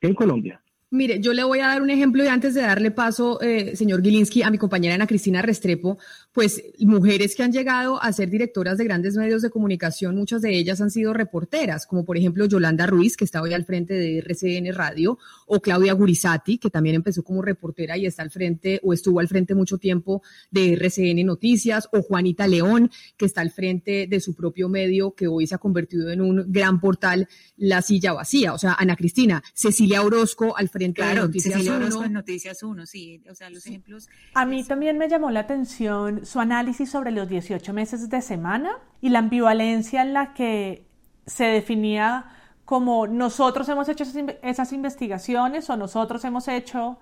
en 0.00 0.14
Colombia 0.14 0.64
Mire, 0.94 1.18
yo 1.18 1.32
le 1.32 1.42
voy 1.42 1.58
a 1.58 1.66
dar 1.66 1.82
un 1.82 1.90
ejemplo 1.90 2.22
y 2.22 2.28
antes 2.28 2.54
de 2.54 2.60
darle 2.60 2.92
paso, 2.92 3.40
eh, 3.42 3.74
señor 3.74 4.00
Gilinski, 4.00 4.44
a 4.44 4.50
mi 4.50 4.58
compañera 4.58 4.94
Ana 4.94 5.08
Cristina 5.08 5.42
Restrepo, 5.42 5.98
pues 6.34 6.64
mujeres 6.80 7.36
que 7.36 7.44
han 7.44 7.52
llegado 7.52 8.02
a 8.02 8.12
ser 8.12 8.28
directoras 8.28 8.76
de 8.76 8.84
grandes 8.84 9.16
medios 9.16 9.40
de 9.40 9.50
comunicación, 9.50 10.16
muchas 10.16 10.42
de 10.42 10.58
ellas 10.58 10.80
han 10.80 10.90
sido 10.90 11.14
reporteras, 11.14 11.86
como 11.86 12.04
por 12.04 12.16
ejemplo 12.16 12.44
Yolanda 12.46 12.86
Ruiz, 12.86 13.16
que 13.16 13.24
está 13.24 13.40
hoy 13.40 13.54
al 13.54 13.64
frente 13.64 13.94
de 13.94 14.18
RCN 14.18 14.74
Radio, 14.74 15.16
o 15.46 15.60
Claudia 15.60 15.92
Gurizati, 15.92 16.58
que 16.58 16.70
también 16.70 16.96
empezó 16.96 17.22
como 17.22 17.40
reportera 17.40 17.96
y 17.96 18.06
está 18.06 18.22
al 18.22 18.32
frente 18.32 18.80
o 18.82 18.92
estuvo 18.92 19.20
al 19.20 19.28
frente 19.28 19.54
mucho 19.54 19.78
tiempo 19.78 20.22
de 20.50 20.72
RCN 20.72 21.24
Noticias, 21.24 21.88
o 21.92 22.02
Juanita 22.02 22.48
León, 22.48 22.90
que 23.16 23.26
está 23.26 23.40
al 23.40 23.52
frente 23.52 24.08
de 24.08 24.18
su 24.18 24.34
propio 24.34 24.68
medio, 24.68 25.14
que 25.14 25.28
hoy 25.28 25.46
se 25.46 25.54
ha 25.54 25.58
convertido 25.58 26.10
en 26.10 26.20
un 26.20 26.46
gran 26.48 26.80
portal, 26.80 27.28
La 27.56 27.80
Silla 27.80 28.12
Vacía. 28.12 28.54
O 28.54 28.58
sea, 28.58 28.74
Ana 28.76 28.96
Cristina, 28.96 29.40
Cecilia 29.54 30.02
Orozco 30.02 30.56
al 30.56 30.68
frente 30.68 31.00
claro, 31.00 31.26
Noticias 31.26 31.64
Noticias 32.10 32.62
1, 32.64 32.86
sí, 32.86 33.22
o 33.30 33.34
sea, 33.36 33.50
los 33.50 33.64
ejemplos. 33.66 34.08
A 34.34 34.44
mí 34.46 34.64
también 34.64 34.98
me 34.98 35.08
llamó 35.08 35.30
la 35.30 35.40
atención 35.40 36.23
su 36.24 36.40
análisis 36.40 36.90
sobre 36.90 37.10
los 37.10 37.28
18 37.28 37.72
meses 37.72 38.08
de 38.08 38.22
semana 38.22 38.78
y 39.00 39.10
la 39.10 39.20
ambivalencia 39.20 40.02
en 40.02 40.12
la 40.12 40.34
que 40.34 40.88
se 41.26 41.44
definía 41.44 42.26
como 42.64 43.06
nosotros 43.06 43.68
hemos 43.68 43.88
hecho 43.88 44.04
esas 44.42 44.72
investigaciones 44.72 45.68
o 45.70 45.76
nosotros 45.76 46.24
hemos 46.24 46.48
hecho 46.48 46.98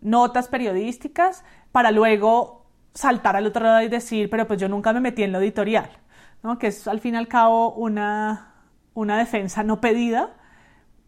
notas 0.00 0.48
periodísticas 0.48 1.44
para 1.72 1.90
luego 1.90 2.66
saltar 2.92 3.36
al 3.36 3.46
otro 3.46 3.64
lado 3.64 3.82
y 3.82 3.88
decir, 3.88 4.28
pero 4.30 4.46
pues 4.46 4.60
yo 4.60 4.68
nunca 4.68 4.92
me 4.92 5.00
metí 5.00 5.22
en 5.22 5.32
lo 5.32 5.40
editorial, 5.40 5.90
¿no? 6.42 6.58
que 6.58 6.68
es 6.68 6.86
al 6.86 7.00
fin 7.00 7.14
y 7.14 7.18
al 7.18 7.28
cabo 7.28 7.72
una, 7.74 8.54
una 8.94 9.18
defensa 9.18 9.62
no 9.62 9.80
pedida 9.80 10.34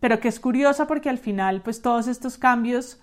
pero 0.00 0.20
que 0.20 0.28
es 0.28 0.40
curiosa 0.40 0.86
porque 0.86 1.08
al 1.08 1.18
final 1.18 1.62
pues 1.62 1.82
todos 1.82 2.06
estos 2.08 2.38
cambios 2.38 3.00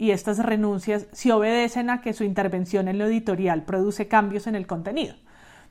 y 0.00 0.12
estas 0.12 0.38
renuncias 0.38 1.08
si 1.12 1.30
obedecen 1.30 1.90
a 1.90 2.00
que 2.00 2.14
su 2.14 2.24
intervención 2.24 2.88
en 2.88 2.96
lo 2.96 3.04
editorial 3.04 3.64
produce 3.64 4.08
cambios 4.08 4.46
en 4.46 4.54
el 4.54 4.66
contenido. 4.66 5.14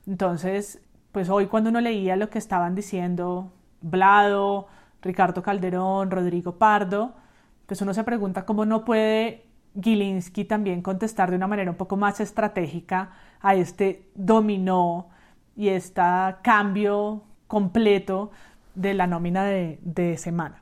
Entonces, 0.05 0.83
pues 1.11 1.31
hoy 1.31 1.47
cuando 1.47 1.71
uno 1.71 1.81
leía 1.81 2.15
lo 2.15 2.29
que 2.29 2.37
estaban 2.37 2.75
diciendo 2.75 3.51
Blado, 3.81 4.67
Ricardo 5.01 5.41
Calderón, 5.41 6.11
Rodrigo 6.11 6.59
Pardo, 6.59 7.15
pues 7.65 7.81
uno 7.81 7.91
se 7.95 8.03
pregunta 8.03 8.45
cómo 8.45 8.65
no 8.65 8.85
puede 8.85 9.47
Gilinski 9.81 10.45
también 10.45 10.83
contestar 10.83 11.31
de 11.31 11.35
una 11.35 11.47
manera 11.47 11.71
un 11.71 11.77
poco 11.77 11.97
más 11.97 12.19
estratégica 12.19 13.09
a 13.41 13.55
este 13.55 14.11
dominó 14.13 15.09
y 15.55 15.69
este 15.69 16.03
cambio 16.43 17.23
completo 17.47 18.29
de 18.75 18.93
la 18.93 19.07
nómina 19.07 19.43
de, 19.43 20.17
semana. 20.19 20.61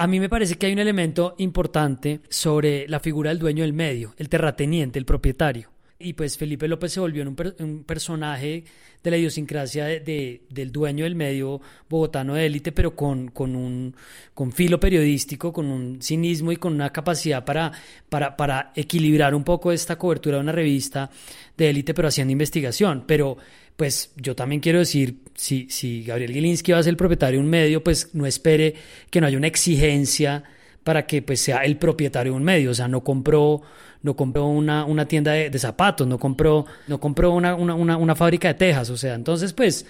A 0.00 0.06
mí 0.06 0.20
me 0.20 0.28
parece 0.28 0.54
que 0.54 0.66
hay 0.66 0.72
un 0.72 0.78
elemento 0.78 1.34
importante 1.38 2.20
sobre 2.28 2.86
la 2.86 3.00
figura 3.00 3.30
del 3.30 3.40
dueño 3.40 3.64
del 3.64 3.72
medio, 3.72 4.14
el 4.16 4.28
terrateniente, 4.28 4.96
el 4.96 5.04
propietario. 5.04 5.72
Y 5.98 6.12
pues 6.12 6.38
Felipe 6.38 6.68
López 6.68 6.92
se 6.92 7.00
volvió 7.00 7.24
un, 7.24 7.82
personaje 7.82 8.62
de 9.02 9.10
la 9.10 9.16
idiosincrasia 9.16 9.86
de, 9.86 10.42
del 10.50 10.72
dueño 10.72 11.04
del 11.04 11.14
medio 11.14 11.60
bogotano 11.88 12.34
de 12.34 12.46
élite, 12.46 12.72
pero 12.72 12.94
con, 12.94 13.28
con, 13.28 13.54
un 13.54 13.94
con 14.34 14.52
filo 14.52 14.80
periodístico, 14.80 15.52
con 15.52 15.66
un 15.66 16.02
cinismo 16.02 16.52
y 16.52 16.56
con 16.56 16.74
una 16.74 16.90
capacidad 16.90 17.44
para, 17.44 17.72
para, 18.08 18.36
para 18.36 18.72
equilibrar 18.74 19.34
un 19.34 19.44
poco 19.44 19.72
esta 19.72 19.96
cobertura 19.96 20.36
de 20.36 20.42
una 20.42 20.52
revista 20.52 21.10
de 21.56 21.70
élite, 21.70 21.94
pero 21.94 22.08
haciendo 22.08 22.32
investigación. 22.32 23.04
Pero 23.06 23.36
pues 23.76 24.12
yo 24.16 24.34
también 24.34 24.60
quiero 24.60 24.80
decir, 24.80 25.20
si, 25.34 25.68
si 25.70 26.02
Gabriel 26.02 26.32
Gilinski 26.32 26.72
va 26.72 26.78
a 26.78 26.82
ser 26.82 26.90
el 26.90 26.96
propietario 26.96 27.38
de 27.38 27.44
un 27.44 27.50
medio, 27.50 27.84
pues 27.84 28.12
no 28.12 28.26
espere 28.26 28.74
que 29.08 29.20
no 29.20 29.28
haya 29.28 29.38
una 29.38 29.46
exigencia 29.46 30.42
para 30.82 31.06
que 31.06 31.22
pues 31.22 31.40
sea 31.40 31.58
el 31.58 31.76
propietario 31.76 32.32
de 32.32 32.38
un 32.38 32.44
medio, 32.44 32.70
o 32.70 32.74
sea, 32.74 32.88
no 32.88 33.04
compró, 33.04 33.62
no 34.02 34.14
compró 34.14 34.46
una, 34.46 34.84
una 34.84 35.06
tienda 35.06 35.32
de, 35.32 35.58
zapatos, 35.58 36.06
no 36.06 36.18
compró, 36.18 36.66
no 36.86 37.00
compró 37.00 37.32
una, 37.32 37.54
una, 37.54 37.96
una, 37.96 38.14
fábrica 38.14 38.48
de 38.48 38.54
tejas, 38.54 38.90
o 38.90 38.96
sea, 38.96 39.14
entonces 39.14 39.52
pues 39.52 39.86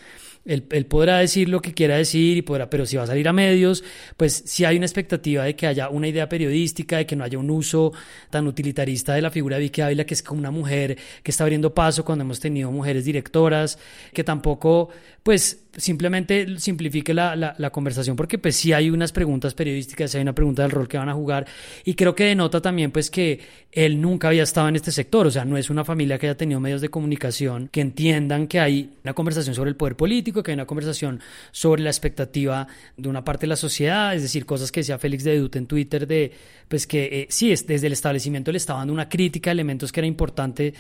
él, 0.49 0.87
podrá 0.87 1.19
decir 1.19 1.49
lo 1.49 1.61
que 1.61 1.75
quiera 1.75 1.97
decir, 1.97 2.39
y 2.39 2.43
podrá, 2.43 2.71
pero 2.71 2.87
si 2.87 2.97
va 2.97 3.03
a 3.03 3.07
salir 3.07 3.29
a 3.29 3.33
medios, 3.33 3.85
pues 4.17 4.43
si 4.47 4.65
hay 4.65 4.77
una 4.77 4.87
expectativa 4.87 5.45
de 5.45 5.55
que 5.55 5.67
haya 5.67 5.91
una 5.91 6.09
idea 6.09 6.29
periodística, 6.29 6.97
de 6.97 7.07
que 7.07 7.17
no 7.17 7.25
haya 7.25 7.39
un 7.39 7.51
uso 7.51 7.93
tan 8.31 8.47
utilitarista 8.47 9.15
de 9.15 9.23
la 9.23 9.31
figura 9.31 9.57
de 9.57 9.63
Vicky 9.63 9.83
Ávila, 9.83 10.05
que 10.05 10.15
es 10.15 10.23
como 10.23 10.41
una 10.41 10.51
mujer 10.51 10.97
que 11.23 11.31
está 11.31 11.45
abriendo 11.45 11.75
paso 11.75 12.05
cuando 12.05 12.25
hemos 12.25 12.41
tenido 12.41 12.73
mujeres 12.73 13.05
directoras, 13.05 13.79
que 14.13 14.25
tampoco, 14.25 14.89
pues 15.23 15.65
simplemente 15.77 16.59
simplifique 16.59 17.15
la, 17.15 17.37
la, 17.37 17.71
conversación, 17.71 18.17
porque 18.17 18.39
pues 18.39 18.57
sí 18.57 18.73
hay 18.73 18.91
unas 18.91 19.13
preguntas 19.13 19.55
periodísticas, 19.55 20.15
hay 20.15 20.23
una 20.23 20.35
pregunta 20.35 20.63
del 20.63 20.73
rol 20.73 20.89
que 20.89 20.99
van 20.99 21.09
a 21.09 21.15
jugar, 21.15 21.47
y 21.85 21.95
creo 21.95 22.15
que 22.15 22.25
denota 22.25 22.61
también 22.61 22.91
pues 22.91 23.11
que 23.11 23.41
él 23.71 24.01
nunca 24.01 24.29
había 24.29 24.43
estado 24.43 24.69
en 24.69 24.77
este 24.77 24.91
sector, 24.91 25.27
o 25.27 25.31
sea, 25.31 25.45
no 25.45 25.57
es 25.57 25.71
una 25.71 25.85
familia 25.85 26.19
que 26.19 26.27
haya 26.27 26.37
tenido 26.37 26.59
medios 26.59 26.81
de 26.81 26.89
comunicación 26.89 27.69
que 27.69 27.81
entiendan 27.81 28.49
que 28.49 28.59
hay 28.59 28.91
una 29.05 29.15
conversación 29.15 29.55
sobre 29.55 29.71
el 29.71 29.77
poder 29.77 29.95
político, 29.95 30.38
que 30.43 30.51
hay 30.51 30.55
una 30.55 30.67
conversación 30.67 31.21
sobre 31.51 31.83
la 31.83 31.91
expectativa 31.91 32.67
de 32.97 33.09
una 33.09 33.25
parte 33.25 33.43
de 33.43 33.49
la 33.49 33.57
sociedad, 33.57 34.15
es 34.15 34.23
decir, 34.23 34.47
cosas 34.47 34.73
que 34.73 34.81
decía 34.81 34.99
Félix 34.99 35.25
de 35.25 35.39
Dute 35.39 35.59
en 35.59 35.67
Twitter 35.67 36.07
de, 36.07 36.33
pues 36.69 36.87
que 36.87 37.05
eh, 37.05 37.27
sí, 37.31 37.53
es, 37.53 37.67
desde 37.67 37.87
el 37.87 37.93
establecimiento 37.93 38.53
le 38.53 38.59
estaba 38.59 38.81
dando 38.81 38.95
una 38.95 39.09
crítica 39.09 39.51
a 39.51 39.53
elementos 39.53 39.93
que 39.93 40.01
era 40.01 40.07
importante 40.07 40.75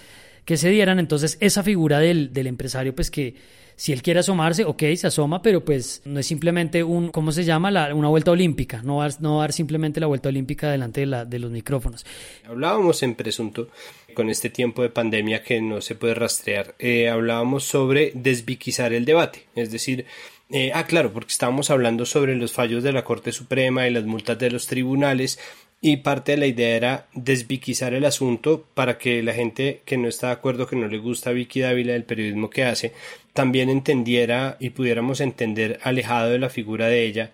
que 0.44 0.56
se 0.56 0.70
dieran, 0.70 0.98
entonces 0.98 1.36
esa 1.40 1.62
figura 1.62 1.98
del, 1.98 2.32
del 2.32 2.46
empresario, 2.46 2.94
pues 2.94 3.10
que 3.10 3.34
si 3.78 3.92
él 3.92 4.02
quiere 4.02 4.18
asomarse, 4.18 4.64
ok, 4.64 4.82
se 4.96 5.06
asoma, 5.06 5.40
pero 5.40 5.64
pues 5.64 6.02
no 6.04 6.18
es 6.18 6.26
simplemente 6.26 6.82
un, 6.82 7.10
¿cómo 7.10 7.30
se 7.30 7.44
llama? 7.44 7.70
La, 7.70 7.94
una 7.94 8.08
vuelta 8.08 8.32
olímpica, 8.32 8.82
no 8.82 8.96
va, 8.96 9.08
no 9.20 9.38
dar 9.38 9.52
simplemente 9.52 10.00
la 10.00 10.08
vuelta 10.08 10.30
olímpica 10.30 10.68
delante 10.68 11.02
de, 11.02 11.06
la, 11.06 11.24
de 11.24 11.38
los 11.38 11.52
micrófonos. 11.52 12.04
Hablábamos 12.48 13.04
en 13.04 13.14
presunto 13.14 13.68
con 14.14 14.30
este 14.30 14.50
tiempo 14.50 14.82
de 14.82 14.90
pandemia 14.90 15.44
que 15.44 15.62
no 15.62 15.80
se 15.80 15.94
puede 15.94 16.14
rastrear, 16.14 16.74
eh, 16.80 17.08
hablábamos 17.08 17.62
sobre 17.64 18.10
desviquizar 18.16 18.92
el 18.92 19.04
debate, 19.04 19.46
es 19.54 19.70
decir, 19.70 20.06
eh, 20.50 20.72
ah, 20.74 20.84
claro, 20.84 21.12
porque 21.12 21.30
estábamos 21.30 21.70
hablando 21.70 22.04
sobre 22.04 22.34
los 22.34 22.52
fallos 22.52 22.82
de 22.82 22.92
la 22.92 23.04
Corte 23.04 23.30
Suprema 23.30 23.86
y 23.86 23.92
las 23.92 24.06
multas 24.06 24.40
de 24.40 24.50
los 24.50 24.66
tribunales 24.66 25.38
y 25.80 25.98
parte 25.98 26.32
de 26.32 26.38
la 26.38 26.46
idea 26.46 26.74
era 26.74 27.06
desviquizar 27.14 27.94
el 27.94 28.04
asunto 28.04 28.66
para 28.74 28.98
que 28.98 29.22
la 29.22 29.32
gente 29.32 29.82
que 29.84 29.96
no 29.96 30.08
está 30.08 30.28
de 30.28 30.32
acuerdo, 30.32 30.66
que 30.66 30.74
no 30.74 30.88
le 30.88 30.98
gusta 30.98 31.30
Vicky 31.30 31.60
Dávila 31.60 31.94
el 31.94 32.04
periodismo 32.04 32.50
que 32.50 32.64
hace, 32.64 32.92
también 33.38 33.68
entendiera 33.68 34.56
y 34.58 34.70
pudiéramos 34.70 35.20
entender 35.20 35.78
alejado 35.84 36.30
de 36.30 36.40
la 36.40 36.48
figura 36.48 36.88
de 36.88 37.04
ella 37.04 37.30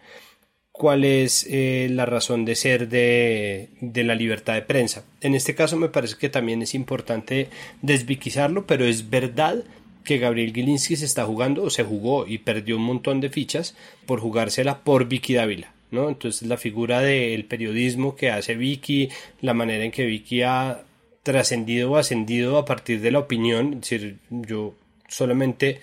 cuál 0.71 1.03
es 1.03 1.47
eh, 1.49 1.89
la 1.91 2.05
razón 2.05 2.45
de 2.45 2.57
ser 2.57 2.91
de, 2.91 3.71
de, 3.81 4.05
la 4.05 4.15
libertad 4.15 4.53
de 4.53 4.61
prensa. 4.61 5.07
En 5.23 5.35
este 5.35 5.55
caso 5.55 5.79
me 5.79 5.89
parece 5.89 6.19
que 6.19 6.29
también 6.29 6.61
es 6.61 6.75
importante 6.75 7.49
desviquizarlo, 7.81 8.67
pero 8.67 8.85
es 8.85 9.09
verdad 9.09 9.65
que 10.05 10.19
Gabriel 10.19 10.53
Gilinski 10.53 10.97
se 10.97 11.07
está 11.07 11.25
jugando 11.25 11.63
o 11.63 11.71
se 11.71 11.85
jugó 11.85 12.27
y 12.27 12.37
perdió 12.37 12.77
un 12.77 12.83
montón 12.83 13.23
de 13.23 13.31
fichas 13.31 13.75
por 14.05 14.21
jugársela 14.21 14.81
por 14.81 15.09
Vicky 15.09 15.33
Dávila. 15.33 15.73
¿no? 15.91 16.11
Entonces 16.11 16.47
la 16.47 16.59
figura 16.59 17.01
del 17.01 17.47
periodismo 17.47 18.15
que 18.15 18.31
hace 18.31 18.57
Vicky, 18.57 19.09
la 19.41 19.55
manera 19.55 19.85
en 19.85 19.91
que 19.91 20.05
Vicky 20.05 20.43
ha 20.43 20.83
trascendido 21.23 21.93
o 21.93 21.97
ascendido 21.97 22.59
a 22.59 22.67
partir 22.67 23.01
de 23.01 23.11
la 23.11 23.21
opinión, 23.21 23.73
es 23.73 23.81
decir, 23.81 24.19
yo 24.29 24.75
solamente 25.15 25.81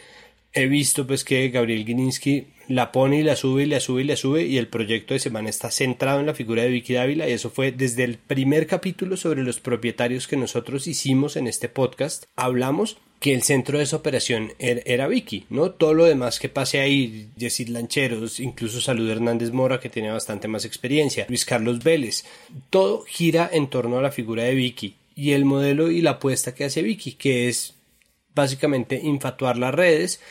he 0.54 0.68
visto 0.68 1.08
pues 1.08 1.24
que 1.24 1.50
Gabriel 1.50 1.86
Gilinski 1.86 2.48
la 2.68 2.92
pone 2.92 3.20
y 3.20 3.24
la 3.24 3.36
sube 3.36 3.64
y 3.64 3.66
la 3.66 3.80
sube 3.80 4.02
y 4.02 4.06
la 4.06 4.16
sube 4.16 4.46
y 4.46 4.58
el 4.58 4.68
proyecto 4.68 5.14
de 5.14 5.20
semana 5.20 5.50
está 5.50 5.72
centrado 5.72 6.20
en 6.20 6.26
la 6.26 6.34
figura 6.34 6.64
de 6.64 6.70
Vicky 6.70 6.94
Dávila 6.94 7.28
y 7.28 7.34
eso 7.34 7.50
fue 7.50 7.72
desde 7.72 8.04
el 8.04 8.18
primer 8.18 8.68
capítulo 8.68 9.18
sobre 9.18 9.44
los 9.44 9.60
propietarios 9.60 10.28
que 10.28 10.38
nosotros 10.38 10.88
hicimos 10.88 11.36
en 11.36 11.48
este 11.48 11.70
podcast 11.70 12.26
hablamos 12.36 12.98
que 13.22 13.34
el 13.34 13.44
centro 13.44 13.78
de 13.78 13.84
esa 13.84 13.98
operación 13.98 14.52
er, 14.58 14.82
era, 14.88 15.08
Vicky, 15.08 15.46
¿no? 15.52 15.70
Todo 15.70 15.94
lo 15.94 16.06
demás 16.06 16.40
que 16.40 16.50
pase 16.50 16.80
ahí, 16.80 17.30
Yesid 17.38 17.68
Lancheros, 17.68 18.40
incluso 18.40 18.82
Salud 18.82 19.08
Hernández 19.08 19.52
Mora, 19.52 19.80
que 19.80 19.90
tiene 19.90 20.10
bastante 20.10 20.48
más 20.48 20.66
experiencia, 20.66 21.28
Luis 21.30 21.46
Carlos 21.46 21.84
Vélez, 21.84 22.26
todo 22.72 23.04
gira 23.08 23.48
en 23.54 23.70
torno 23.70 24.00
a 24.00 24.02
la 24.02 24.12
figura 24.12 24.42
de 24.46 24.56
Vicky 24.56 24.96
y 25.16 25.34
el 25.34 25.46
modelo 25.46 25.92
y 25.92 26.02
la 26.02 26.12
apuesta 26.12 26.56
que 26.56 26.64
hace 26.64 26.82
Vicky, 26.82 27.12
que 27.12 27.48
es 27.48 27.76
básicamente 28.36 29.00
infatuar 29.02 29.58
las 29.58 29.74
redes, 29.74 30.22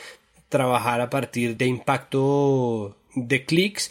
trabajar 0.48 1.00
a 1.00 1.10
partir 1.10 1.56
de 1.56 1.66
impacto 1.66 2.96
de 3.14 3.44
clics 3.44 3.90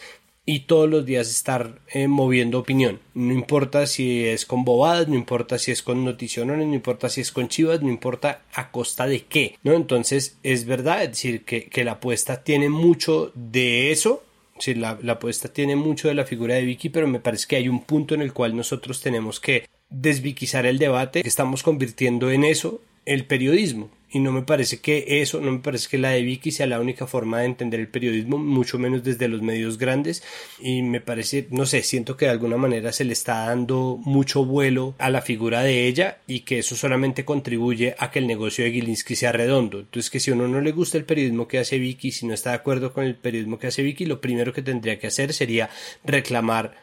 y 0.51 0.61
todos 0.61 0.89
los 0.89 1.05
días 1.05 1.29
estar 1.29 1.79
eh, 1.93 2.07
moviendo 2.07 2.57
opinión. 2.57 2.99
No 3.13 3.33
importa 3.33 3.85
si 3.85 4.25
es 4.25 4.47
con 4.47 4.65
bobadas, 4.65 5.07
no 5.07 5.13
importa 5.13 5.59
si 5.59 5.71
es 5.71 5.83
con 5.83 6.03
noticiones, 6.03 6.57
no 6.57 6.73
importa 6.73 7.07
si 7.07 7.21
es 7.21 7.31
con 7.31 7.49
chivas, 7.49 7.83
no 7.83 7.89
importa 7.89 8.41
a 8.53 8.71
costa 8.71 9.05
de 9.05 9.25
qué, 9.25 9.57
¿no? 9.61 9.73
Entonces 9.73 10.37
es 10.41 10.65
verdad, 10.65 11.07
decir, 11.07 11.45
que, 11.45 11.83
la 11.83 11.93
apuesta 11.93 12.43
tiene 12.43 12.67
mucho 12.69 13.31
de 13.35 13.91
eso, 13.91 14.23
si 14.57 14.73
la, 14.73 14.97
la 15.03 15.13
apuesta 15.13 15.53
tiene 15.53 15.75
mucho 15.75 16.07
de 16.07 16.15
la 16.15 16.25
figura 16.25 16.55
de 16.55 16.65
Vicky, 16.65 16.89
pero 16.89 17.07
me 17.07 17.19
parece 17.19 17.45
que 17.47 17.55
hay 17.55 17.69
un 17.69 17.83
punto 17.83 18.15
en 18.15 18.21
el 18.21 18.33
cual 18.33 18.55
nosotros 18.55 19.01
tenemos 19.01 19.39
que 19.39 19.69
desviquizar 19.91 20.65
el 20.65 20.79
debate, 20.79 21.21
que 21.21 21.29
estamos 21.29 21.61
convirtiendo 21.61 22.31
en 22.31 22.43
eso 22.43 22.81
el 23.05 23.25
periodismo. 23.25 23.91
Y 24.11 24.19
no 24.19 24.31
me 24.31 24.41
parece 24.41 24.79
que 24.79 25.21
eso, 25.21 25.39
no 25.39 25.51
me 25.51 25.59
parece 25.59 25.87
que 25.87 25.99
la 25.99 26.09
de 26.09 26.23
Vicky 26.23 26.51
sea 26.51 26.65
la 26.65 26.79
única 26.79 27.05
forma 27.05 27.39
de 27.39 27.45
entender 27.45 27.79
el 27.79 27.89
periodismo, 27.89 28.39
mucho 28.39 28.79
menos 28.79 29.03
desde 29.03 29.27
los 29.27 29.41
medios 29.41 29.77
grandes. 29.77 30.23
Y 30.59 30.81
me 30.81 30.99
parece, 30.99 31.47
no 31.51 31.67
sé, 31.67 31.83
siento 31.83 32.17
que 32.17 32.25
de 32.25 32.31
alguna 32.31 32.57
manera 32.57 32.91
se 32.91 33.03
le 33.03 33.13
está 33.13 33.45
dando 33.45 33.99
mucho 34.03 34.45
vuelo 34.45 34.95
a 34.97 35.11
la 35.11 35.21
figura 35.21 35.61
de 35.61 35.87
ella 35.87 36.17
y 36.25 36.41
que 36.41 36.59
eso 36.59 36.75
solamente 36.75 37.23
contribuye 37.23 37.95
a 37.99 38.09
que 38.09 38.19
el 38.19 38.27
negocio 38.27 38.63
de 38.63 38.71
Gilinski 38.71 39.15
sea 39.15 39.31
redondo. 39.31 39.79
Entonces 39.79 40.09
que 40.09 40.19
si 40.19 40.31
uno 40.31 40.47
no 40.47 40.59
le 40.59 40.71
gusta 40.71 40.97
el 40.97 41.05
periodismo 41.05 41.47
que 41.47 41.59
hace 41.59 41.77
Vicky, 41.77 42.11
si 42.11 42.25
no 42.25 42.33
está 42.33 42.49
de 42.49 42.55
acuerdo 42.57 42.93
con 42.93 43.03
el 43.03 43.15
periodismo 43.15 43.59
que 43.59 43.67
hace 43.67 43.83
Vicky, 43.83 44.05
lo 44.05 44.21
primero 44.21 44.53
que 44.53 44.63
tendría 44.63 44.97
que 44.97 45.07
hacer 45.07 45.33
sería 45.33 45.69
reclamar, 46.03 46.75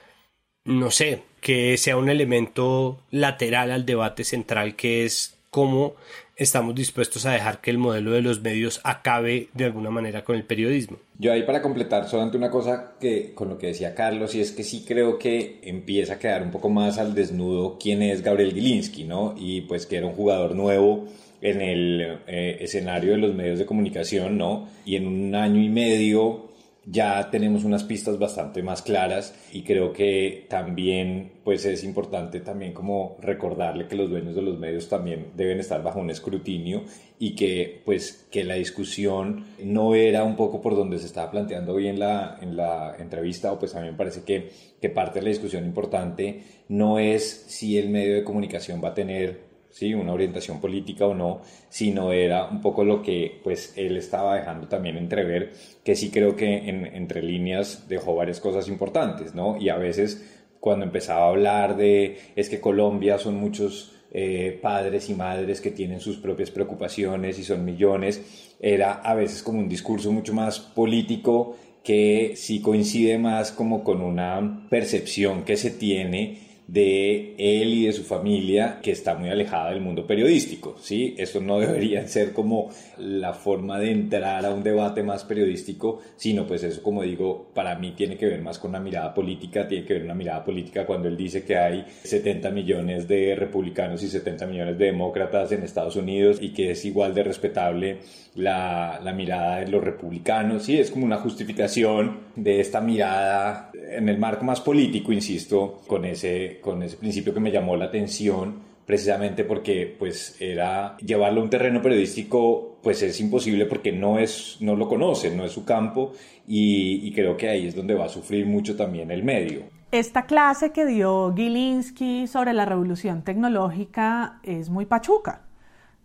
no 0.64 0.92
sé, 0.92 1.22
que 1.40 1.76
sea 1.76 1.96
un 1.96 2.08
elemento 2.08 3.00
lateral 3.10 3.72
al 3.72 3.86
debate 3.86 4.24
central 4.24 4.76
que 4.76 5.04
es 5.04 5.36
cómo 5.50 5.94
estamos 6.36 6.74
dispuestos 6.74 7.24
a 7.24 7.32
dejar 7.32 7.60
que 7.60 7.70
el 7.70 7.78
modelo 7.78 8.12
de 8.12 8.20
los 8.20 8.42
medios 8.42 8.80
acabe 8.84 9.48
de 9.54 9.64
alguna 9.64 9.90
manera 9.90 10.22
con 10.22 10.36
el 10.36 10.44
periodismo. 10.44 10.98
Yo 11.18 11.32
ahí 11.32 11.42
para 11.42 11.62
completar 11.62 12.08
solamente 12.08 12.36
una 12.36 12.50
cosa 12.50 12.92
que 13.00 13.32
con 13.34 13.48
lo 13.48 13.58
que 13.58 13.68
decía 13.68 13.94
Carlos 13.94 14.34
y 14.34 14.40
es 14.40 14.52
que 14.52 14.62
sí 14.62 14.84
creo 14.86 15.18
que 15.18 15.60
empieza 15.62 16.14
a 16.14 16.18
quedar 16.18 16.42
un 16.42 16.50
poco 16.50 16.68
más 16.68 16.98
al 16.98 17.14
desnudo 17.14 17.78
quién 17.80 18.02
es 18.02 18.22
Gabriel 18.22 18.52
Gilinski, 18.52 19.04
¿no? 19.04 19.34
Y 19.36 19.62
pues 19.62 19.86
que 19.86 19.96
era 19.96 20.06
un 20.06 20.12
jugador 20.12 20.54
nuevo 20.54 21.06
en 21.40 21.60
el 21.60 22.18
eh, 22.26 22.58
escenario 22.60 23.12
de 23.12 23.18
los 23.18 23.34
medios 23.34 23.58
de 23.58 23.66
comunicación, 23.66 24.36
¿no? 24.36 24.68
Y 24.84 24.96
en 24.96 25.06
un 25.06 25.34
año 25.34 25.62
y 25.62 25.68
medio 25.68 26.45
ya 26.88 27.30
tenemos 27.30 27.64
unas 27.64 27.82
pistas 27.82 28.16
bastante 28.16 28.62
más 28.62 28.80
claras 28.80 29.34
y 29.52 29.62
creo 29.62 29.92
que 29.92 30.46
también 30.48 31.32
pues 31.42 31.64
es 31.64 31.82
importante 31.82 32.38
también 32.40 32.72
como 32.72 33.16
recordarle 33.20 33.88
que 33.88 33.96
los 33.96 34.08
dueños 34.08 34.36
de 34.36 34.42
los 34.42 34.56
medios 34.56 34.88
también 34.88 35.32
deben 35.34 35.58
estar 35.58 35.82
bajo 35.82 35.98
un 35.98 36.10
escrutinio 36.10 36.84
y 37.18 37.34
que 37.34 37.82
pues 37.84 38.28
que 38.30 38.44
la 38.44 38.54
discusión 38.54 39.46
no 39.64 39.96
era 39.96 40.22
un 40.22 40.36
poco 40.36 40.60
por 40.60 40.76
donde 40.76 41.00
se 41.00 41.06
estaba 41.06 41.32
planteando 41.32 41.74
hoy 41.74 41.88
en 41.88 41.98
la, 41.98 42.38
en 42.40 42.56
la 42.56 42.94
entrevista 42.98 43.52
o 43.52 43.58
pues 43.58 43.74
a 43.74 43.80
mí 43.80 43.88
me 43.88 43.96
parece 43.96 44.22
que, 44.22 44.50
que 44.80 44.88
parte 44.88 45.18
de 45.18 45.24
la 45.24 45.30
discusión 45.30 45.64
importante 45.64 46.42
no 46.68 47.00
es 47.00 47.46
si 47.48 47.78
el 47.78 47.88
medio 47.88 48.14
de 48.14 48.22
comunicación 48.22 48.80
va 48.82 48.90
a 48.90 48.94
tener 48.94 49.45
¿sí? 49.76 49.92
una 49.92 50.14
orientación 50.14 50.58
política 50.58 51.06
o 51.06 51.14
no, 51.14 51.42
sino 51.68 52.10
era 52.10 52.48
un 52.48 52.62
poco 52.62 52.82
lo 52.82 53.02
que 53.02 53.40
pues 53.44 53.74
él 53.76 53.98
estaba 53.98 54.36
dejando 54.36 54.68
también 54.68 54.96
entrever, 54.96 55.52
que 55.84 55.94
sí 55.94 56.10
creo 56.10 56.34
que 56.34 56.68
en, 56.68 56.86
entre 56.86 57.22
líneas 57.22 57.86
dejó 57.86 58.14
varias 58.14 58.40
cosas 58.40 58.68
importantes, 58.68 59.34
¿no? 59.34 59.58
Y 59.58 59.68
a 59.68 59.76
veces 59.76 60.42
cuando 60.60 60.86
empezaba 60.86 61.26
a 61.26 61.28
hablar 61.28 61.76
de 61.76 62.16
es 62.36 62.48
que 62.48 62.58
Colombia 62.58 63.18
son 63.18 63.34
muchos 63.34 63.92
eh, 64.12 64.58
padres 64.62 65.10
y 65.10 65.14
madres 65.14 65.60
que 65.60 65.70
tienen 65.70 66.00
sus 66.00 66.16
propias 66.16 66.50
preocupaciones 66.50 67.38
y 67.38 67.44
son 67.44 67.62
millones, 67.62 68.54
era 68.58 68.94
a 68.94 69.14
veces 69.14 69.42
como 69.42 69.58
un 69.58 69.68
discurso 69.68 70.10
mucho 70.10 70.32
más 70.32 70.58
político 70.58 71.54
que 71.84 72.32
sí 72.34 72.62
coincide 72.62 73.18
más 73.18 73.52
como 73.52 73.84
con 73.84 74.00
una 74.00 74.66
percepción 74.70 75.44
que 75.44 75.58
se 75.58 75.70
tiene 75.70 76.45
de 76.68 77.34
él 77.38 77.74
y 77.74 77.86
de 77.86 77.92
su 77.92 78.02
familia 78.02 78.80
que 78.82 78.90
está 78.90 79.14
muy 79.14 79.28
alejada 79.28 79.70
del 79.70 79.80
mundo 79.80 80.06
periodístico, 80.06 80.76
¿sí? 80.80 81.14
Esto 81.16 81.40
no 81.40 81.58
debería 81.60 82.06
ser 82.08 82.32
como 82.32 82.70
la 82.98 83.32
forma 83.32 83.78
de 83.78 83.92
entrar 83.92 84.44
a 84.44 84.52
un 84.52 84.62
debate 84.62 85.02
más 85.02 85.24
periodístico, 85.24 86.00
sino 86.16 86.46
pues 86.46 86.64
eso, 86.64 86.82
como 86.82 87.02
digo, 87.02 87.50
para 87.54 87.76
mí 87.76 87.92
tiene 87.92 88.16
que 88.16 88.26
ver 88.26 88.42
más 88.42 88.58
con 88.58 88.70
una 88.70 88.80
mirada 88.80 89.14
política, 89.14 89.68
tiene 89.68 89.86
que 89.86 89.94
ver 89.94 90.04
una 90.04 90.14
mirada 90.14 90.44
política 90.44 90.86
cuando 90.86 91.08
él 91.08 91.16
dice 91.16 91.44
que 91.44 91.56
hay 91.56 91.84
70 92.02 92.50
millones 92.50 93.06
de 93.06 93.36
republicanos 93.36 94.02
y 94.02 94.08
70 94.08 94.46
millones 94.46 94.78
de 94.78 94.86
demócratas 94.86 95.52
en 95.52 95.62
Estados 95.62 95.96
Unidos 95.96 96.38
y 96.40 96.52
que 96.52 96.72
es 96.72 96.84
igual 96.84 97.14
de 97.14 97.22
respetable 97.22 97.98
la, 98.34 99.00
la 99.02 99.12
mirada 99.12 99.60
de 99.60 99.68
los 99.68 99.82
republicanos, 99.82 100.64
¿sí? 100.64 100.78
Es 100.78 100.90
como 100.90 101.04
una 101.04 101.18
justificación 101.18 102.26
de 102.34 102.60
esta 102.60 102.80
mirada 102.80 103.70
en 103.90 104.08
el 104.08 104.18
marco 104.18 104.44
más 104.44 104.60
político, 104.60 105.12
insisto, 105.12 105.82
con 105.86 106.04
ese, 106.04 106.55
con 106.60 106.82
ese 106.82 106.96
principio 106.96 107.34
que 107.34 107.40
me 107.40 107.50
llamó 107.50 107.76
la 107.76 107.86
atención, 107.86 108.66
precisamente 108.86 109.44
porque 109.44 109.94
pues 109.98 110.36
era 110.40 110.96
llevarlo 110.98 111.40
a 111.40 111.44
un 111.44 111.50
terreno 111.50 111.82
periodístico 111.82 112.78
pues 112.82 113.02
es 113.02 113.20
imposible 113.20 113.66
porque 113.66 113.90
no 113.90 114.18
es 114.18 114.58
no 114.60 114.76
lo 114.76 114.88
conoce 114.88 115.34
no 115.34 115.44
es 115.44 115.52
su 115.52 115.64
campo 115.64 116.12
y, 116.46 117.12
creo 117.12 117.36
que 117.36 117.48
ahí 117.48 117.66
es 117.66 117.74
donde 117.74 117.94
va 117.94 118.04
a 118.04 118.08
sufrir 118.08 118.46
mucho 118.46 118.76
también 118.76 119.10
el 119.10 119.24
medio 119.24 119.64
esta 119.90 120.26
clase 120.26 120.70
que 120.70 120.86
dio 120.86 121.34
Gilinski 121.34 122.28
sobre 122.28 122.52
la 122.52 122.64
revolución 122.64 123.22
tecnológica 123.22 124.38
es 124.44 124.70
muy 124.70 124.86
pachuca 124.86 125.42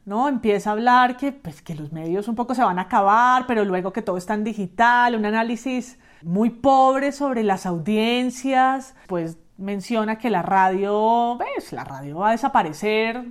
¿no? 0.04 0.28
Empieza 0.28 0.72
a 0.72 0.74
hablar 0.74 1.16
que, 1.16 1.32
pues, 1.32 1.62
que 1.62 1.76
los 1.76 1.92
medios 1.92 2.28
un 2.28 2.34
poco 2.34 2.56
se 2.56 2.64
van 2.64 2.80
a 2.80 2.84
acabar, 2.84 3.46
pero 3.46 3.64
luego 3.64 3.94
que 3.94 4.02
todo 4.02 4.18
está 4.18 4.34
en 4.34 4.44
digital, 4.44 5.16
un 5.16 5.26
análisis 5.26 6.00
muy 6.24 6.50
pobre 6.50 7.12
sobre 7.12 7.44
las 7.44 7.68
audiencias, 7.68 8.96
pues 9.06 9.38
menciona 9.62 10.18
que 10.18 10.30
la 10.30 10.42
radio, 10.42 11.38
ves, 11.38 11.72
la 11.72 11.84
radio 11.84 12.18
va 12.20 12.30
a 12.30 12.32
desaparecer, 12.32 13.24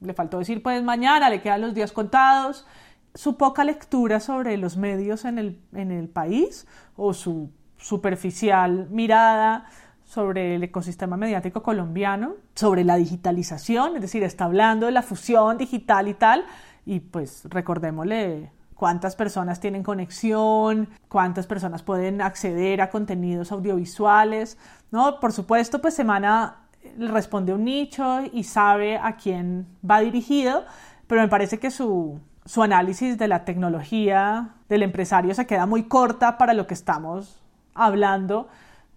le 0.00 0.14
faltó 0.14 0.38
decir 0.38 0.62
pues 0.62 0.82
mañana, 0.82 1.30
le 1.30 1.40
quedan 1.40 1.62
los 1.62 1.74
días 1.74 1.92
contados, 1.92 2.66
su 3.14 3.36
poca 3.36 3.64
lectura 3.64 4.20
sobre 4.20 4.56
los 4.56 4.76
medios 4.76 5.24
en 5.24 5.38
el, 5.38 5.60
en 5.72 5.90
el 5.90 6.08
país 6.08 6.66
o 6.96 7.14
su 7.14 7.50
superficial 7.78 8.88
mirada 8.90 9.66
sobre 10.04 10.56
el 10.56 10.62
ecosistema 10.62 11.16
mediático 11.16 11.62
colombiano, 11.62 12.34
sobre 12.54 12.84
la 12.84 12.96
digitalización, 12.96 13.96
es 13.96 14.02
decir, 14.02 14.22
está 14.22 14.44
hablando 14.44 14.86
de 14.86 14.92
la 14.92 15.02
fusión 15.02 15.56
digital 15.56 16.06
y 16.06 16.14
tal, 16.14 16.44
y 16.84 17.00
pues 17.00 17.44
recordémosle 17.48 18.50
cuántas 18.82 19.14
personas 19.14 19.60
tienen 19.60 19.84
conexión, 19.84 20.88
cuántas 21.08 21.46
personas 21.46 21.84
pueden 21.84 22.20
acceder 22.20 22.80
a 22.80 22.90
contenidos 22.90 23.52
audiovisuales, 23.52 24.58
¿no? 24.90 25.20
Por 25.20 25.32
supuesto, 25.32 25.80
pues 25.80 25.94
Semana 25.94 26.56
responde 26.98 27.54
un 27.54 27.62
nicho 27.62 28.22
y 28.32 28.42
sabe 28.42 28.98
a 28.98 29.14
quién 29.14 29.68
va 29.88 30.00
dirigido, 30.00 30.64
pero 31.06 31.20
me 31.20 31.28
parece 31.28 31.60
que 31.60 31.70
su, 31.70 32.18
su 32.44 32.60
análisis 32.60 33.18
de 33.18 33.28
la 33.28 33.44
tecnología 33.44 34.48
del 34.68 34.82
empresario 34.82 35.32
se 35.32 35.46
queda 35.46 35.64
muy 35.64 35.84
corta 35.84 36.36
para 36.36 36.52
lo 36.52 36.66
que 36.66 36.74
estamos 36.74 37.40
hablando 37.74 38.48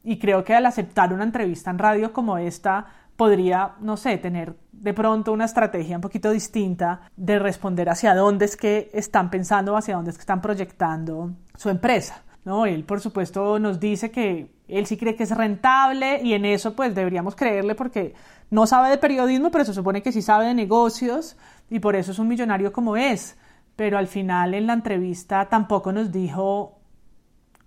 y 0.03 0.17
creo 0.17 0.43
que 0.43 0.55
al 0.55 0.65
aceptar 0.65 1.13
una 1.13 1.25
entrevista 1.25 1.69
en 1.69 1.77
radio 1.77 2.11
como 2.11 2.39
esta, 2.39 2.87
podría, 3.15 3.75
no 3.79 3.97
sé, 3.97 4.17
tener 4.17 4.55
de 4.71 4.93
pronto 4.93 5.31
una 5.31 5.45
estrategia 5.45 5.95
un 5.95 6.01
poquito 6.01 6.31
distinta 6.31 7.09
de 7.15 7.39
responder 7.39 7.89
hacia 7.89 8.13
dónde 8.13 8.45
es 8.45 8.55
que 8.57 8.89
están 8.93 9.29
pensando, 9.29 9.75
hacia 9.75 9.95
dónde 9.95 10.11
es 10.11 10.17
que 10.17 10.21
están 10.21 10.41
proyectando 10.41 11.31
su 11.55 11.69
empresa. 11.69 12.23
¿no? 12.43 12.65
Él, 12.65 12.83
por 12.83 13.01
supuesto, 13.01 13.57
nos 13.57 13.79
dice 13.79 14.11
que 14.11 14.51
él 14.67 14.85
sí 14.85 14.97
cree 14.97 15.15
que 15.15 15.23
es 15.23 15.31
rentable 15.31 16.21
y 16.23 16.33
en 16.33 16.45
eso 16.45 16.75
pues 16.75 16.93
deberíamos 16.93 17.35
creerle 17.35 17.75
porque 17.75 18.13
no 18.51 18.67
sabe 18.67 18.89
de 18.89 18.97
periodismo, 18.97 19.49
pero 19.49 19.65
se 19.65 19.73
supone 19.73 20.03
que 20.03 20.11
sí 20.11 20.21
sabe 20.21 20.45
de 20.45 20.53
negocios 20.53 21.35
y 21.69 21.79
por 21.79 21.95
eso 21.95 22.11
es 22.11 22.19
un 22.19 22.27
millonario 22.27 22.71
como 22.71 22.95
es. 22.95 23.37
Pero 23.75 23.97
al 23.97 24.07
final 24.07 24.53
en 24.53 24.67
la 24.67 24.73
entrevista 24.73 25.49
tampoco 25.49 25.91
nos 25.91 26.11
dijo 26.11 26.77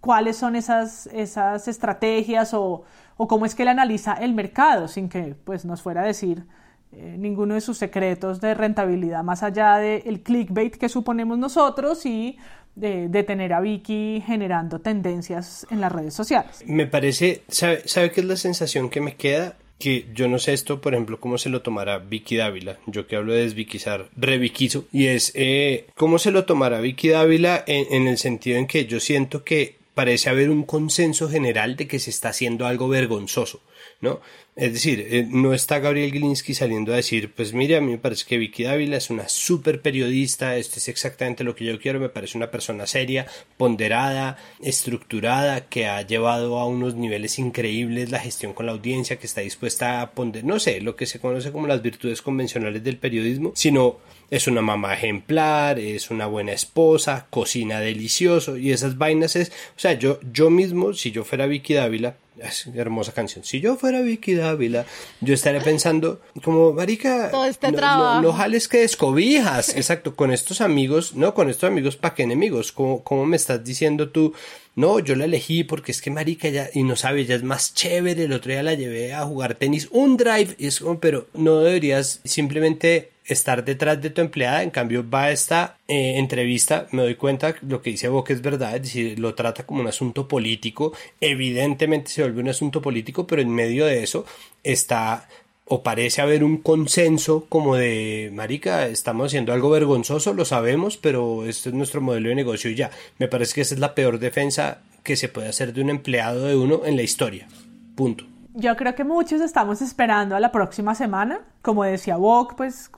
cuáles 0.01 0.37
son 0.37 0.57
esas, 0.57 1.07
esas 1.09 1.69
estrategias 1.69 2.55
o, 2.55 2.85
o 3.17 3.29
cómo 3.29 3.47
es 3.47 3.55
que 3.55 3.63
él 3.63 3.69
analiza 3.69 4.15
el 4.15 4.35
mercado 4.35 4.89
sin 4.89 5.09
que 5.09 5.35
pues, 5.45 5.65
nos 5.65 5.83
fuera 5.83 6.03
a 6.03 6.07
decir 6.07 6.45
eh, 6.93 7.17
ninguno 7.19 7.55
de 7.55 7.61
sus 7.61 7.77
secretos 7.77 8.41
de 8.41 8.55
rentabilidad 8.55 9.23
más 9.23 9.43
allá 9.43 9.77
del 9.77 10.23
clickbait 10.23 10.75
que 10.75 10.89
suponemos 10.89 11.37
nosotros 11.37 12.07
y 12.07 12.39
de, 12.77 13.25
tener 13.25 13.53
a 13.53 13.61
Vicky 13.61 14.23
generando 14.25 14.79
tendencias 14.79 15.67
en 15.71 15.81
las 15.81 15.93
redes 15.93 16.15
sociales. 16.15 16.63
Me 16.65 16.87
parece, 16.87 17.43
¿sabe, 17.49 17.83
¿sabe 17.87 18.13
qué 18.13 18.21
es 18.21 18.27
la 18.27 18.37
sensación 18.37 18.89
que 18.89 19.01
me 19.01 19.17
queda? 19.17 19.57
que 19.79 20.09
yo 20.13 20.27
no 20.27 20.41
sé 20.41 20.55
esto, 20.55 20.81
por 20.81 20.95
ejemplo, 20.95 21.21
cómo 21.21 21.39
se 21.39 21.51
lo 21.51 21.63
tomará 21.63 21.99
Vicky 21.99 22.37
Dávila, 22.37 22.79
yo 22.87 23.07
que 23.07 23.15
hablo 23.15 23.33
de 23.33 23.43
desviquizar, 23.43 24.09
reviquizo, 24.17 24.87
y 24.91 25.07
es 25.07 25.31
eh, 25.37 25.87
cómo 25.95 26.19
se 26.19 26.33
lo 26.33 26.47
tomará 26.47 26.81
Vicky 26.81 27.11
Dávila 27.11 27.63
en, 27.65 27.87
en, 27.93 28.09
el 28.09 28.19
sentido 28.19 28.59
en 28.59 28.67
que 28.67 28.87
yo 28.87 28.99
siento 28.99 29.45
que 29.45 29.78
parece 29.99 30.31
haber 30.31 30.49
un 30.49 30.63
consenso 30.63 31.29
general 31.29 31.75
de 31.75 31.89
que 31.89 31.99
se 31.99 32.11
está 32.11 32.29
haciendo 32.29 32.69
algo 32.69 32.87
vergonzoso, 32.87 33.61
¿no? 34.01 34.21
Es 34.55 34.73
decir, 34.73 35.05
eh, 35.11 35.27
no 35.29 35.53
está 35.53 35.81
Gabriel 35.81 36.13
Gilinski 36.13 36.55
saliendo 36.55 36.93
a 36.93 36.97
decir, 36.97 37.33
pues 37.35 37.53
mire, 37.53 37.77
a 37.77 37.81
mí 37.81 37.91
me 37.91 37.99
parece 37.99 38.25
que 38.25 38.39
Vicky 38.39 38.63
Dávila 38.63 38.97
es 38.97 39.11
una 39.11 39.29
súper 39.29 39.83
periodista, 39.83 40.57
esto 40.57 40.77
es 40.77 40.87
exactamente 40.87 41.43
lo 41.43 41.57
que 41.57 41.65
yo 41.65 41.81
quiero, 41.81 41.99
me 41.99 42.11
parece 42.11 42.39
una 42.39 42.53
persona 42.53 42.87
seria, 42.87 43.27
ponderada, 43.57 44.37
estructurada, 44.63 45.69
que 45.69 45.89
ha 45.89 46.01
llevado 46.03 46.61
a 46.61 46.67
unos 46.69 46.95
niveles 46.95 47.41
increíbles 47.41 48.13
la 48.13 48.21
gestión 48.21 48.53
con 48.53 48.67
la 48.67 48.73
audiencia, 48.73 49.19
que 49.19 49.27
está 49.27 49.41
dispuesta 49.41 50.01
a 50.01 50.13
poner, 50.13 50.45
no 50.45 50.61
sé, 50.61 50.81
lo 50.81 50.95
que 50.95 51.07
se 51.07 51.19
conoce 51.19 51.51
como 51.51 51.67
las 51.67 51.83
virtudes 51.83 52.23
convencionales 52.23 52.85
del 52.85 52.99
periodismo, 52.99 53.51
sino 53.57 53.99
es 54.31 54.47
una 54.47 54.61
mamá 54.61 54.95
ejemplar, 54.95 55.79
es 55.79 56.11
una 56.11 56.27
buena 56.27 56.53
esposa, 56.53 57.27
cocina 57.31 57.81
delicioso 57.81 58.57
y 58.57 58.73
esas 58.73 58.99
vainas 58.99 59.37
es, 59.37 59.51
o 59.77 59.81
sea, 59.81 59.95
yo, 59.95 60.21
yo 60.33 60.51
mismo, 60.51 60.93
si 60.93 61.11
yo 61.11 61.25
fuera 61.25 61.47
Vicky 61.47 61.75
Dávila, 61.75 62.17
Es 62.41 62.67
hermosa 62.75 63.13
canción. 63.13 63.45
Si 63.45 63.61
yo 63.61 63.77
fuera 63.77 64.01
Vicky 64.01 64.35
Dávila, 64.35 64.87
yo 65.21 65.35
estaría 65.35 65.61
pensando, 65.61 66.21
como, 66.43 66.73
marica, 66.73 67.31
Todo 67.31 67.45
este 67.47 67.73
no, 67.73 67.81
no, 67.81 68.23
no 68.23 68.33
jales 68.33 68.69
que 68.69 68.79
descobijas. 68.79 69.75
Exacto, 69.77 70.15
con 70.15 70.33
estos 70.33 70.61
amigos, 70.61 71.15
no, 71.15 71.35
con 71.35 71.51
estos 71.51 71.69
amigos, 71.69 71.97
¿para 71.97 72.15
qué 72.15 72.23
enemigos? 72.25 72.73
¿Cómo, 72.73 73.03
¿Cómo 73.03 73.27
me 73.27 73.37
estás 73.37 73.65
diciendo 73.65 74.11
tú? 74.11 74.35
No, 74.75 75.01
yo 75.01 75.17
la 75.17 75.25
elegí 75.25 75.65
porque 75.65 75.91
es 75.91 76.01
que 76.01 76.11
marica 76.11 76.49
ya, 76.49 76.71
y 76.73 76.85
no 76.85 76.95
sabe, 76.95 77.25
ya 77.25 77.35
es 77.35 77.43
más 77.43 77.75
chévere. 77.75 78.25
El 78.25 78.33
otro 78.33 78.53
día 78.53 78.63
la 78.63 78.75
llevé 78.75 79.13
a 79.13 79.25
jugar 79.25 79.57
tenis, 79.57 79.89
un 79.91 80.17
drive, 80.17 80.55
y 80.59 80.67
es 80.69 80.81
como, 80.81 81.01
pero 81.01 81.27
no 81.35 81.61
deberías 81.61 82.21
simplemente 82.25 83.11
estar 83.25 83.65
detrás 83.65 84.01
de 84.01 84.11
tu 84.11 84.21
empleada, 84.21 84.63
en 84.63 84.71
cambio 84.71 85.09
va 85.09 85.25
a 85.25 85.33
esta 85.33 85.78
eh, 85.89 86.19
entrevista, 86.19 86.87
me 86.93 87.03
doy 87.03 87.15
cuenta 87.15 87.55
lo 87.63 87.81
que 87.81 87.91
dice 87.91 88.09
Boca 88.09 88.35
es 88.35 88.43
verdad, 88.43 88.77
es 88.77 88.83
decir, 88.83 89.19
lo 89.19 89.35
trata 89.35 89.65
como 89.65 89.81
un 89.81 89.89
asunto 89.89 90.29
político, 90.29 90.93
evidentemente 91.19 92.11
se 92.11 92.23
vuelve 92.23 92.43
un 92.43 92.51
asunto 92.51 92.83
político, 92.83 93.27
pero 93.27 93.41
en 93.41 93.49
medio 93.49 93.87
de 93.87 94.03
eso 94.03 94.27
está 94.63 95.27
o 95.65 95.83
parece 95.83 96.23
haber 96.23 96.45
un 96.45 96.59
consenso 96.59 97.47
como 97.49 97.77
de, 97.77 98.31
marica, 98.35 98.87
estamos 98.87 99.27
haciendo 99.27 99.53
algo 99.53 99.71
vergonzoso, 99.71 100.33
lo 100.33 100.45
sabemos, 100.45 100.97
pero 100.97 101.47
este 101.47 101.71
es 101.71 101.75
nuestro 101.75 102.01
modelo 102.01 102.31
de 102.31 102.35
negocio 102.35 102.71
y 102.71 102.75
ya. 102.75 102.91
Me 103.19 103.29
parece 103.29 103.55
que 103.55 103.61
esa 103.63 103.75
es 103.75 103.81
la 103.81 103.95
peor 103.95 104.19
defensa 104.19 104.81
que 105.03 105.17
se 105.17 105.29
puede 105.29 105.49
hacer 105.49 105.73
de 105.73 105.83
un 105.83 105.91
empleado 105.91 106.45
de 106.45 106.57
uno 106.57 106.83
en 106.85 106.97
la 106.97 107.03
historia. 107.03 107.49
Punto. 107.95 108.25
Yo 108.55 108.77
creo 108.77 108.95
que 108.95 109.05
muchos 109.05 109.41
estamos 109.41 109.83
esperando 109.83 110.37
a 110.37 110.41
la 110.41 110.53
próxima 110.53 110.95
semana. 110.95 111.43
Como 111.61 111.85
decía 111.85 112.17
Wok, 112.17 112.57
pues 112.57 112.91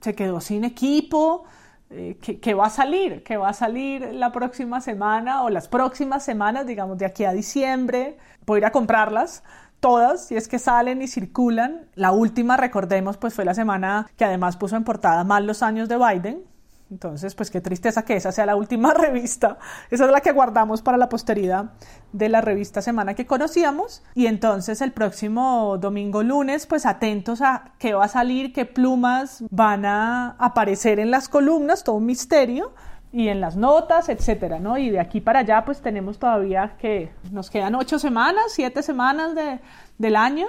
se 0.00 0.14
quedó 0.14 0.40
sin 0.40 0.64
equipo. 0.64 1.44
Eh, 1.90 2.18
¿qué, 2.22 2.38
qué 2.38 2.54
va 2.54 2.66
a 2.66 2.70
salir? 2.70 3.24
¿Qué 3.24 3.36
va 3.36 3.48
a 3.48 3.52
salir 3.52 4.02
la 4.14 4.30
próxima 4.30 4.80
semana 4.80 5.42
o 5.42 5.50
las 5.50 5.66
próximas 5.68 6.24
semanas, 6.24 6.66
digamos, 6.66 6.98
de 6.98 7.06
aquí 7.06 7.24
a 7.24 7.32
diciembre? 7.32 8.16
Voy 8.46 8.58
a 8.58 8.60
ir 8.60 8.64
a 8.66 8.72
comprarlas 8.72 9.42
todas, 9.80 10.26
si 10.26 10.36
es 10.36 10.46
que 10.46 10.58
salen 10.60 11.02
y 11.02 11.08
circulan. 11.08 11.88
La 11.94 12.12
última, 12.12 12.56
recordemos, 12.56 13.16
pues 13.16 13.34
fue 13.34 13.44
la 13.44 13.54
semana 13.54 14.06
que 14.16 14.24
además 14.24 14.56
puso 14.56 14.76
en 14.76 14.84
portada 14.84 15.24
mal 15.24 15.46
los 15.46 15.62
años 15.62 15.88
de 15.88 15.96
Biden. 15.98 16.44
Entonces, 16.90 17.36
pues 17.36 17.50
qué 17.50 17.60
tristeza 17.60 18.04
que 18.04 18.16
esa 18.16 18.32
sea 18.32 18.46
la 18.46 18.56
última 18.56 18.92
revista. 18.94 19.58
Esa 19.90 20.06
es 20.06 20.10
la 20.10 20.20
que 20.20 20.32
guardamos 20.32 20.82
para 20.82 20.98
la 20.98 21.08
posteridad 21.08 21.72
de 22.12 22.28
la 22.28 22.40
revista 22.40 22.82
Semana 22.82 23.14
que 23.14 23.26
conocíamos. 23.26 24.02
Y 24.14 24.26
entonces 24.26 24.80
el 24.80 24.92
próximo 24.92 25.78
domingo 25.78 26.22
lunes, 26.22 26.66
pues 26.66 26.86
atentos 26.86 27.42
a 27.42 27.72
qué 27.78 27.94
va 27.94 28.06
a 28.06 28.08
salir, 28.08 28.52
qué 28.52 28.64
plumas 28.64 29.44
van 29.50 29.84
a 29.84 30.36
aparecer 30.38 30.98
en 30.98 31.10
las 31.10 31.28
columnas, 31.28 31.84
todo 31.84 31.96
un 31.96 32.06
misterio. 32.06 32.72
Y 33.12 33.26
en 33.26 33.40
las 33.40 33.56
notas, 33.56 34.08
etcétera, 34.08 34.60
¿no? 34.60 34.78
Y 34.78 34.90
de 34.90 35.00
aquí 35.00 35.20
para 35.20 35.40
allá, 35.40 35.64
pues 35.64 35.80
tenemos 35.80 36.20
todavía 36.20 36.76
que 36.78 37.10
nos 37.32 37.50
quedan 37.50 37.74
ocho 37.74 37.98
semanas, 37.98 38.44
siete 38.50 38.84
semanas 38.84 39.34
de, 39.34 39.58
del 39.98 40.14
año. 40.14 40.46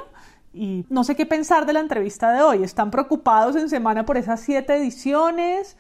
Y 0.54 0.86
no 0.90 1.04
sé 1.04 1.16
qué 1.16 1.26
pensar 1.26 1.66
de 1.66 1.74
la 1.74 1.80
entrevista 1.80 2.32
de 2.32 2.44
hoy. 2.44 2.64
Están 2.64 2.92
preocupados 2.92 3.56
en 3.56 3.68
semana 3.68 4.06
por 4.06 4.18
esas 4.18 4.42
siete 4.42 4.76
ediciones 4.76 5.76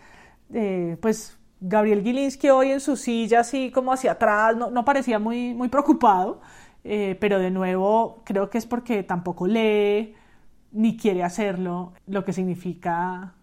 eh, 0.54 0.98
pues 1.02 1.38
Gabriel 1.60 2.04
Gilinski 2.04 2.50
hoy 2.50 2.72
en 2.72 2.80
su 2.80 2.96
silla 2.96 3.42
así 3.42 3.72
como 3.72 3.94
hacia 3.94 4.14
atrás 4.14 4.56
no, 4.56 4.86
parecía 4.86 5.20
muy, 5.20 5.54
muy 5.54 5.70
preocupado, 5.70 6.42
eh, 6.84 7.16
pero 7.20 7.40
de 7.40 7.52
nuevo 7.52 8.22
creo 8.26 8.50
que 8.50 8.58
es 8.58 8.66
porque 8.66 9.04
tampoco 9.04 9.48
lee 9.48 10.16
ni 10.72 10.98
quiere 10.98 11.24
hacerlo, 11.24 11.94
lo 12.08 12.24
que 12.24 12.34
significa 12.34 13.34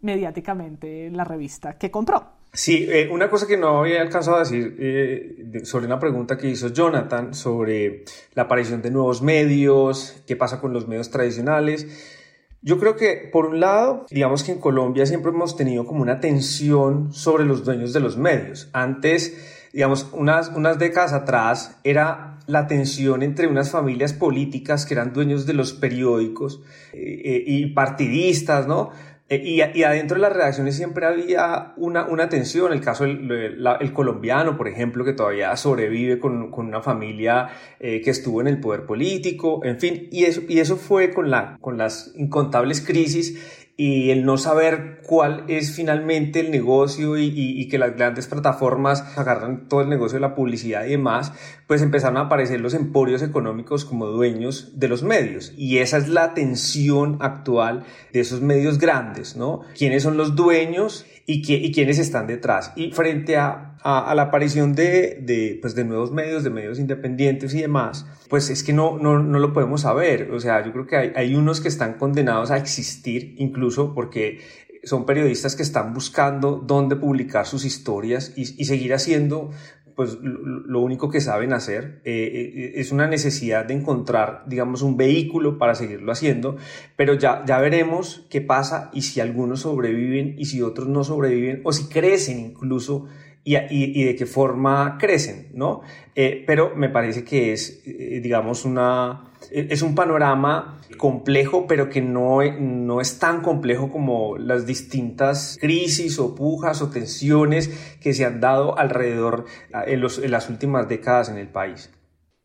mediáticamente 0.00 1.10
la 1.10 1.24
revista 1.24 1.78
que 1.78 1.90
compró. 1.90 2.38
Sí, 2.52 2.86
eh, 2.88 3.08
una 3.10 3.28
cosa 3.28 3.46
que 3.46 3.56
no 3.56 3.80
había 3.80 4.00
alcanzado 4.00 4.36
a 4.36 4.40
decir 4.40 4.74
de, 4.76 5.64
sobre 5.64 5.86
una 5.86 5.98
pregunta 5.98 6.36
que 6.36 6.48
hizo 6.48 6.68
Jonathan 6.68 7.34
sobre 7.34 8.04
la 8.34 8.44
aparición 8.44 8.82
de 8.82 8.90
nuevos 8.90 9.22
medios, 9.22 10.22
qué 10.26 10.34
pasa 10.34 10.60
con 10.60 10.72
los 10.72 10.88
medios 10.88 11.10
tradicionales. 11.10 12.17
Yo 12.60 12.78
creo 12.78 12.96
que, 12.96 13.28
por 13.32 13.46
un 13.46 13.60
lado, 13.60 14.06
digamos 14.10 14.42
que 14.42 14.52
en 14.52 14.58
Colombia 14.58 15.06
siempre 15.06 15.30
hemos 15.30 15.56
tenido 15.56 15.86
como 15.86 16.02
una 16.02 16.20
tensión 16.20 17.12
sobre 17.12 17.44
los 17.44 17.64
dueños 17.64 17.92
de 17.92 18.00
los 18.00 18.16
medios. 18.16 18.68
Antes, 18.72 19.68
digamos, 19.72 20.08
unas, 20.12 20.48
unas 20.48 20.78
décadas 20.78 21.12
atrás 21.12 21.78
era 21.84 22.38
la 22.48 22.66
tensión 22.66 23.22
entre 23.22 23.46
unas 23.46 23.70
familias 23.70 24.14
políticas 24.14 24.86
que 24.86 24.94
eran 24.94 25.12
dueños 25.12 25.44
de 25.46 25.52
los 25.52 25.74
periódicos 25.74 26.62
eh, 26.94 27.44
y 27.46 27.66
partidistas, 27.74 28.66
¿no? 28.66 28.90
Y, 29.30 29.60
y, 29.60 29.82
adentro 29.82 30.14
de 30.14 30.22
las 30.22 30.32
redacciones 30.32 30.74
siempre 30.74 31.04
había 31.04 31.74
una, 31.76 32.06
una 32.06 32.30
tensión, 32.30 32.72
el 32.72 32.80
caso 32.80 33.04
del 33.04 33.62
el 33.80 33.92
colombiano, 33.92 34.56
por 34.56 34.68
ejemplo, 34.68 35.04
que 35.04 35.12
todavía 35.12 35.54
sobrevive 35.54 36.18
con, 36.18 36.50
con 36.50 36.66
una 36.66 36.80
familia 36.80 37.48
eh, 37.78 38.00
que 38.00 38.10
estuvo 38.10 38.40
en 38.40 38.46
el 38.46 38.58
poder 38.58 38.86
político, 38.86 39.60
en 39.64 39.78
fin, 39.78 40.08
y 40.10 40.24
eso, 40.24 40.40
y 40.48 40.60
eso 40.60 40.76
fue 40.76 41.12
con, 41.12 41.30
la, 41.30 41.58
con 41.60 41.76
las 41.76 42.12
incontables 42.16 42.80
crisis 42.80 43.67
y 43.80 44.10
el 44.10 44.24
no 44.24 44.38
saber 44.38 45.02
cuál 45.06 45.44
es 45.46 45.70
finalmente 45.70 46.40
el 46.40 46.50
negocio 46.50 47.16
y, 47.16 47.32
y, 47.32 47.68
que 47.68 47.78
las 47.78 47.94
grandes 47.94 48.26
plataformas 48.26 49.16
agarran 49.16 49.68
todo 49.68 49.82
el 49.82 49.88
negocio 49.88 50.16
de 50.16 50.22
la 50.22 50.34
publicidad 50.34 50.84
y 50.84 50.90
demás, 50.90 51.32
pues 51.68 51.80
empezaron 51.80 52.16
a 52.16 52.22
aparecer 52.22 52.60
los 52.60 52.74
emporios 52.74 53.22
económicos 53.22 53.84
como 53.84 54.06
dueños 54.06 54.72
de 54.80 54.88
los 54.88 55.04
medios. 55.04 55.52
Y 55.56 55.78
esa 55.78 55.98
es 55.98 56.08
la 56.08 56.34
tensión 56.34 57.18
actual 57.20 57.84
de 58.12 58.18
esos 58.18 58.40
medios 58.40 58.78
grandes, 58.78 59.36
¿no? 59.36 59.60
¿Quiénes 59.76 60.02
son 60.02 60.16
los 60.16 60.34
dueños 60.34 61.06
y, 61.30 61.42
qué, 61.42 61.56
y 61.56 61.70
quiénes 61.72 61.98
están 61.98 62.26
detrás? 62.26 62.72
Y 62.74 62.90
frente 62.92 63.36
a, 63.36 63.76
a, 63.82 64.10
a 64.10 64.14
la 64.14 64.22
aparición 64.22 64.74
de, 64.74 65.18
de, 65.20 65.58
pues 65.60 65.74
de 65.74 65.84
nuevos 65.84 66.10
medios, 66.10 66.42
de 66.42 66.48
medios 66.48 66.78
independientes 66.78 67.52
y 67.52 67.60
demás, 67.60 68.06
pues 68.30 68.48
es 68.48 68.64
que 68.64 68.72
no, 68.72 68.96
no, 68.98 69.18
no 69.18 69.38
lo 69.38 69.52
podemos 69.52 69.82
saber. 69.82 70.30
O 70.32 70.40
sea, 70.40 70.64
yo 70.64 70.72
creo 70.72 70.86
que 70.86 70.96
hay, 70.96 71.12
hay 71.14 71.34
unos 71.34 71.60
que 71.60 71.68
están 71.68 71.98
condenados 71.98 72.50
a 72.50 72.56
existir, 72.56 73.34
incluso 73.36 73.94
porque 73.94 74.40
son 74.84 75.04
periodistas 75.04 75.54
que 75.54 75.62
están 75.62 75.92
buscando 75.92 76.64
dónde 76.66 76.96
publicar 76.96 77.44
sus 77.44 77.66
historias 77.66 78.32
y, 78.34 78.42
y 78.60 78.64
seguir 78.64 78.94
haciendo 78.94 79.50
pues 79.98 80.16
lo 80.22 80.78
único 80.78 81.10
que 81.10 81.20
saben 81.20 81.52
hacer 81.52 82.02
eh, 82.04 82.74
es 82.76 82.92
una 82.92 83.08
necesidad 83.08 83.64
de 83.64 83.74
encontrar, 83.74 84.44
digamos, 84.46 84.82
un 84.82 84.96
vehículo 84.96 85.58
para 85.58 85.74
seguirlo 85.74 86.12
haciendo, 86.12 86.56
pero 86.94 87.14
ya, 87.14 87.44
ya 87.44 87.58
veremos 87.58 88.24
qué 88.30 88.40
pasa 88.40 88.90
y 88.92 89.02
si 89.02 89.18
algunos 89.18 89.62
sobreviven 89.62 90.36
y 90.38 90.44
si 90.44 90.62
otros 90.62 90.86
no 90.86 91.02
sobreviven 91.02 91.62
o 91.64 91.72
si 91.72 91.88
crecen 91.88 92.38
incluso 92.38 93.08
y, 93.56 94.04
de 94.04 94.16
qué 94.16 94.26
forma 94.26 94.96
crecen, 94.98 95.48
¿no? 95.54 95.80
Eh, 96.14 96.44
pero 96.46 96.74
me 96.74 96.88
parece 96.88 97.24
que 97.24 97.52
es, 97.52 97.82
eh, 97.86 98.20
digamos, 98.22 98.64
una, 98.64 99.30
es 99.50 99.82
un 99.82 99.94
panorama 99.94 100.80
complejo, 100.96 101.66
pero 101.66 101.88
que 101.88 102.00
no, 102.00 102.42
no 102.42 103.00
es 103.00 103.18
tan 103.18 103.40
complejo 103.40 103.90
como 103.90 104.36
las 104.36 104.66
distintas 104.66 105.56
crisis 105.60 106.18
o 106.18 106.34
pujas 106.34 106.82
o 106.82 106.90
tensiones 106.90 107.68
que 108.00 108.12
se 108.12 108.24
han 108.24 108.40
dado 108.40 108.78
alrededor 108.78 109.46
en, 109.86 110.00
los, 110.00 110.18
en 110.18 110.30
las 110.30 110.50
últimas 110.50 110.88
décadas 110.88 111.28
en 111.28 111.38
el 111.38 111.48
país. 111.48 111.90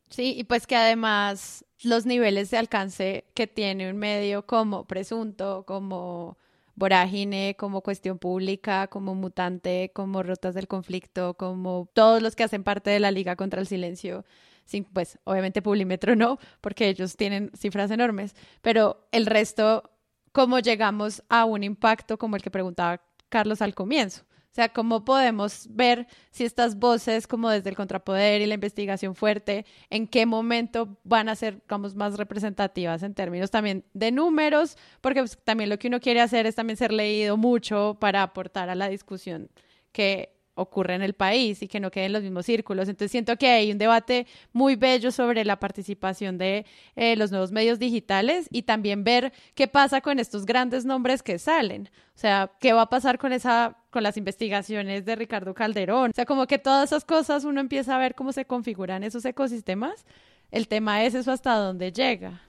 Sí, 0.10 0.36
y 0.38 0.44
pues 0.44 0.68
que 0.68 0.76
además 0.76 1.66
los 1.84 2.06
niveles 2.06 2.52
de 2.52 2.58
alcance 2.58 3.26
que 3.34 3.48
tiene 3.48 3.90
un 3.90 3.98
medio 3.98 4.46
como 4.46 4.86
presunto, 4.86 5.64
como 5.66 6.38
vorágine, 6.76 7.56
como 7.58 7.82
cuestión 7.82 8.18
pública, 8.18 8.88
como 8.88 9.16
mutante, 9.16 9.92
como 9.94 10.24
rutas 10.24 10.56
del 10.56 10.68
conflicto, 10.68 11.36
como 11.36 11.90
todos 11.94 12.22
los 12.22 12.36
que 12.36 12.44
hacen 12.44 12.64
parte 12.64 12.90
de 12.90 13.00
la 13.00 13.12
Liga 13.12 13.36
contra 13.36 13.62
el 13.62 13.68
Silencio, 13.68 14.26
sin, 14.66 14.86
pues 14.86 15.20
obviamente 15.24 15.62
Publimetro 15.62 16.16
no, 16.16 16.40
porque 16.62 16.88
ellos 16.88 17.16
tienen 17.16 17.52
cifras 17.56 17.92
enormes, 17.92 18.36
pero 18.62 19.08
el 19.12 19.26
resto, 19.26 19.92
¿cómo 20.32 20.60
llegamos 20.60 21.24
a 21.30 21.46
un 21.46 21.64
impacto 21.64 22.18
como 22.18 22.36
el 22.36 22.42
que 22.42 22.52
preguntaba 22.52 23.02
Carlos 23.30 23.62
al 23.62 23.76
comienzo? 23.76 24.24
O 24.54 24.56
sea, 24.56 24.70
¿cómo 24.70 25.04
podemos 25.04 25.66
ver 25.72 26.06
si 26.30 26.44
estas 26.44 26.78
voces, 26.78 27.26
como 27.26 27.50
desde 27.50 27.72
el 27.72 27.76
contrapoder 27.76 28.40
y 28.40 28.46
la 28.46 28.54
investigación 28.54 29.16
fuerte, 29.16 29.66
en 29.90 30.08
qué 30.08 30.28
momento 30.28 30.96
van 31.04 31.28
a 31.28 31.36
ser, 31.36 31.64
más 31.96 32.18
representativas 32.18 33.02
en 33.02 33.16
términos 33.16 33.50
también 33.50 33.84
de 33.96 34.12
números? 34.12 34.78
Porque 35.02 35.22
pues, 35.22 35.40
también 35.44 35.72
lo 35.72 35.80
que 35.80 35.88
uno 35.88 36.00
quiere 36.00 36.22
hacer 36.22 36.46
es 36.46 36.54
también 36.54 36.78
ser 36.78 36.94
leído 36.94 37.36
mucho 37.36 37.98
para 38.00 38.22
aportar 38.22 38.70
a 38.70 38.76
la 38.76 38.90
discusión 38.90 39.50
que 39.92 40.36
ocurre 40.56 40.96
en 40.96 41.02
el 41.02 41.14
país 41.14 41.62
y 41.62 41.68
que 41.68 41.80
no 41.80 41.92
queden 41.92 42.08
en 42.08 42.14
los 42.14 42.24
mismos 42.24 42.46
círculos. 42.46 42.88
Entonces 42.88 43.12
siento 43.12 43.38
que 43.38 43.50
hay 43.50 43.72
un 43.72 43.78
debate 43.78 44.28
muy 44.52 44.76
bello 44.76 45.12
sobre 45.12 45.46
la 45.46 45.60
participación 45.60 46.38
de 46.38 46.66
eh, 46.96 47.16
los 47.16 47.32
nuevos 47.32 47.52
medios 47.52 47.80
digitales 47.80 48.48
y 48.52 48.64
también 48.64 49.04
ver 49.04 49.34
qué 49.56 49.68
pasa 49.68 50.02
con 50.02 50.20
estos 50.20 50.46
grandes 50.46 50.86
nombres 50.86 51.24
que 51.24 51.40
salen. 51.40 51.90
O 52.16 52.20
sea, 52.20 52.52
qué 52.60 52.74
va 52.74 52.84
a 52.84 52.90
pasar 52.90 53.18
con 53.18 53.34
esa 53.34 53.78
con 53.90 54.04
las 54.04 54.18
investigaciones 54.18 55.06
de 55.06 55.16
Ricardo 55.16 55.54
Calderón. 55.54 56.12
O 56.12 56.14
sea, 56.14 56.26
como 56.26 56.48
que 56.48 56.58
todas 56.58 56.90
esas 56.90 57.06
cosas 57.06 57.46
uno 57.46 57.60
empieza 57.60 57.96
a 57.96 58.00
ver 58.00 58.16
cómo 58.16 58.32
se 58.32 58.46
configuran 58.46 59.04
esos 59.04 59.24
ecosistemas. 59.26 60.06
El 60.52 60.68
tema 60.68 61.04
es 61.04 61.16
eso 61.16 61.32
hasta 61.32 61.56
dónde 61.56 61.92
llega. 61.92 62.42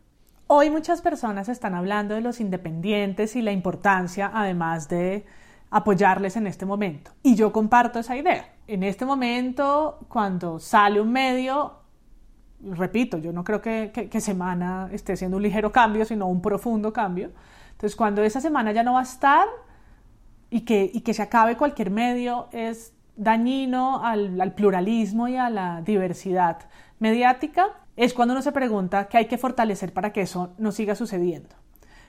Hoy 0.47 0.69
muchas 0.69 1.01
personas 1.01 1.49
están 1.49 1.75
hablando 1.75 2.15
de 2.15 2.21
los 2.21 2.41
independientes 2.41 3.35
y 3.35 3.41
la 3.41 3.53
importancia, 3.53 4.31
además 4.35 4.89
de 4.89 5.25
apoyarles 5.75 6.37
en 6.37 6.47
este 6.47 6.65
momento. 6.65 7.11
Y 7.25 7.35
yo 7.35 7.53
comparto 7.53 7.99
esa 7.99 8.17
idea. 8.17 8.55
En 8.69 8.85
este 8.85 9.05
momento, 9.05 10.07
cuando 10.09 10.61
sale 10.61 11.01
un 11.01 11.11
medio, 11.11 11.81
repito, 12.61 13.19
yo 13.19 13.33
no 13.33 13.43
creo 13.43 13.61
que, 13.61 13.91
que, 13.93 14.21
semana 14.21 14.89
esté 14.93 15.17
siendo 15.17 15.37
un 15.37 15.43
ligero 15.43 15.73
cambio, 15.73 16.05
sino 16.05 16.29
un 16.29 16.41
profundo 16.41 16.93
cambio. 16.93 17.33
Entonces, 17.73 17.97
cuando 17.97 18.23
esa 18.23 18.41
semana 18.41 18.71
ya 18.71 18.85
no 18.85 18.93
va 18.93 19.01
a 19.01 19.03
estar 19.03 19.49
y 20.49 20.61
que, 20.61 20.89
y 20.95 21.01
que 21.01 21.13
se 21.13 21.23
acabe 21.23 21.57
cualquier 21.57 21.91
medio, 21.91 22.47
es 22.53 22.95
dañino 23.17 24.05
al, 24.05 24.41
al, 24.41 24.55
pluralismo 24.55 25.27
y 25.27 25.37
a 25.37 25.51
la 25.51 25.83
diversidad 25.83 26.59
mediática, 27.01 27.71
es 27.97 28.15
cuando 28.15 28.33
uno 28.35 28.43
se 28.43 28.53
pregunta 28.53 29.09
qué 29.09 29.19
hay 29.19 29.27
que 29.27 29.39
fortalecer 29.39 29.93
para 29.93 30.13
que 30.13 30.21
eso 30.21 30.55
no 30.57 30.71
siga 30.71 30.95
sucediendo. 30.95 31.57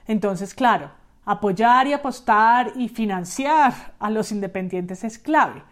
Entonces, 0.06 0.54
claro, 0.54 0.92
apoyar 1.26 1.88
y 1.88 1.94
apostar 1.94 2.74
y 2.76 2.90
financiar 2.90 3.94
a 4.00 4.10
los 4.10 4.32
independientes 4.32 5.04
es 5.04 5.18
clave, 5.18 5.64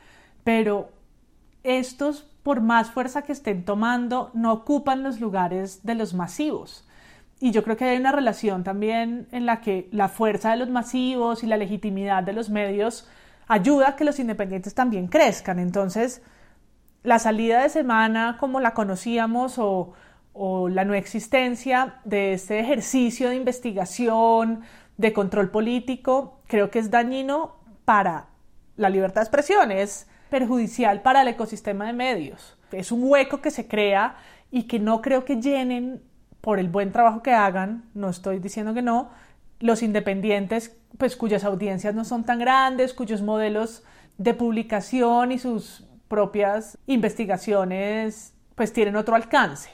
pero 0.44 0.92
estos 1.64 2.28
por 2.44 2.60
más 2.60 2.92
fuerza 2.92 3.24
que 3.24 3.32
estén 3.32 3.64
tomando, 3.64 4.30
no 4.34 4.52
ocupan 4.52 5.02
los 5.02 5.20
lugares 5.20 5.84
de 5.84 5.96
los 5.96 6.14
masivos. 6.14 6.86
Y 7.40 7.52
yo 7.52 7.64
creo 7.64 7.78
que 7.78 7.86
hay 7.86 7.98
una 7.98 8.12
relación 8.12 8.64
también 8.64 9.28
en 9.32 9.46
la 9.46 9.62
que 9.62 9.90
la 9.92 10.10
fuerza 10.10 10.52
de 10.52 10.58
los 10.58 10.70
masivos 10.70 11.44
y 11.44 11.48
la 11.48 11.58
legitimidad 11.58 12.24
de 12.24 12.34
los 12.34 12.50
medios 12.50 13.08
ayuda 13.48 13.90
a 13.90 13.96
que 13.96 14.04
los 14.04 14.20
independientes 14.20 14.76
también 14.76 15.08
crezcan. 15.08 15.58
Entonces, 15.60 16.22
la 17.02 17.18
salida 17.18 17.64
de 17.64 17.70
semana 17.70 18.38
como 18.40 18.60
la 18.60 18.74
conocíamos 18.74 19.58
o, 19.58 19.94
o 20.34 20.70
la 20.70 20.86
no 20.86 20.94
existencia 20.94 21.96
de 22.04 22.34
este 22.34 22.60
ejercicio 22.60 23.30
de 23.30 23.36
investigación, 23.36 24.62
de 24.98 25.14
control 25.14 25.50
político, 25.50 26.40
creo 26.48 26.70
que 26.70 26.80
es 26.80 26.92
dañino 26.92 27.56
para 27.86 28.28
la 28.78 28.90
libertad 28.90 29.22
de 29.22 29.26
expresión, 29.26 29.72
es 29.72 30.08
perjudicial 30.30 31.02
para 31.02 31.22
el 31.22 31.28
ecosistema 31.28 31.86
de 31.86 31.94
medios. 31.94 32.58
Es 32.72 32.92
un 32.92 33.04
hueco 33.04 33.42
que 33.42 33.52
se 33.52 33.68
crea 33.68 34.16
y 34.52 34.64
que 34.64 34.80
no 34.80 35.02
creo 35.02 35.26
que 35.26 35.42
llenen 35.42 36.02
por 36.42 36.60
el 36.60 36.70
buen 36.70 36.92
trabajo 36.92 37.22
que 37.24 37.34
hagan, 37.34 37.86
no 37.94 38.10
estoy 38.10 38.40
diciendo 38.40 38.74
que 38.74 38.82
no, 38.82 39.10
los 39.60 39.82
independientes, 39.82 40.76
pues 40.98 41.16
cuyas 41.16 41.44
audiencias 41.44 41.96
no 41.96 42.04
son 42.04 42.24
tan 42.24 42.40
grandes, 42.40 42.94
cuyos 42.94 43.22
modelos 43.22 43.84
de 44.18 44.34
publicación 44.34 45.32
y 45.32 45.40
sus 45.40 45.86
propias 46.08 46.78
investigaciones 46.86 48.34
pues 48.56 48.74
tienen 48.74 48.96
otro 48.96 49.16
alcance. 49.16 49.70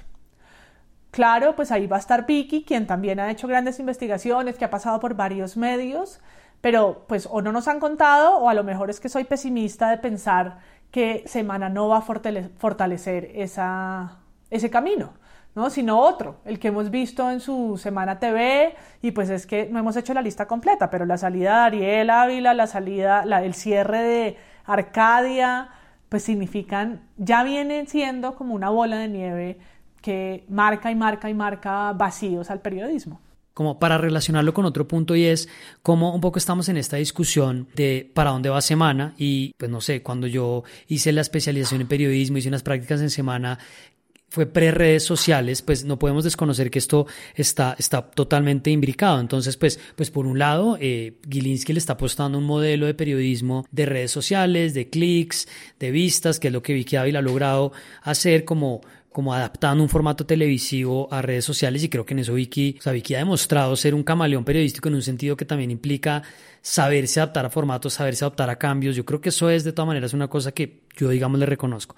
Claro, 1.12 1.56
pues 1.56 1.72
ahí 1.72 1.88
va 1.88 1.98
a 1.98 2.00
estar 2.00 2.26
Vicky, 2.26 2.64
quien 2.64 2.86
también 2.86 3.20
ha 3.20 3.32
hecho 3.32 3.48
grandes 3.48 3.80
investigaciones, 3.80 4.58
que 4.58 4.66
ha 4.66 4.70
pasado 4.70 5.00
por 5.00 5.16
varios 5.16 5.58
medios 5.58 6.20
pero 6.62 7.06
pues 7.08 7.28
o 7.30 7.42
no 7.42 7.52
nos 7.52 7.68
han 7.68 7.80
contado 7.80 8.38
o 8.38 8.50
a 8.50 8.54
lo 8.54 8.64
mejor 8.64 8.90
es 8.90 9.00
que 9.00 9.10
soy 9.10 9.24
pesimista 9.24 9.90
de 9.90 9.98
pensar 9.98 10.60
que 10.92 11.24
Semana 11.26 11.70
no 11.70 11.88
va 11.88 11.98
a 11.98 12.02
fortalecer 12.02 13.32
esa, 13.36 14.18
ese 14.50 14.70
camino, 14.70 15.14
¿no? 15.56 15.70
sino 15.70 16.00
otro, 16.00 16.38
el 16.46 16.60
que 16.60 16.70
hemos 16.70 16.90
visto 16.90 17.30
en 17.30 17.40
su 17.40 17.78
Semana 17.78 18.20
TV 18.20 18.76
y 19.02 19.12
pues 19.12 19.30
es 19.30 19.46
que 19.46 19.68
no 19.70 19.80
hemos 19.80 19.96
hecho 19.96 20.14
la 20.14 20.22
lista 20.22 20.48
completa, 20.48 20.90
pero 20.90 21.06
la 21.06 21.18
salida 21.18 21.56
de 21.56 21.62
Ariel 21.62 22.10
Ávila, 22.10 22.54
la 22.54 22.68
salida, 22.68 23.24
la, 23.26 23.44
el 23.44 23.54
cierre 23.54 24.02
de 24.02 24.38
Arcadia, 24.66 25.70
pues 26.10 26.24
significan, 26.24 27.08
ya 27.18 27.44
vienen 27.44 27.88
siendo 27.88 28.36
como 28.36 28.56
una 28.56 28.70
bola 28.70 28.98
de 28.98 29.08
nieve 29.08 29.60
que 30.02 30.46
marca 30.50 30.92
y 30.92 30.96
marca 30.96 31.30
y 31.30 31.34
marca 31.34 31.94
vacíos 31.94 32.50
al 32.50 32.62
periodismo 32.62 33.20
como 33.60 33.78
para 33.78 33.98
relacionarlo 33.98 34.54
con 34.54 34.64
otro 34.64 34.88
punto 34.88 35.18
y 35.18 35.26
es 35.26 35.50
cómo 35.82 36.16
un 36.16 36.22
poco 36.22 36.40
estamos 36.40 36.70
en 36.70 36.78
esta 36.78 36.96
discusión 36.96 37.68
de 37.76 38.10
para 38.14 38.30
dónde 38.30 38.48
va 38.48 38.62
semana 38.62 39.14
y 39.18 39.54
pues 39.58 39.70
no 39.70 39.82
sé, 39.82 40.02
cuando 40.02 40.28
yo 40.28 40.64
hice 40.88 41.12
la 41.12 41.20
especialización 41.20 41.82
en 41.82 41.88
periodismo, 41.90 42.38
hice 42.38 42.48
unas 42.48 42.64
prácticas 42.64 43.02
en 43.02 43.10
semana 43.10 43.60
fue 44.30 44.46
pre-redes 44.46 45.04
sociales, 45.04 45.62
pues 45.62 45.84
no 45.84 45.98
podemos 45.98 46.24
desconocer 46.24 46.70
que 46.70 46.80
esto 46.80 47.08
está, 47.36 47.76
está 47.78 48.04
totalmente 48.04 48.70
imbricado. 48.70 49.20
Entonces, 49.20 49.58
pues, 49.58 49.80
pues 49.96 50.12
por 50.12 50.28
un 50.28 50.38
lado, 50.38 50.78
eh, 50.80 51.16
le 51.28 51.78
está 51.78 51.94
apostando 51.94 52.38
un 52.38 52.44
modelo 52.44 52.86
de 52.86 52.94
periodismo 52.94 53.66
de 53.72 53.88
redes 53.88 54.12
sociales, 54.12 54.74
de 54.74 54.90
clics, 54.90 55.48
de 55.80 55.92
vistas, 55.92 56.40
que 56.40 56.48
es 56.48 56.54
lo 56.54 56.62
que 56.62 56.74
Vicky 56.74 56.96
Ávila 56.96 57.20
ha 57.20 57.24
logrado 57.24 57.72
hacer 58.04 58.46
como 58.46 58.82
como 59.12 59.34
adaptando 59.34 59.84
un 59.84 59.90
formato 59.90 60.26
televisivo 60.26 61.08
a 61.12 61.22
redes 61.22 61.44
sociales 61.44 61.84
y 61.84 61.90
creo 61.90 62.06
que 62.06 62.14
en 62.14 62.20
eso 62.20 62.34
Vicky, 62.34 62.76
o 62.80 62.82
sea, 62.82 62.94
Vicky 62.94 63.16
ha 63.16 63.20
demostrado 63.20 63.76
ser 63.76 63.96
un 63.96 64.04
camaleón 64.04 64.46
periodístico 64.46 64.88
en 64.88 64.96
un 64.96 65.02
sentido 65.02 65.36
que 65.36 65.46
también 65.46 65.72
implica 65.72 66.22
saberse 66.62 67.20
adaptar 67.20 67.46
a 67.46 67.50
formatos, 67.50 67.94
saberse 67.94 68.26
adaptar 68.26 68.50
a 68.50 68.58
cambios. 68.58 68.96
Yo 68.96 69.06
creo 69.06 69.22
que 69.22 69.30
eso 69.30 69.50
es 69.50 69.64
de 69.64 69.74
todas 69.74 69.88
maneras 69.88 70.14
una 70.14 70.28
cosa 70.28 70.52
que 70.52 70.82
yo 70.96 71.10
digamos 71.10 71.40
le 71.40 71.46
reconozco. 71.46 71.96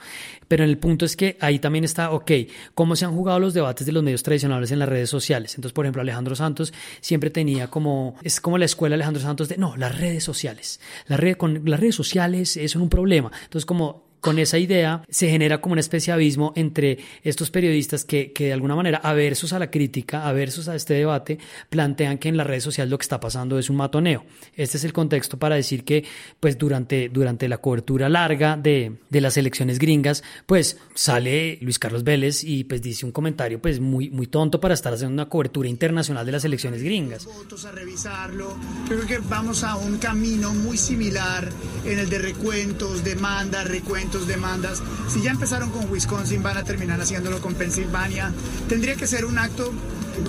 Pero 0.47 0.63
el 0.63 0.77
punto 0.77 1.05
es 1.05 1.15
que 1.15 1.37
ahí 1.41 1.59
también 1.59 1.83
está, 1.83 2.11
ok, 2.11 2.31
cómo 2.73 2.95
se 2.95 3.05
han 3.05 3.13
jugado 3.13 3.39
los 3.39 3.53
debates 3.53 3.85
de 3.85 3.91
los 3.91 4.03
medios 4.03 4.23
tradicionales 4.23 4.71
en 4.71 4.79
las 4.79 4.87
redes 4.87 5.09
sociales. 5.09 5.55
Entonces, 5.55 5.73
por 5.73 5.85
ejemplo, 5.85 6.01
Alejandro 6.01 6.35
Santos 6.35 6.73
siempre 7.01 7.29
tenía 7.29 7.67
como, 7.67 8.15
es 8.23 8.39
como 8.39 8.57
la 8.57 8.65
escuela 8.65 8.95
Alejandro 8.95 9.21
Santos 9.21 9.49
de, 9.49 9.57
no, 9.57 9.75
las 9.75 9.97
redes 9.99 10.23
sociales. 10.23 10.79
La 11.07 11.17
red, 11.17 11.35
con, 11.35 11.63
las 11.65 11.79
redes 11.79 11.95
sociales 11.95 12.59
son 12.67 12.83
un 12.83 12.89
problema. 12.89 13.31
Entonces, 13.43 13.65
como 13.65 14.10
con 14.21 14.37
esa 14.37 14.59
idea 14.59 15.03
se 15.09 15.29
genera 15.29 15.59
como 15.59 15.73
una 15.73 15.81
especie 15.81 16.11
de 16.11 16.15
abismo 16.15 16.53
entre 16.55 16.99
estos 17.23 17.49
periodistas 17.49 18.05
que, 18.05 18.31
que 18.31 18.45
de 18.45 18.53
alguna 18.53 18.75
manera, 18.75 18.99
aversos 18.99 19.51
a 19.51 19.59
la 19.59 19.71
crítica, 19.71 20.27
aversos 20.27 20.67
a 20.67 20.75
este 20.75 20.93
debate, 20.93 21.39
plantean 21.69 22.19
que 22.19 22.29
en 22.29 22.37
las 22.37 22.45
redes 22.45 22.63
sociales 22.63 22.91
lo 22.91 22.99
que 22.99 23.03
está 23.03 23.19
pasando 23.19 23.57
es 23.57 23.69
un 23.71 23.77
matoneo. 23.77 24.23
Este 24.55 24.77
es 24.77 24.83
el 24.83 24.93
contexto 24.93 25.39
para 25.39 25.55
decir 25.55 25.83
que, 25.83 26.05
pues, 26.39 26.57
durante, 26.57 27.09
durante 27.09 27.49
la 27.49 27.57
cobertura 27.57 28.09
larga 28.09 28.57
de, 28.57 28.93
de 29.09 29.21
las 29.21 29.37
elecciones 29.37 29.79
gringas, 29.79 30.23
pues, 30.45 30.77
sale 30.93 31.57
Luis 31.61 31.79
Carlos 31.79 32.03
Vélez 32.03 32.43
y, 32.43 32.63
pues, 32.63 32.81
dice 32.81 33.07
un 33.07 33.11
comentario, 33.11 33.59
pues, 33.59 33.79
muy, 33.79 34.11
muy 34.11 34.27
tonto 34.27 34.61
para 34.61 34.75
estar 34.75 34.93
haciendo 34.93 35.13
una 35.13 35.29
cobertura 35.29 35.67
internacional 35.67 36.27
de 36.27 36.31
las 36.31 36.45
elecciones 36.45 36.83
gringas. 36.83 37.25
Votos 37.25 37.65
a 37.65 37.71
revisarlo. 37.71 38.55
Creo 38.87 39.07
que 39.07 39.17
vamos 39.17 39.63
a 39.63 39.77
un 39.77 39.97
camino 39.97 40.53
muy 40.53 40.77
similar 40.77 41.49
en 41.85 41.97
el 41.97 42.07
de 42.07 42.19
recuentos, 42.19 43.03
demandas, 43.03 43.67
recuentos 43.67 44.10
demandas. 44.19 44.81
Si 45.07 45.21
ya 45.21 45.31
empezaron 45.31 45.69
con 45.71 45.89
Wisconsin, 45.89 46.43
van 46.43 46.57
a 46.57 46.63
terminar 46.63 46.99
haciéndolo 46.99 47.39
con 47.41 47.55
Pensilvania. 47.55 48.31
Tendría 48.67 48.95
que 48.95 49.07
ser 49.07 49.25
un 49.25 49.37
acto 49.37 49.71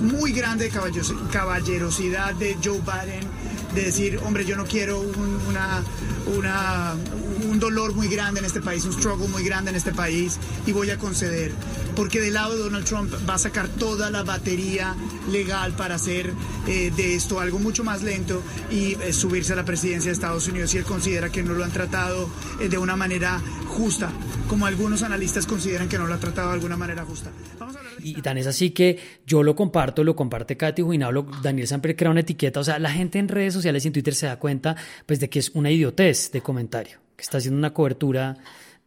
muy 0.01 0.31
grande 0.31 0.69
de 0.69 0.71
caballerosidad 1.31 2.33
de 2.35 2.57
Joe 2.63 2.79
Biden, 2.79 3.27
de 3.75 3.83
decir, 3.83 4.19
hombre, 4.23 4.45
yo 4.45 4.55
no 4.55 4.65
quiero 4.65 5.01
una, 5.01 5.83
una, 6.37 6.93
un 7.49 7.59
dolor 7.59 7.72
muy 7.91 8.07
grande 8.07 8.39
en 8.39 8.45
este 8.45 8.61
país, 8.61 8.85
un 8.85 8.93
struggle 8.93 9.27
muy 9.27 9.43
grande 9.43 9.71
en 9.71 9.75
este 9.75 9.91
país 9.91 10.39
y 10.65 10.71
voy 10.71 10.89
a 10.89 10.97
conceder. 10.97 11.51
Porque 11.95 12.21
del 12.21 12.33
lado 12.33 12.55
de 12.55 12.63
Donald 12.63 12.85
Trump 12.85 13.13
va 13.29 13.35
a 13.35 13.37
sacar 13.37 13.67
toda 13.67 14.09
la 14.09 14.23
batería 14.23 14.95
legal 15.31 15.73
para 15.75 15.95
hacer 15.95 16.31
eh, 16.67 16.91
de 16.95 17.15
esto 17.15 17.39
algo 17.39 17.59
mucho 17.59 17.83
más 17.83 18.01
lento 18.03 18.41
y 18.71 18.93
eh, 18.93 19.13
subirse 19.13 19.53
a 19.53 19.55
la 19.55 19.65
presidencia 19.65 20.09
de 20.09 20.13
Estados 20.13 20.47
Unidos 20.47 20.73
y 20.73 20.77
él 20.77 20.85
considera 20.85 21.29
que 21.29 21.43
no 21.43 21.53
lo 21.53 21.63
han 21.63 21.71
tratado 21.71 22.29
eh, 22.59 22.69
de 22.69 22.77
una 22.77 22.95
manera 22.95 23.41
justa, 23.67 24.11
como 24.47 24.65
algunos 24.65 25.03
analistas 25.03 25.45
consideran 25.45 25.89
que 25.89 25.97
no 25.97 26.07
lo 26.07 26.13
ha 26.13 26.19
tratado 26.19 26.49
de 26.49 26.53
alguna 26.55 26.77
manera 26.77 27.03
justa. 27.05 27.31
y 27.99 28.21
tan 28.21 28.37
es 28.37 28.47
así 28.47 28.71
que 28.71 28.99
yo 29.25 29.43
lo 29.43 29.55
comparto, 29.55 30.03
lo 30.03 30.15
comparte 30.15 30.57
Katy 30.57 30.81
Juinao, 30.81 31.25
Daniel 31.41 31.67
siempre 31.67 31.95
crea 31.95 32.11
una 32.11 32.21
etiqueta, 32.21 32.59
o 32.59 32.63
sea, 32.63 32.79
la 32.79 32.91
gente 32.91 33.19
en 33.19 33.27
redes 33.27 33.53
sociales 33.53 33.83
y 33.83 33.87
en 33.87 33.93
Twitter 33.93 34.15
se 34.15 34.27
da 34.27 34.37
cuenta 34.37 34.75
pues 35.05 35.19
de 35.19 35.29
que 35.29 35.39
es 35.39 35.51
una 35.53 35.71
idiotez 35.71 36.31
de 36.31 36.41
comentario, 36.41 36.99
que 37.15 37.21
está 37.21 37.37
haciendo 37.37 37.57
una 37.57 37.73
cobertura 37.73 38.37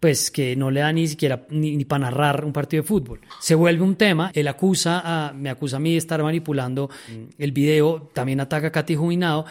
pues 0.01 0.31
que 0.31 0.55
no 0.57 0.71
le 0.71 0.81
da 0.81 0.93
ni 0.93 1.09
siquiera 1.09 1.47
ni, 1.51 1.85
para 1.85 2.11
narrar 2.11 2.45
un 2.45 2.53
partido 2.53 2.83
de 2.83 2.87
fútbol. 2.87 3.21
Se 3.41 3.55
vuelve 3.55 3.83
un 3.83 3.97
tema, 3.97 4.31
él 4.35 4.47
acusa 4.49 5.01
a, 5.05 5.33
me 5.33 5.49
acusa 5.49 5.77
a 5.77 5.81
mí 5.81 5.93
de 5.93 5.99
estar 5.99 6.23
manipulando 6.23 6.91
el 7.39 7.53
video, 7.53 8.11
también 8.13 8.41
ataca 8.41 8.69
a 8.69 8.73
Katy 8.73 8.95
Juinado 8.95 9.47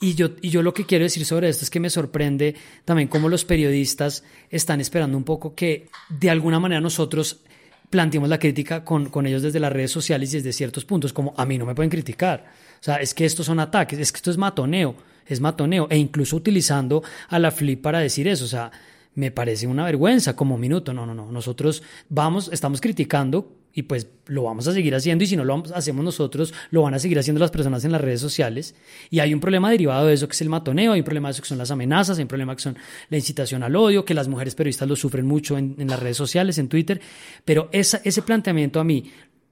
y 0.00 0.14
yo, 0.14 0.30
y 0.40 0.48
yo 0.48 0.62
lo 0.62 0.72
que 0.72 0.86
quiero 0.86 1.04
decir 1.04 1.26
sobre 1.26 1.50
esto 1.50 1.64
es 1.64 1.70
que 1.70 1.80
me 1.80 1.90
sorprende 1.90 2.54
también 2.86 3.08
cómo 3.08 3.28
los 3.28 3.44
periodistas 3.44 4.24
están 4.48 4.80
esperando 4.80 5.18
un 5.18 5.24
poco 5.24 5.54
que 5.54 5.88
de 6.08 6.30
alguna 6.30 6.58
manera 6.58 6.80
nosotros 6.80 7.40
planteemos 7.90 8.30
la 8.30 8.38
crítica 8.38 8.82
con, 8.82 9.10
con 9.10 9.26
ellos 9.26 9.42
desde 9.42 9.60
las 9.60 9.72
redes 9.72 9.90
sociales 9.90 10.32
y 10.32 10.38
desde 10.38 10.52
ciertos 10.52 10.86
puntos, 10.86 11.12
como 11.12 11.34
a 11.36 11.44
mí 11.44 11.58
no 11.58 11.66
me 11.66 11.74
pueden 11.74 11.90
criticar. 11.90 12.50
O 12.80 12.82
sea, 12.82 12.96
es 12.96 13.12
que 13.12 13.26
estos 13.26 13.46
son 13.46 13.60
ataques, 13.60 13.98
es 13.98 14.10
que 14.10 14.16
esto 14.16 14.30
es 14.30 14.38
matoneo, 14.38 14.94
es 15.26 15.40
matoneo, 15.40 15.86
e 15.90 15.98
incluso 15.98 16.36
utilizando 16.36 17.02
a 17.28 17.38
la 17.38 17.50
flip 17.50 17.82
para 17.82 18.00
decir 18.00 18.26
eso. 18.26 18.46
O 18.46 18.48
sea, 18.48 18.70
me 19.14 19.30
parece 19.30 19.66
una 19.66 19.84
vergüenza 19.84 20.34
como 20.34 20.56
minuto. 20.56 20.94
No, 20.94 21.04
no, 21.04 21.14
no. 21.14 21.30
Nosotros 21.30 21.82
vamos, 22.08 22.48
estamos 22.52 22.80
criticando 22.80 23.56
y 23.72 23.82
pues 23.82 24.08
lo 24.26 24.44
vamos 24.44 24.66
a 24.66 24.72
seguir 24.72 24.94
haciendo 24.94 25.22
y 25.22 25.26
si 25.26 25.36
no 25.36 25.44
lo 25.44 25.62
hacemos 25.74 26.04
nosotros, 26.04 26.52
lo 26.70 26.82
van 26.82 26.94
a 26.94 26.98
seguir 26.98 27.18
haciendo 27.18 27.38
las 27.38 27.50
personas 27.50 27.84
en 27.84 27.92
las 27.92 28.00
redes 28.00 28.20
sociales. 28.20 28.74
Y 29.10 29.20
hay 29.20 29.32
un 29.32 29.40
problema 29.40 29.70
derivado 29.70 30.06
de 30.06 30.14
eso 30.14 30.26
que 30.26 30.32
es 30.32 30.40
el 30.40 30.48
matoneo, 30.48 30.92
hay 30.92 31.00
un 31.00 31.04
problema 31.04 31.28
de 31.28 31.32
eso 31.32 31.42
que 31.42 31.48
son 31.48 31.58
las 31.58 31.70
amenazas, 31.70 32.18
hay 32.18 32.22
un 32.22 32.28
problema 32.28 32.56
que 32.56 32.62
son 32.62 32.76
la 33.10 33.16
incitación 33.16 33.62
al 33.62 33.76
odio, 33.76 34.04
que 34.04 34.14
las 34.14 34.26
mujeres 34.26 34.54
periodistas 34.54 34.88
lo 34.88 34.96
sufren 34.96 35.26
mucho 35.26 35.56
en, 35.56 35.76
las 35.86 36.00
redes 36.00 36.16
sociales, 36.16 36.58
en 36.58 36.68
Twitter. 36.68 37.00
Pero 37.44 37.68
ese 37.72 38.22
planteamiento 38.22 38.80
a 38.80 38.84
mí 38.84 39.04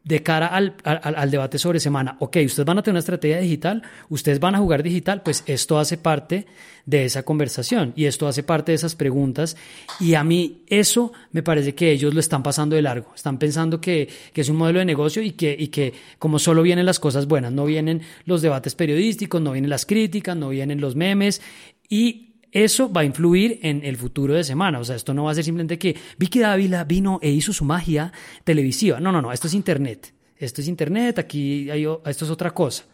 de 0.04 0.22
cara 0.22 0.46
al, 0.46 0.74
al, 0.84 1.30
debate 1.30 1.58
sobre 1.58 1.80
semana, 1.80 2.16
ok, 2.20 2.38
ustedes 2.46 2.64
van 2.64 2.78
a 2.78 2.82
tener 2.82 2.94
una 2.94 3.00
estrategia 3.00 3.40
digital, 3.40 3.82
ustedes 4.08 4.40
van 4.40 4.54
a 4.54 4.58
jugar 4.58 4.82
digital, 4.82 5.22
pues 5.22 5.44
esto 5.46 5.78
hace 5.78 5.98
parte 5.98 6.46
de 6.86 7.04
esa 7.04 7.24
conversación 7.24 7.92
y 7.94 8.06
esto 8.06 8.26
hace 8.26 8.42
parte 8.42 8.72
de 8.72 8.76
esas 8.76 8.94
preguntas. 8.94 9.56
Y 10.00 10.14
a 10.14 10.24
mí 10.24 10.62
eso 10.66 11.12
me 11.32 11.42
parece 11.42 11.74
que 11.74 11.90
ellos 11.90 12.14
lo 12.14 12.20
están 12.20 12.42
pasando 12.42 12.74
de 12.76 12.82
largo, 12.82 13.12
están 13.14 13.38
pensando 13.38 13.82
que, 13.82 14.08
que 14.32 14.40
es 14.40 14.48
un 14.48 14.56
modelo 14.56 14.78
de 14.78 14.86
negocio 14.86 15.20
y 15.22 15.32
que, 15.32 15.54
y 15.58 15.68
que 15.68 15.92
como 16.18 16.38
solo 16.38 16.62
vienen 16.62 16.86
las 16.86 16.98
cosas 16.98 17.26
buenas, 17.26 17.52
no 17.52 17.66
vienen 17.66 18.00
los 18.24 18.40
debates 18.40 18.74
periodísticos, 18.74 19.42
no 19.42 19.52
vienen 19.52 19.68
las 19.68 19.84
críticas, 19.84 20.36
no 20.36 20.48
vienen 20.48 20.80
los 20.80 20.96
memes 20.96 21.42
y 21.90 22.27
eso 22.52 22.92
va 22.92 23.02
a 23.02 23.04
influir 23.04 23.60
en 23.62 23.84
el 23.84 23.96
futuro 23.96 24.34
de 24.34 24.44
semana. 24.44 24.78
O 24.78 24.84
sea, 24.84 24.96
esto 24.96 25.14
no 25.14 25.24
va 25.24 25.32
a 25.32 25.34
ser 25.34 25.44
simplemente 25.44 25.78
que 25.78 25.96
Vicky 26.18 26.40
Dávila 26.40 26.84
vino 26.84 27.18
e 27.22 27.30
hizo 27.30 27.52
su 27.52 27.64
magia 27.64 28.12
televisiva. 28.44 29.00
No, 29.00 29.12
no, 29.12 29.20
no, 29.22 29.32
esto 29.32 29.46
es 29.46 29.54
Internet. 29.54 30.14
Esto 30.36 30.60
es 30.60 30.68
Internet, 30.68 31.18
aquí 31.18 31.68
hay, 31.68 31.84
esto 32.06 32.24
es 32.24 32.30
otra 32.30 32.52
cosa. 32.52 32.84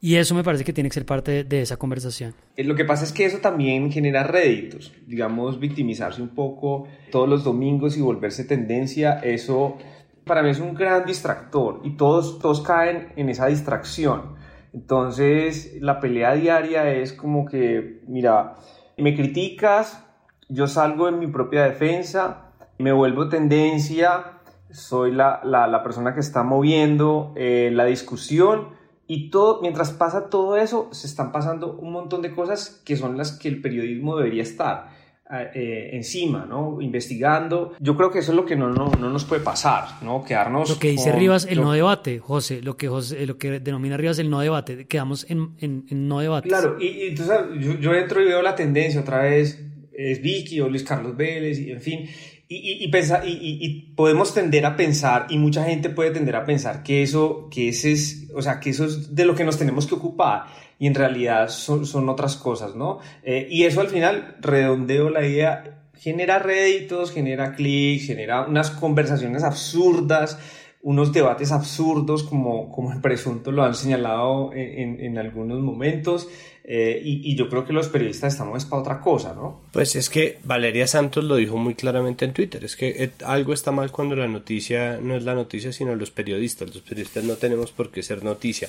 Y 0.00 0.16
eso 0.16 0.34
me 0.34 0.42
parece 0.42 0.64
que 0.64 0.72
tiene 0.72 0.88
que 0.88 0.94
ser 0.94 1.06
parte 1.06 1.44
de, 1.44 1.62
esa 1.62 1.76
conversación. 1.76 2.34
Eh, 2.56 2.64
lo 2.64 2.74
que 2.74 2.84
pasa 2.84 3.04
es 3.04 3.12
que 3.12 3.24
eso 3.24 3.38
también 3.38 3.90
genera 3.92 4.24
réditos. 4.24 4.92
Digamos, 5.06 5.60
victimizarse 5.60 6.20
un 6.20 6.30
poco 6.30 6.88
todos 7.10 7.28
los 7.28 7.44
domingos 7.44 7.96
y 7.96 8.00
volverse 8.00 8.44
tendencia, 8.44 9.20
eso 9.20 9.78
para 10.24 10.42
mí 10.42 10.50
es 10.50 10.60
un 10.60 10.74
gran 10.74 11.04
distractor 11.04 11.80
y 11.84 11.96
todos, 11.96 12.38
todos 12.40 12.62
caen 12.62 13.12
en 13.16 13.28
esa 13.28 13.46
distracción. 13.46 14.34
Entonces, 14.72 15.76
la 15.80 16.00
pelea 16.00 16.34
diaria 16.34 16.92
es 16.92 17.12
como 17.12 17.44
que, 17.46 18.00
mira, 18.08 18.56
me 18.96 19.14
criticas, 19.14 20.04
yo 20.48 20.66
salgo 20.66 21.08
en 21.08 21.18
mi 21.18 21.26
propia 21.26 21.64
defensa, 21.64 22.52
me 22.78 22.92
vuelvo 22.92 23.28
tendencia, 23.28 24.40
soy 24.70 25.12
la, 25.12 25.40
la, 25.44 25.82
persona 25.82 26.14
que 26.14 26.20
está 26.20 26.42
moviendo 26.42 27.32
eh, 27.36 27.70
la 27.72 27.84
discusión 27.84 28.68
y 29.06 29.30
todo, 29.30 29.60
mientras 29.60 29.92
pasa 29.92 30.30
todo 30.30 30.56
eso, 30.56 30.88
se 30.92 31.06
están 31.06 31.32
pasando 31.32 31.76
un 31.76 31.92
montón 31.92 32.22
de 32.22 32.34
cosas 32.34 32.82
que 32.84 32.96
son 32.96 33.16
las 33.16 33.32
que 33.32 33.48
el 33.48 33.60
periodismo 33.60 34.16
debería 34.16 34.42
estar 34.42 35.01
eh, 35.34 35.90
encima, 35.94 36.44
¿no? 36.44 36.78
Investigando. 36.82 37.72
Yo 37.80 37.96
creo 37.96 38.10
que 38.10 38.18
eso 38.18 38.32
es 38.32 38.36
lo 38.36 38.44
que 38.44 38.54
no, 38.54 38.68
no, 38.68 38.90
no 38.90 39.08
nos 39.08 39.24
puede 39.24 39.40
pasar, 39.40 40.02
¿no? 40.02 40.22
Quedarnos. 40.22 40.68
Lo 40.68 40.78
que 40.78 40.90
dice 40.90 41.10
Rivas, 41.10 41.46
el 41.48 41.62
no 41.62 41.72
debate, 41.72 42.18
José, 42.18 42.60
lo 42.60 42.76
que, 42.76 42.88
José, 42.88 43.26
lo 43.26 43.38
que 43.38 43.58
denomina 43.58 43.96
Rivas 43.96 44.18
el 44.18 44.28
no 44.28 44.40
debate, 44.40 44.86
quedamos 44.86 45.24
en, 45.30 45.54
en, 45.60 45.86
no 46.06 46.20
debate. 46.20 46.48
Claro, 46.48 46.76
y, 46.78 47.08
entonces 47.08 47.34
yo, 47.60 47.78
yo, 47.78 47.94
entro 47.94 48.20
y 48.20 48.26
veo 48.26 48.42
la 48.42 48.54
tendencia 48.54 49.00
otra 49.00 49.22
vez, 49.22 49.58
es 49.94 50.20
Vicky 50.20 50.60
o 50.60 50.68
Luis 50.68 50.82
Carlos 50.82 51.16
Vélez, 51.16 51.58
y 51.58 51.70
en 51.70 51.80
fin. 51.80 52.10
Y, 52.48 52.56
y, 52.56 52.90
y, 52.90 53.66
y, 53.66 53.92
podemos 53.94 54.34
tender 54.34 54.66
a 54.66 54.76
pensar, 54.76 55.28
y 55.30 55.38
mucha 55.38 55.64
gente 55.64 55.88
puede 55.88 56.10
tender 56.10 56.36
a 56.36 56.44
pensar 56.44 56.82
que 56.82 57.02
eso, 57.02 57.48
que 57.50 57.70
ese 57.70 57.92
es, 57.92 58.28
o 58.34 58.42
sea, 58.42 58.60
que 58.60 58.68
eso 58.68 58.84
es 58.84 59.14
de 59.14 59.24
lo 59.24 59.34
que 59.34 59.44
nos 59.44 59.56
tenemos 59.56 59.86
que 59.86 59.94
ocupar 59.94 60.44
y 60.82 60.88
en 60.88 60.96
realidad 60.96 61.48
son, 61.48 61.86
son 61.86 62.08
otras 62.08 62.34
cosas, 62.34 62.74
¿no? 62.74 62.98
Eh, 63.22 63.46
y 63.48 63.66
eso 63.66 63.82
al 63.82 63.86
final, 63.86 64.34
redondeo 64.40 65.10
la 65.10 65.24
idea, 65.24 65.78
genera 65.94 66.40
réditos, 66.40 67.12
genera 67.12 67.54
clics, 67.54 68.08
genera 68.08 68.40
unas 68.40 68.72
conversaciones 68.72 69.44
absurdas, 69.44 70.40
unos 70.82 71.12
debates 71.12 71.52
absurdos 71.52 72.24
como, 72.24 72.70
como 72.72 72.92
el 72.92 73.00
presunto 73.00 73.52
lo 73.52 73.62
han 73.62 73.74
señalado 73.74 74.52
en, 74.52 75.00
en, 75.00 75.16
algunos 75.16 75.60
momentos. 75.60 76.28
Eh, 76.64 77.00
y, 77.04 77.34
yo 77.34 77.48
creo 77.48 77.64
que 77.64 77.72
los 77.72 77.88
periodistas 77.88 78.34
estamos 78.34 78.64
para 78.66 78.82
otra 78.82 79.00
cosa, 79.00 79.34
¿no? 79.34 79.62
Pues 79.72 79.96
es 79.96 80.08
que 80.08 80.38
Valeria 80.44 80.86
Santos 80.86 81.24
lo 81.24 81.34
dijo 81.36 81.56
muy 81.56 81.74
claramente 81.74 82.24
en 82.24 82.32
Twitter, 82.32 82.64
es 82.64 82.76
que 82.76 83.10
algo 83.24 83.52
está 83.52 83.72
mal 83.72 83.90
cuando 83.90 84.14
la 84.14 84.28
noticia 84.28 84.98
no 85.02 85.16
es 85.16 85.24
la 85.24 85.34
noticia, 85.34 85.72
sino 85.72 85.96
los 85.96 86.12
periodistas. 86.12 86.72
Los 86.72 86.82
periodistas 86.82 87.24
no 87.24 87.34
tenemos 87.34 87.72
por 87.72 87.90
qué 87.90 88.02
ser 88.02 88.22
noticia. 88.22 88.68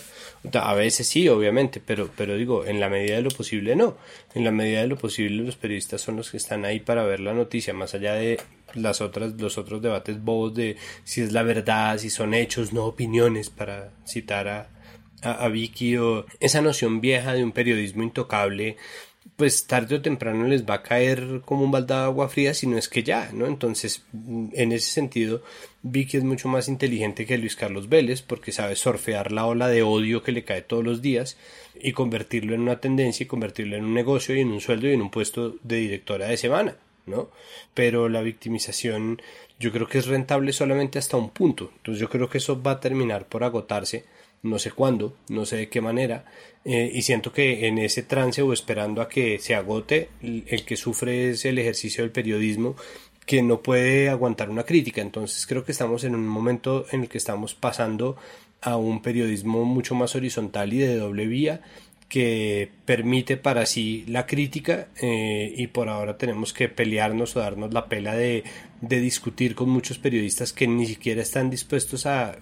A 0.54 0.74
veces 0.74 1.08
sí, 1.08 1.30
obviamente, 1.30 1.82
pero, 1.86 2.10
pero 2.16 2.36
digo, 2.36 2.66
en 2.66 2.80
la 2.80 2.90
medida 2.90 3.16
de 3.16 3.22
lo 3.22 3.30
posible 3.30 3.76
no. 3.76 3.96
En 4.34 4.44
la 4.44 4.52
medida 4.52 4.82
de 4.82 4.88
lo 4.88 4.98
posible 4.98 5.44
los 5.44 5.56
periodistas 5.56 6.02
son 6.02 6.16
los 6.18 6.32
que 6.32 6.38
están 6.38 6.66
ahí 6.66 6.80
para 6.80 7.04
ver 7.06 7.20
la 7.20 7.34
noticia, 7.34 7.74
más 7.74 7.94
allá 7.94 8.14
de 8.14 8.40
las 8.74 9.02
otras, 9.02 9.34
los 9.40 9.58
otros 9.58 9.82
debates 9.82 10.24
bobos 10.24 10.54
de 10.54 10.78
si 11.04 11.22
es 11.22 11.32
la 11.32 11.44
verdad, 11.44 11.98
si 11.98 12.10
son 12.10 12.34
hechos, 12.34 12.74
no 12.74 12.86
opiniones, 12.86 13.50
para 13.50 13.92
citar 14.06 14.48
a, 14.48 14.70
a, 15.22 15.48
Vicky 15.48 15.98
o 15.98 16.26
esa 16.40 16.62
noción 16.62 17.02
vieja 17.02 17.34
de 17.34 17.44
un 17.44 17.52
periodismo 17.52 18.04
intocable 18.04 18.78
pues 19.36 19.66
tarde 19.66 19.96
o 19.96 20.02
temprano 20.02 20.48
les 20.48 20.66
va 20.66 20.76
a 20.76 20.84
caer 20.84 21.42
como 21.46 21.64
un 21.64 21.72
baldado 21.72 22.02
de 22.02 22.08
agua 22.08 22.30
fría 22.30 22.54
si 22.54 22.68
no 22.68 22.78
es 22.78 22.90
que 22.90 23.04
ya, 23.04 23.32
¿no? 23.34 23.48
Entonces, 23.48 24.04
en 24.14 24.72
ese 24.72 24.92
sentido, 24.92 25.44
Vicky 25.82 26.18
es 26.18 26.24
mucho 26.24 26.48
más 26.50 26.68
inteligente 26.68 27.26
que 27.26 27.38
Luis 27.38 27.56
Carlos 27.56 27.90
Vélez 27.90 28.22
porque 28.22 28.52
sabe 28.52 28.76
surfear 28.76 29.32
la 29.32 29.46
ola 29.46 29.70
de 29.70 29.82
odio 29.82 30.24
que 30.24 30.34
le 30.34 30.44
cae 30.44 30.62
todos 30.62 30.84
los 30.84 31.02
días 31.02 31.38
y 31.82 31.94
convertirlo 31.94 32.54
en 32.54 32.62
una 32.62 32.80
tendencia 32.80 33.24
y 33.24 33.28
convertirlo 33.28 33.76
en 33.76 33.86
un 33.86 33.94
negocio 33.94 34.36
y 34.36 34.42
en 34.42 34.52
un 34.52 34.62
sueldo 34.62 34.88
y 34.88 34.94
en 34.94 35.02
un 35.02 35.10
puesto 35.10 35.56
de 35.64 35.78
directora 35.78 36.28
de 36.28 36.38
semana, 36.38 36.76
Pero 37.74 38.10
la 38.10 38.22
victimización 38.22 39.22
yo 39.60 39.72
creo 39.72 39.88
que 39.88 39.98
es 39.98 40.08
rentable 40.08 40.54
solamente 40.54 41.00
hasta 41.00 41.18
un 41.18 41.30
punto. 41.30 41.72
Entonces 41.78 42.00
yo 42.02 42.10
creo 42.10 42.30
que 42.30 42.38
eso 42.38 42.62
va 42.62 42.72
a 42.72 42.80
terminar 42.80 43.28
por 43.28 43.44
agotarse 43.44 44.06
no 44.44 44.60
sé 44.60 44.72
cuándo, 44.72 45.16
no 45.30 45.46
sé 45.46 45.56
de 45.56 45.70
qué 45.70 45.82
manera, 45.82 46.26
eh, 46.66 46.92
y 46.94 47.02
siento 47.02 47.32
que 47.32 47.66
en 47.68 47.78
ese 47.78 48.04
trance 48.04 48.42
o 48.42 48.54
esperando 48.54 49.02
a 49.02 49.08
que 49.08 49.40
se 49.40 49.56
agote, 49.56 50.10
el, 50.22 50.66
que 50.66 50.76
sufre 50.76 51.32
es 51.32 51.46
el 51.46 51.58
ejercicio 51.58 52.04
del 52.04 52.12
periodismo 52.12 52.76
que 53.26 53.42
no 53.42 53.62
puede 53.62 54.10
aguantar 54.10 54.50
una 54.50 54.64
crítica. 54.64 55.02
Entonces 55.02 55.48
creo 55.48 55.64
que 55.64 55.72
estamos 55.72 56.04
en 56.04 56.14
un 56.14 56.28
momento 56.28 56.86
en 56.92 57.04
el 57.04 57.10
que 57.10 57.18
estamos 57.18 57.56
pasando 57.56 58.18
a 58.62 58.76
un 58.76 59.02
periodismo 59.02 59.64
mucho 59.64 59.96
más 59.96 60.14
horizontal 60.16 60.74
y 60.74 60.80
de 60.80 60.98
doble 60.98 61.26
vía 61.26 61.62
que 62.14 62.70
permite 62.86 63.38
para 63.38 63.66
sí 63.66 64.06
la 64.08 64.28
crítica 64.28 64.90
eh, 65.02 65.52
y 65.58 65.66
por 65.66 65.90
ahora 65.90 66.16
tenemos 66.16 66.54
que 66.54 66.70
pelearnos 66.70 67.36
o 67.36 67.40
darnos 67.40 67.74
la 67.74 67.88
pela 67.88 68.14
de, 68.14 68.44
de 68.82 69.00
discutir 69.00 69.56
con 69.56 69.70
muchos 69.70 69.98
periodistas 69.98 70.54
que 70.54 70.68
ni 70.68 70.86
siquiera 70.86 71.24
están 71.24 71.50
dispuestos 71.50 72.06
a 72.06 72.36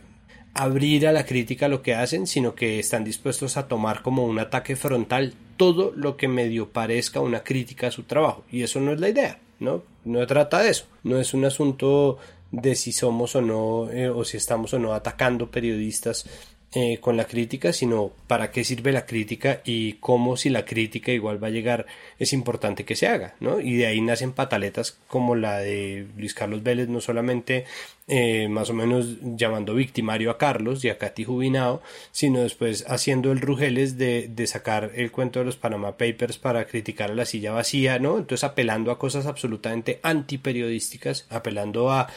abrir 0.54 1.08
a 1.08 1.14
la 1.14 1.26
crítica 1.26 1.70
lo 1.70 1.82
que 1.82 1.96
hacen, 1.96 2.28
sino 2.28 2.54
que 2.54 2.80
están 2.80 3.06
dispuestos 3.06 3.56
a 3.56 3.70
tomar 3.70 4.02
como 4.02 4.26
un 4.26 4.40
ataque 4.40 4.76
frontal 4.76 5.36
todo 5.56 5.94
lo 5.96 6.18
que 6.18 6.28
medio 6.28 6.68
parezca 6.74 7.22
una 7.22 7.42
crítica 7.42 7.88
a 7.88 7.92
su 7.92 8.04
trabajo. 8.04 8.44
Y 8.52 8.64
eso 8.64 8.82
no 8.82 8.92
es 8.92 9.00
la 9.00 9.08
idea, 9.08 9.40
¿no? 9.62 9.84
No 10.04 10.28
trata 10.28 10.62
de 10.62 10.72
eso. 10.72 10.86
No 11.04 11.18
es 11.18 11.34
un 11.34 11.46
asunto 11.46 12.18
de 12.52 12.76
si 12.76 12.92
somos 12.92 13.38
o 13.38 13.42
no, 13.42 13.90
eh, 13.90 14.10
o 14.10 14.26
si 14.26 14.36
estamos 14.36 14.74
o 14.74 14.80
no 14.80 14.94
atacando 14.94 15.50
periodistas 15.50 16.26
eh, 16.74 17.00
con 17.02 17.18
la 17.18 17.26
crítica, 17.26 17.74
sino 17.74 18.14
para 18.28 18.52
qué 18.52 18.64
sirve 18.64 18.94
la 18.94 19.06
crítica 19.06 19.60
y 19.66 19.94
cómo 19.94 20.38
si 20.38 20.50
la 20.50 20.64
crítica 20.64 21.12
igual 21.12 21.44
va 21.44 21.48
a 21.48 21.52
llegar 21.52 21.86
es 22.18 22.32
importante 22.32 22.86
que 22.86 22.96
se 22.96 23.08
haga, 23.08 23.36
¿no? 23.42 23.60
Y 23.60 23.76
de 23.76 23.88
ahí 23.88 24.00
nacen 24.00 24.32
pataletas 24.32 24.98
como 25.08 25.36
la 25.36 25.60
de 25.60 26.08
Luis 26.16 26.34
Carlos 26.34 26.64
Vélez, 26.64 26.88
no 26.88 27.02
solamente 27.02 27.66
eh, 28.08 28.48
más 28.50 28.70
o 28.70 28.74
menos 28.74 29.18
llamando 29.22 29.74
victimario 29.74 30.32
a 30.32 30.38
Carlos 30.38 30.84
y 30.84 30.90
a 30.90 30.98
Katy 30.98 31.24
Jubinao, 31.24 31.82
sino 32.12 32.42
después 32.42 32.86
haciendo 32.88 33.32
el 33.32 33.42
rugeles 33.42 33.98
de, 33.98 34.28
de 34.28 34.48
sacar 34.48 34.92
el 34.96 35.12
cuento 35.12 35.40
de 35.40 35.46
los 35.46 35.56
Panama 35.56 35.98
Papers 35.98 36.38
para 36.38 36.66
criticar 36.66 37.12
a 37.12 37.16
la 37.16 37.26
silla 37.26 37.52
vacía, 37.52 38.00
¿no? 38.00 38.18
Entonces 38.18 38.44
apelando 38.44 38.92
a 38.92 39.00
cosas 39.00 39.28
absolutamente 39.28 40.00
antiperiodísticas, 40.04 41.26
apelando 41.30 41.92
a 41.92 42.08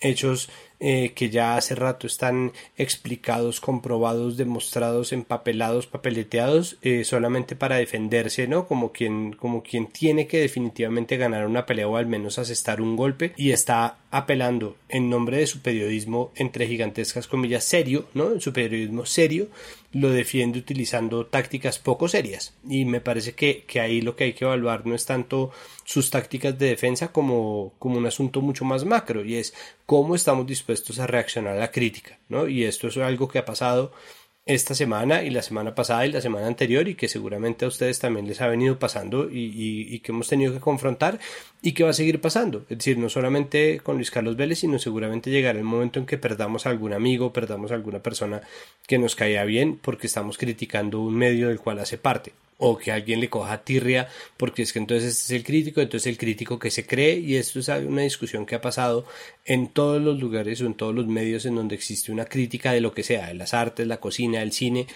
hechos 0.00 0.50
eh, 0.80 1.12
que 1.14 1.30
ya 1.30 1.56
hace 1.56 1.74
rato 1.74 2.06
están 2.06 2.52
explicados, 2.76 3.60
comprobados, 3.60 4.36
demostrados, 4.36 5.12
empapelados, 5.12 5.86
papeleteados, 5.86 6.76
eh, 6.82 7.04
solamente 7.04 7.56
para 7.56 7.76
defenderse, 7.76 8.46
¿no? 8.48 8.66
Como 8.66 8.92
quien, 8.92 9.32
como 9.32 9.62
quien 9.62 9.86
tiene 9.86 10.26
que 10.26 10.40
definitivamente 10.40 11.16
ganar 11.16 11.46
una 11.46 11.64
pelea 11.64 11.88
o 11.88 11.96
al 11.96 12.06
menos 12.06 12.38
asestar 12.38 12.80
un 12.82 12.96
golpe 12.96 13.32
y 13.36 13.52
está 13.52 13.98
apelando 14.14 14.76
en 14.88 15.10
nombre 15.10 15.38
de 15.38 15.46
su 15.48 15.60
periodismo 15.60 16.30
entre 16.36 16.68
gigantescas 16.68 17.26
comillas 17.26 17.64
serio, 17.64 18.06
¿no? 18.14 18.38
Su 18.38 18.52
periodismo 18.52 19.06
serio 19.06 19.48
lo 19.90 20.10
defiende 20.10 20.60
utilizando 20.60 21.26
tácticas 21.26 21.80
poco 21.80 22.06
serias 22.06 22.54
y 22.68 22.84
me 22.84 23.00
parece 23.00 23.32
que, 23.32 23.64
que 23.66 23.80
ahí 23.80 24.02
lo 24.02 24.14
que 24.14 24.22
hay 24.22 24.32
que 24.32 24.44
evaluar 24.44 24.86
no 24.86 24.94
es 24.94 25.04
tanto 25.04 25.50
sus 25.82 26.10
tácticas 26.10 26.56
de 26.56 26.68
defensa 26.68 27.08
como, 27.10 27.72
como 27.80 27.98
un 27.98 28.06
asunto 28.06 28.40
mucho 28.40 28.64
más 28.64 28.84
macro 28.84 29.24
y 29.24 29.34
es 29.34 29.52
cómo 29.84 30.14
estamos 30.14 30.46
dispuestos 30.46 31.00
a 31.00 31.08
reaccionar 31.08 31.56
a 31.56 31.60
la 31.60 31.72
crítica, 31.72 32.20
¿no? 32.28 32.46
Y 32.46 32.62
esto 32.62 32.86
es 32.86 32.96
algo 32.98 33.26
que 33.26 33.40
ha 33.40 33.44
pasado 33.44 33.92
esta 34.46 34.74
semana 34.74 35.22
y 35.22 35.30
la 35.30 35.40
semana 35.40 35.74
pasada 35.74 36.04
y 36.04 36.12
la 36.12 36.20
semana 36.20 36.46
anterior 36.46 36.86
y 36.86 36.94
que 36.96 37.08
seguramente 37.08 37.64
a 37.64 37.68
ustedes 37.68 37.98
también 37.98 38.26
les 38.26 38.42
ha 38.42 38.46
venido 38.46 38.78
pasando 38.78 39.28
y, 39.30 39.98
que 40.00 40.12
hemos 40.12 40.28
tenido 40.28 40.52
que 40.52 40.60
confrontar 40.60 41.18
y 41.62 41.72
que 41.72 41.84
va 41.84 41.90
a 41.90 41.94
seguir 41.94 42.20
pasando. 42.20 42.66
Es 42.68 42.78
decir, 42.78 42.98
no 42.98 43.08
solamente 43.08 43.80
con 43.80 43.96
Luis 43.96 44.10
Carlos 44.10 44.36
Vélez, 44.36 44.58
sino 44.58 44.78
seguramente 44.78 45.30
llegará 45.30 45.58
el 45.58 45.64
momento 45.64 45.98
en 45.98 46.06
que 46.06 46.18
perdamos 46.18 46.66
a 46.66 46.70
algún 46.70 46.92
amigo, 46.92 47.32
perdamos 47.32 47.72
a 47.72 47.74
alguna 47.74 48.00
persona 48.00 48.42
que 48.86 48.98
nos 48.98 49.16
caía 49.16 49.44
bien 49.44 49.78
porque 49.80 50.06
estamos 50.06 50.36
criticando 50.36 51.00
un 51.00 51.14
medio 51.14 51.48
del 51.48 51.58
cual 51.58 51.78
hace 51.78 51.96
parte. 51.96 52.32
O 52.58 52.78
que 52.78 52.92
alguien 52.92 53.20
le 53.20 53.28
coja 53.28 53.64
tirria 53.64 54.08
porque 54.36 54.62
es 54.62 54.72
que 54.72 54.78
entonces 54.78 55.10
este 55.10 55.34
es 55.34 55.40
el 55.40 55.44
crítico, 55.44 55.80
entonces 55.80 56.06
el 56.06 56.18
crítico 56.18 56.58
que 56.58 56.70
se 56.70 56.86
cree 56.86 57.18
y 57.18 57.36
esto 57.36 57.60
es 57.60 57.68
una 57.68 58.02
discusión 58.02 58.46
que 58.46 58.54
ha 58.54 58.60
pasado 58.60 59.06
en 59.44 59.68
todos 59.68 60.00
los 60.00 60.18
lugares 60.18 60.60
o 60.60 60.66
en 60.66 60.74
todos 60.74 60.94
los 60.94 61.06
medios 61.06 61.44
en 61.46 61.56
donde 61.56 61.74
existe 61.74 62.12
una 62.12 62.24
crítica 62.26 62.72
de 62.72 62.80
lo 62.80 62.92
que 62.92 63.02
sea, 63.02 63.28
de 63.28 63.34
las 63.34 63.54
artes, 63.54 63.86
la 63.86 63.98
cocina, 63.98 64.42
el 64.42 64.52
cine, 64.52 64.86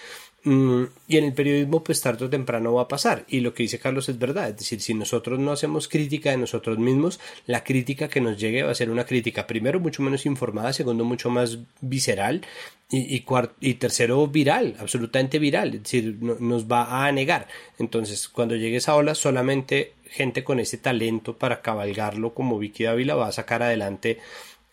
y 0.45 1.17
en 1.17 1.25
el 1.25 1.33
periodismo, 1.35 1.83
pues 1.83 2.01
tarde 2.01 2.25
o 2.25 2.31
temprano 2.31 2.73
va 2.73 2.83
a 2.83 2.89
pasar. 2.89 3.25
Y 3.29 3.41
lo 3.41 3.53
que 3.53 3.65
dice 3.65 3.79
Carlos 3.79 4.09
es 4.09 4.19
verdad. 4.19 4.51
Es 4.51 4.59
decir, 4.59 4.81
si 4.81 4.95
nosotros 4.95 5.39
no 5.39 5.53
hacemos 5.53 5.89
crítica 5.89 6.31
de 6.31 6.37
nosotros 6.37 6.79
mismos, 6.79 7.19
la 7.47 7.65
crítica 7.65 8.09
que 8.09 8.21
nos 8.21 8.39
llegue 8.39 8.63
va 8.63 8.71
a 8.71 8.75
ser 8.75 8.91
una 8.91 9.05
crítica, 9.05 9.47
primero, 9.47 9.81
mucho 9.81 10.03
menos 10.03 10.27
informada, 10.27 10.73
segundo, 10.73 11.05
mucho 11.05 11.29
más 11.29 11.59
visceral 11.81 12.43
y, 12.91 13.25
y, 13.61 13.75
tercero, 13.75 14.27
viral, 14.29 14.77
absolutamente 14.79 15.39
viral. 15.39 15.75
Es 15.75 15.83
decir, 15.83 16.17
nos 16.23 16.71
va 16.71 17.07
a 17.07 17.13
negar. 17.13 17.49
Entonces, 17.79 18.29
cuando 18.29 18.55
llegue 18.55 18.77
esa 18.77 18.95
ola, 18.95 19.15
solamente 19.15 19.95
gente 20.05 20.45
con 20.45 20.61
ese 20.61 20.79
talento 20.79 21.37
para 21.37 21.61
cabalgarlo, 21.63 22.33
como 22.33 22.59
Vicky 22.59 22.85
Dávila, 22.85 23.17
va 23.17 23.27
a 23.27 23.33
sacar 23.33 23.63
adelante 23.63 24.19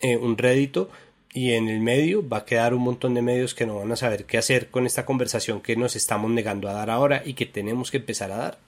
eh, 0.00 0.16
un 0.16 0.38
rédito 0.38 0.90
y 1.36 1.52
en 1.52 1.68
el 1.68 1.80
medio 1.80 2.26
va 2.26 2.38
a 2.38 2.44
quedar 2.46 2.72
un 2.72 2.80
montón 2.80 3.12
de 3.12 3.20
medios 3.20 3.54
que 3.54 3.66
no 3.66 3.76
van 3.76 3.92
a 3.92 3.96
saber 3.96 4.24
qué 4.24 4.38
hacer 4.38 4.70
con 4.70 4.86
esta 4.86 5.04
conversación 5.04 5.60
que 5.60 5.76
nos 5.76 5.94
estamos 5.94 6.30
negando 6.30 6.66
a 6.66 6.72
dar 6.72 6.88
ahora 6.88 7.20
y 7.26 7.34
que 7.34 7.44
tenemos 7.44 7.90
que 7.90 7.98
empezar 7.98 8.32
a 8.32 8.38
dar. 8.38 8.58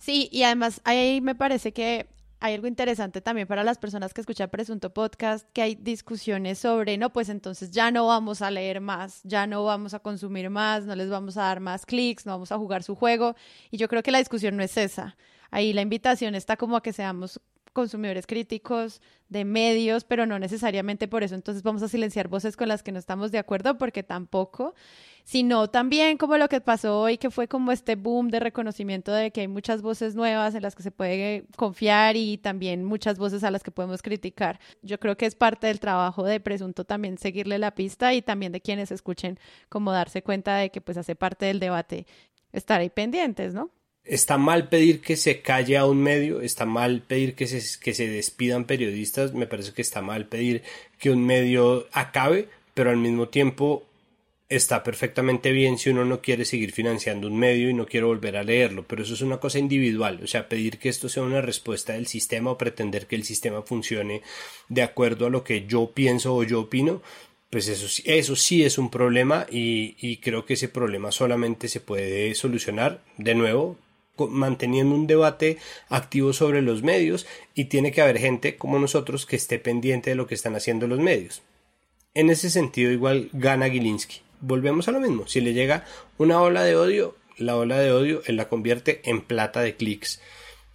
Sí, 0.00 0.28
y 0.32 0.42
además 0.42 0.80
ahí 0.82 1.20
me 1.20 1.36
parece 1.36 1.72
que 1.72 2.08
hay 2.40 2.54
algo 2.54 2.66
interesante 2.66 3.20
también 3.20 3.46
para 3.46 3.62
las 3.62 3.78
personas 3.78 4.12
que 4.12 4.22
escuchan 4.22 4.50
Presunto 4.50 4.92
Podcast, 4.92 5.46
que 5.52 5.62
hay 5.62 5.76
discusiones 5.76 6.58
sobre, 6.58 6.98
no, 6.98 7.12
pues 7.12 7.28
entonces 7.28 7.70
ya 7.70 7.92
no 7.92 8.08
vamos 8.08 8.42
a 8.42 8.50
leer 8.50 8.80
más, 8.80 9.20
ya 9.22 9.46
no 9.46 9.62
vamos 9.62 9.94
a 9.94 10.00
consumir 10.00 10.50
más, 10.50 10.86
no 10.86 10.96
les 10.96 11.10
vamos 11.10 11.36
a 11.36 11.42
dar 11.42 11.60
más 11.60 11.86
clics, 11.86 12.26
no 12.26 12.32
vamos 12.32 12.50
a 12.50 12.58
jugar 12.58 12.82
su 12.82 12.96
juego. 12.96 13.36
Y 13.70 13.76
yo 13.76 13.86
creo 13.86 14.02
que 14.02 14.10
la 14.10 14.18
discusión 14.18 14.56
no 14.56 14.64
es 14.64 14.76
esa. 14.76 15.16
Ahí 15.52 15.72
la 15.72 15.82
invitación 15.82 16.34
está 16.34 16.56
como 16.56 16.76
a 16.76 16.82
que 16.82 16.92
seamos 16.92 17.40
consumidores 17.72 18.26
críticos 18.26 19.00
de 19.28 19.44
medios, 19.44 20.04
pero 20.04 20.26
no 20.26 20.38
necesariamente 20.38 21.08
por 21.08 21.22
eso 21.22 21.34
entonces 21.34 21.62
vamos 21.62 21.82
a 21.82 21.88
silenciar 21.88 22.28
voces 22.28 22.56
con 22.56 22.68
las 22.68 22.82
que 22.82 22.92
no 22.92 22.98
estamos 22.98 23.30
de 23.30 23.38
acuerdo, 23.38 23.78
porque 23.78 24.02
tampoco, 24.02 24.74
sino 25.24 25.68
también 25.68 26.18
como 26.18 26.36
lo 26.36 26.48
que 26.48 26.60
pasó 26.60 27.00
hoy, 27.00 27.16
que 27.16 27.30
fue 27.30 27.46
como 27.46 27.72
este 27.72 27.94
boom 27.94 28.28
de 28.28 28.40
reconocimiento 28.40 29.12
de 29.12 29.30
que 29.30 29.42
hay 29.42 29.48
muchas 29.48 29.82
voces 29.82 30.14
nuevas 30.14 30.54
en 30.54 30.62
las 30.62 30.74
que 30.74 30.82
se 30.82 30.90
puede 30.90 31.44
confiar 31.56 32.16
y 32.16 32.38
también 32.38 32.84
muchas 32.84 33.18
voces 33.18 33.44
a 33.44 33.50
las 33.50 33.62
que 33.62 33.70
podemos 33.70 34.02
criticar. 34.02 34.58
Yo 34.82 34.98
creo 34.98 35.16
que 35.16 35.26
es 35.26 35.34
parte 35.36 35.68
del 35.68 35.80
trabajo 35.80 36.24
de 36.24 36.40
Presunto 36.40 36.84
también 36.84 37.18
seguirle 37.18 37.58
la 37.58 37.74
pista 37.74 38.12
y 38.14 38.22
también 38.22 38.52
de 38.52 38.60
quienes 38.60 38.90
escuchen 38.90 39.38
como 39.68 39.92
darse 39.92 40.22
cuenta 40.22 40.56
de 40.56 40.70
que 40.70 40.80
pues 40.80 40.96
hace 40.96 41.14
parte 41.14 41.46
del 41.46 41.60
debate 41.60 42.06
estar 42.52 42.80
ahí 42.80 42.90
pendientes, 42.90 43.54
¿no? 43.54 43.70
Está 44.04 44.38
mal 44.38 44.68
pedir 44.68 45.00
que 45.00 45.16
se 45.16 45.40
calle 45.40 45.76
a 45.76 45.86
un 45.86 46.02
medio, 46.02 46.40
está 46.40 46.64
mal 46.64 47.02
pedir 47.02 47.34
que 47.34 47.46
se, 47.46 47.78
que 47.80 47.94
se 47.94 48.08
despidan 48.08 48.64
periodistas, 48.64 49.34
me 49.34 49.46
parece 49.46 49.72
que 49.72 49.82
está 49.82 50.00
mal 50.02 50.26
pedir 50.26 50.62
que 50.98 51.10
un 51.10 51.24
medio 51.24 51.86
acabe, 51.92 52.48
pero 52.74 52.90
al 52.90 52.96
mismo 52.96 53.28
tiempo 53.28 53.86
está 54.50 54.82
perfectamente 54.82 55.52
bien 55.52 55.78
si 55.78 55.90
uno 55.90 56.04
no 56.04 56.20
quiere 56.20 56.44
seguir 56.44 56.72
financiando 56.72 57.28
un 57.28 57.38
medio 57.38 57.70
y 57.70 57.74
no 57.74 57.86
quiere 57.86 58.06
volver 58.06 58.36
a 58.36 58.42
leerlo, 58.42 58.84
pero 58.86 59.04
eso 59.04 59.14
es 59.14 59.20
una 59.22 59.38
cosa 59.38 59.60
individual, 59.60 60.20
o 60.24 60.26
sea, 60.26 60.48
pedir 60.48 60.78
que 60.78 60.88
esto 60.88 61.08
sea 61.08 61.22
una 61.22 61.40
respuesta 61.40 61.92
del 61.92 62.08
sistema 62.08 62.50
o 62.50 62.58
pretender 62.58 63.06
que 63.06 63.14
el 63.14 63.22
sistema 63.22 63.62
funcione 63.62 64.22
de 64.68 64.82
acuerdo 64.82 65.26
a 65.26 65.30
lo 65.30 65.44
que 65.44 65.66
yo 65.66 65.92
pienso 65.92 66.34
o 66.34 66.42
yo 66.42 66.62
opino, 66.62 67.00
pues 67.48 67.68
eso, 67.68 67.86
eso 68.04 68.34
sí 68.34 68.64
es 68.64 68.76
un 68.76 68.90
problema 68.90 69.46
y, 69.50 69.94
y 70.00 70.16
creo 70.16 70.44
que 70.44 70.54
ese 70.54 70.68
problema 70.68 71.12
solamente 71.12 71.68
se 71.68 71.80
puede 71.80 72.34
solucionar 72.34 73.02
de 73.18 73.36
nuevo 73.36 73.76
manteniendo 74.28 74.94
un 74.94 75.06
debate 75.06 75.58
activo 75.88 76.32
sobre 76.32 76.62
los 76.62 76.82
medios 76.82 77.26
y 77.54 77.66
tiene 77.66 77.92
que 77.92 78.02
haber 78.02 78.18
gente 78.18 78.56
como 78.56 78.78
nosotros 78.78 79.26
que 79.26 79.36
esté 79.36 79.58
pendiente 79.58 80.10
de 80.10 80.16
lo 80.16 80.26
que 80.26 80.34
están 80.34 80.56
haciendo 80.56 80.86
los 80.86 80.98
medios. 80.98 81.42
En 82.14 82.30
ese 82.30 82.50
sentido 82.50 82.90
igual 82.90 83.30
gana 83.32 83.70
Gilinski. 83.70 84.22
Volvemos 84.40 84.88
a 84.88 84.92
lo 84.92 85.00
mismo. 85.00 85.26
Si 85.28 85.40
le 85.40 85.52
llega 85.52 85.84
una 86.18 86.40
ola 86.40 86.64
de 86.64 86.74
odio, 86.74 87.16
la 87.36 87.56
ola 87.56 87.78
de 87.78 87.92
odio 87.92 88.22
él 88.26 88.36
la 88.36 88.48
convierte 88.48 89.00
en 89.04 89.20
plata 89.22 89.60
de 89.60 89.76
clics, 89.76 90.20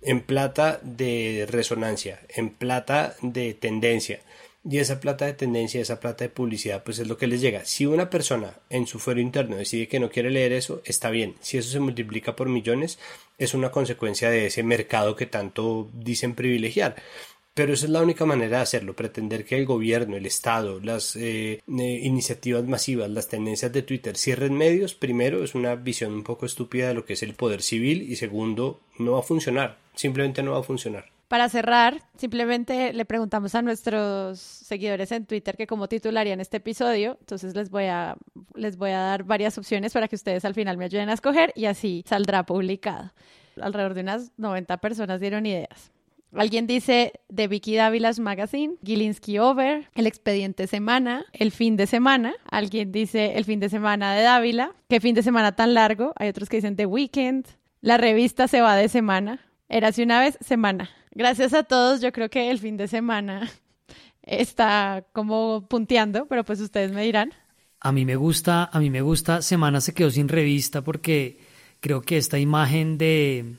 en 0.01 0.21
plata 0.21 0.79
de 0.83 1.47
resonancia, 1.49 2.21
en 2.29 2.49
plata 2.49 3.15
de 3.21 3.53
tendencia. 3.53 4.21
Y 4.67 4.79
esa 4.79 4.99
plata 4.99 5.25
de 5.25 5.33
tendencia, 5.33 5.79
esa 5.79 5.99
plata 5.99 6.23
de 6.23 6.31
publicidad, 6.31 6.83
pues 6.83 6.97
es 6.97 7.07
lo 7.07 7.17
que 7.17 7.27
les 7.27 7.39
llega. 7.39 7.65
Si 7.65 7.85
una 7.85 8.09
persona 8.09 8.57
en 8.71 8.87
su 8.87 8.97
fuero 8.97 9.19
interno 9.19 9.57
decide 9.57 9.87
que 9.87 9.99
no 9.99 10.09
quiere 10.09 10.31
leer 10.31 10.53
eso, 10.53 10.81
está 10.85 11.11
bien. 11.11 11.35
Si 11.39 11.59
eso 11.59 11.69
se 11.69 11.79
multiplica 11.79 12.35
por 12.35 12.49
millones, 12.49 12.97
es 13.37 13.53
una 13.53 13.69
consecuencia 13.69 14.31
de 14.31 14.47
ese 14.47 14.63
mercado 14.63 15.15
que 15.15 15.27
tanto 15.27 15.87
dicen 15.93 16.33
privilegiar. 16.33 16.95
Pero 17.53 17.73
esa 17.73 17.85
es 17.85 17.91
la 17.91 18.01
única 18.01 18.25
manera 18.25 18.57
de 18.57 18.63
hacerlo, 18.63 18.95
pretender 18.95 19.45
que 19.45 19.55
el 19.55 19.65
gobierno, 19.65 20.17
el 20.17 20.25
Estado, 20.25 20.79
las 20.81 21.15
eh, 21.15 21.61
eh, 21.67 21.99
iniciativas 22.03 22.65
masivas, 22.65 23.09
las 23.09 23.29
tendencias 23.29 23.71
de 23.71 23.83
Twitter 23.83 24.17
cierren 24.17 24.57
medios, 24.57 24.93
primero 24.93 25.41
es 25.43 25.55
una 25.55 25.75
visión 25.75 26.11
un 26.13 26.23
poco 26.23 26.45
estúpida 26.45 26.89
de 26.89 26.95
lo 26.95 27.05
que 27.05 27.13
es 27.13 27.23
el 27.23 27.33
poder 27.33 27.61
civil 27.61 28.11
y 28.11 28.17
segundo, 28.17 28.81
no 28.97 29.13
va 29.13 29.19
a 29.19 29.23
funcionar, 29.23 29.77
simplemente 29.93 30.43
no 30.43 30.51
va 30.51 30.59
a 30.59 30.63
funcionar. 30.63 31.14
Para 31.27 31.49
cerrar, 31.49 32.01
simplemente 32.17 32.93
le 32.93 33.03
preguntamos 33.05 33.55
a 33.55 33.63
nuestros 33.63 34.39
seguidores 34.39 35.11
en 35.11 35.25
Twitter 35.25 35.57
que 35.57 35.65
cómo 35.65 35.87
titularían 35.87 36.39
este 36.39 36.57
episodio. 36.57 37.17
Entonces 37.19 37.55
les 37.55 37.69
voy 37.71 37.85
a 37.85 38.15
les 38.53 38.77
voy 38.77 38.91
a 38.91 38.99
dar 38.99 39.23
varias 39.23 39.57
opciones 39.57 39.93
para 39.93 40.07
que 40.07 40.15
ustedes 40.15 40.45
al 40.45 40.53
final 40.53 40.77
me 40.77 40.85
ayuden 40.85 41.09
a 41.09 41.13
escoger 41.13 41.51
y 41.55 41.65
así 41.65 42.03
saldrá 42.07 42.45
publicado. 42.45 43.11
Alrededor 43.59 43.95
de 43.95 44.01
unas 44.01 44.31
90 44.37 44.77
personas 44.77 45.19
dieron 45.19 45.45
ideas. 45.45 45.91
Alguien 46.35 46.67
dice 46.67 47.13
The 47.33 47.47
Vicky 47.47 47.75
Dávila's 47.75 48.19
Magazine, 48.19 48.75
Gilinski 48.83 49.39
Over, 49.39 49.89
El 49.95 50.05
Expediente 50.05 50.67
Semana, 50.67 51.25
El 51.31 51.51
Fin 51.51 51.77
de 51.77 51.87
Semana. 51.87 52.35
Alguien 52.51 52.91
dice 52.91 53.37
El 53.37 53.45
Fin 53.45 53.61
de 53.61 53.69
Semana 53.69 54.13
de 54.13 54.23
Dávila. 54.23 54.73
¿Qué 54.89 54.99
fin 54.99 55.15
de 55.15 55.23
semana 55.23 55.55
tan 55.55 55.73
largo? 55.73 56.13
Hay 56.17 56.27
otros 56.27 56.49
que 56.49 56.57
dicen 56.57 56.75
The 56.75 56.85
Weekend. 56.85 57.47
La 57.79 57.97
revista 57.97 58.49
se 58.49 58.59
va 58.59 58.75
de 58.75 58.89
semana. 58.89 59.39
Era 59.69 59.87
Érase 59.87 60.03
una 60.03 60.19
vez 60.19 60.37
semana. 60.41 60.89
Gracias 61.15 61.53
a 61.53 61.63
todos, 61.63 62.01
yo 62.01 62.11
creo 62.11 62.29
que 62.29 62.51
el 62.51 62.59
fin 62.59 62.75
de 62.75 62.89
semana 62.89 63.49
está 64.21 65.05
como 65.13 65.65
punteando, 65.69 66.27
pero 66.27 66.43
pues 66.43 66.59
ustedes 66.59 66.91
me 66.91 67.03
dirán. 67.03 67.31
A 67.79 67.93
mí 67.93 68.03
me 68.03 68.17
gusta, 68.17 68.69
a 68.71 68.79
mí 68.79 68.89
me 68.89 68.99
gusta, 68.99 69.41
Semana 69.41 69.79
se 69.79 69.93
quedó 69.93 70.11
sin 70.11 70.27
revista 70.27 70.83
porque 70.83 71.39
creo 71.79 72.01
que 72.01 72.17
esta 72.17 72.37
imagen 72.37 72.97
de, 72.97 73.55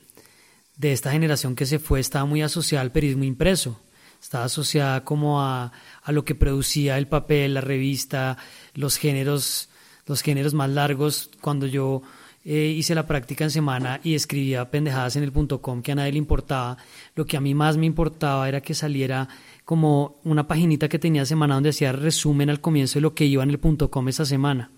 de 0.76 0.92
esta 0.92 1.12
generación 1.12 1.56
que 1.56 1.64
se 1.64 1.78
fue 1.78 1.98
estaba 1.98 2.26
muy 2.26 2.42
asociada 2.42 2.82
al 2.82 2.92
periodismo 2.92 3.24
impreso, 3.24 3.80
estaba 4.20 4.44
asociada 4.44 5.02
como 5.04 5.40
a, 5.40 5.72
a 6.02 6.12
lo 6.12 6.26
que 6.26 6.34
producía 6.34 6.98
el 6.98 7.08
papel, 7.08 7.54
la 7.54 7.62
revista, 7.62 8.36
los 8.74 8.98
géneros, 8.98 9.70
los 10.04 10.20
géneros 10.20 10.52
más 10.52 10.68
largos. 10.68 11.30
Cuando 11.40 11.66
yo 11.66 12.02
eh, 12.48 12.72
hice 12.78 12.94
la 12.94 13.08
práctica 13.08 13.42
en 13.42 13.50
semana 13.50 14.00
y 14.04 14.14
escribía 14.14 14.70
pendejadas 14.70 15.16
en 15.16 15.24
el 15.24 15.32
punto 15.32 15.60
com 15.60 15.82
que 15.82 15.90
a 15.90 15.94
nadie 15.96 16.12
le 16.12 16.18
importaba. 16.18 16.76
Lo 17.16 17.26
que 17.26 17.36
a 17.36 17.40
mí 17.40 17.54
más 17.54 17.76
me 17.76 17.86
importaba 17.86 18.48
era 18.48 18.60
que 18.60 18.72
saliera 18.72 19.28
como 19.64 20.20
una 20.22 20.46
paginita 20.46 20.88
que 20.88 21.00
tenía 21.00 21.26
semana 21.26 21.54
donde 21.54 21.70
hacía 21.70 21.90
resumen 21.90 22.48
al 22.48 22.60
comienzo 22.60 23.00
de 23.00 23.00
lo 23.00 23.14
que 23.14 23.24
iba 23.24 23.42
en 23.42 23.50
el 23.50 23.58
punto 23.58 23.90
com 23.90 24.06
esa 24.06 24.24
semana. 24.24 24.70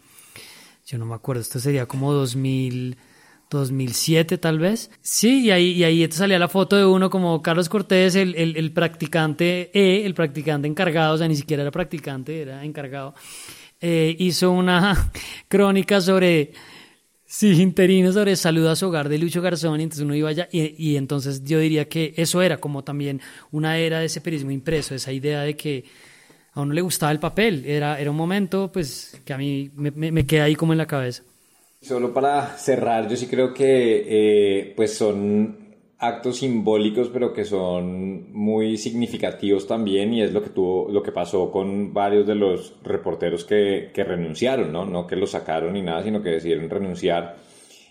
Yo 0.87 0.97
no 0.97 1.05
me 1.05 1.15
acuerdo, 1.15 1.43
esto 1.43 1.61
sería 1.61 1.85
como 1.85 2.11
2000, 2.15 2.97
2007 3.51 4.39
tal 4.39 4.59
vez. 4.59 4.91
Sí, 5.03 5.45
y 5.45 5.51
ahí, 5.51 5.73
y 5.73 5.85
ahí 5.85 6.11
salía 6.11 6.39
la 6.39 6.49
foto 6.49 6.75
de 6.75 6.87
uno 6.87 7.11
como 7.11 7.43
Carlos 7.43 7.69
Cortés, 7.69 8.15
el, 8.15 8.35
el, 8.35 8.73
practicante 8.73 9.71
E, 9.75 10.07
el 10.07 10.15
practicante 10.15 10.67
encargado, 10.67 11.17
o 11.17 11.19
sea, 11.19 11.29
ni 11.29 11.37
siquiera 11.37 11.65
era 11.65 11.71
practicante, 11.71 12.41
era 12.41 12.65
encargado. 12.65 13.15
Eh, 13.79 14.17
hizo 14.19 14.53
una 14.53 15.11
crónica 15.49 16.01
sobre 16.01 16.55
Sí, 17.31 17.61
interino 17.61 18.11
sobre 18.11 18.37
salud 18.37 18.67
a 18.69 18.75
su 18.75 18.87
hogar 18.87 19.11
de 19.11 19.19
Lucho 19.19 19.43
Garzón, 19.43 19.79
y 19.81 19.83
entonces 19.83 20.03
uno 20.03 20.15
iba 20.15 20.31
allá, 20.31 20.49
y, 20.51 20.97
entonces 20.97 21.45
yo 21.45 21.59
diría 21.59 21.87
que 21.87 22.15
eso 22.17 22.41
era 22.41 22.57
como 22.57 22.83
también 22.83 23.21
una 23.53 23.77
era 23.77 24.01
de 24.01 24.07
ese 24.07 24.23
periodismo 24.23 24.51
impreso, 24.51 24.95
esa 24.95 25.13
idea 25.13 25.43
de 25.43 25.55
que 25.55 25.85
a 26.55 26.63
uno 26.63 26.73
le 26.73 26.81
gustaba 26.81 27.13
el 27.13 27.21
papel, 27.21 27.67
era, 27.67 28.01
era 28.01 28.11
un 28.11 28.17
momento 28.17 28.73
pues 28.73 29.21
que 29.27 29.35
a 29.35 29.37
mí 29.37 29.71
me, 29.77 29.91
me, 29.91 30.27
queda 30.27 30.45
ahí 30.45 30.55
como 30.55 30.73
en 30.73 30.79
la 30.79 30.87
cabeza. 30.87 31.23
Solo 31.83 32.15
para 32.15 32.57
cerrar, 32.57 33.07
yo 33.11 33.17
sí 33.17 33.27
creo 33.27 33.53
que 33.53 34.07
eh, 34.09 34.73
pues 34.75 34.95
son 34.95 35.68
actos 35.99 36.39
simbólicos, 36.39 37.09
pero 37.13 37.33
que 37.33 37.45
son 37.45 38.33
muy 38.33 38.77
significativos 38.77 39.67
también, 39.67 40.15
y 40.15 40.23
es 40.23 40.33
lo 40.33 40.43
que 40.43 40.51
tuvo, 40.51 40.91
lo 40.91 41.03
que 41.03 41.13
pasó 41.13 41.51
con 41.51 41.93
varios 41.93 42.27
de 42.27 42.37
los 42.37 42.75
reporteros 42.83 43.45
que, 43.45 43.91
que 43.93 44.05
renunciaron, 44.05 44.73
¿no? 44.73 44.85
No 44.85 45.07
que 45.07 45.17
los 45.17 45.33
sacaron 45.33 45.73
ni 45.73 45.83
nada, 45.83 46.03
sino 46.05 46.23
que 46.23 46.31
decidieron 46.31 46.71
renunciar 46.71 47.37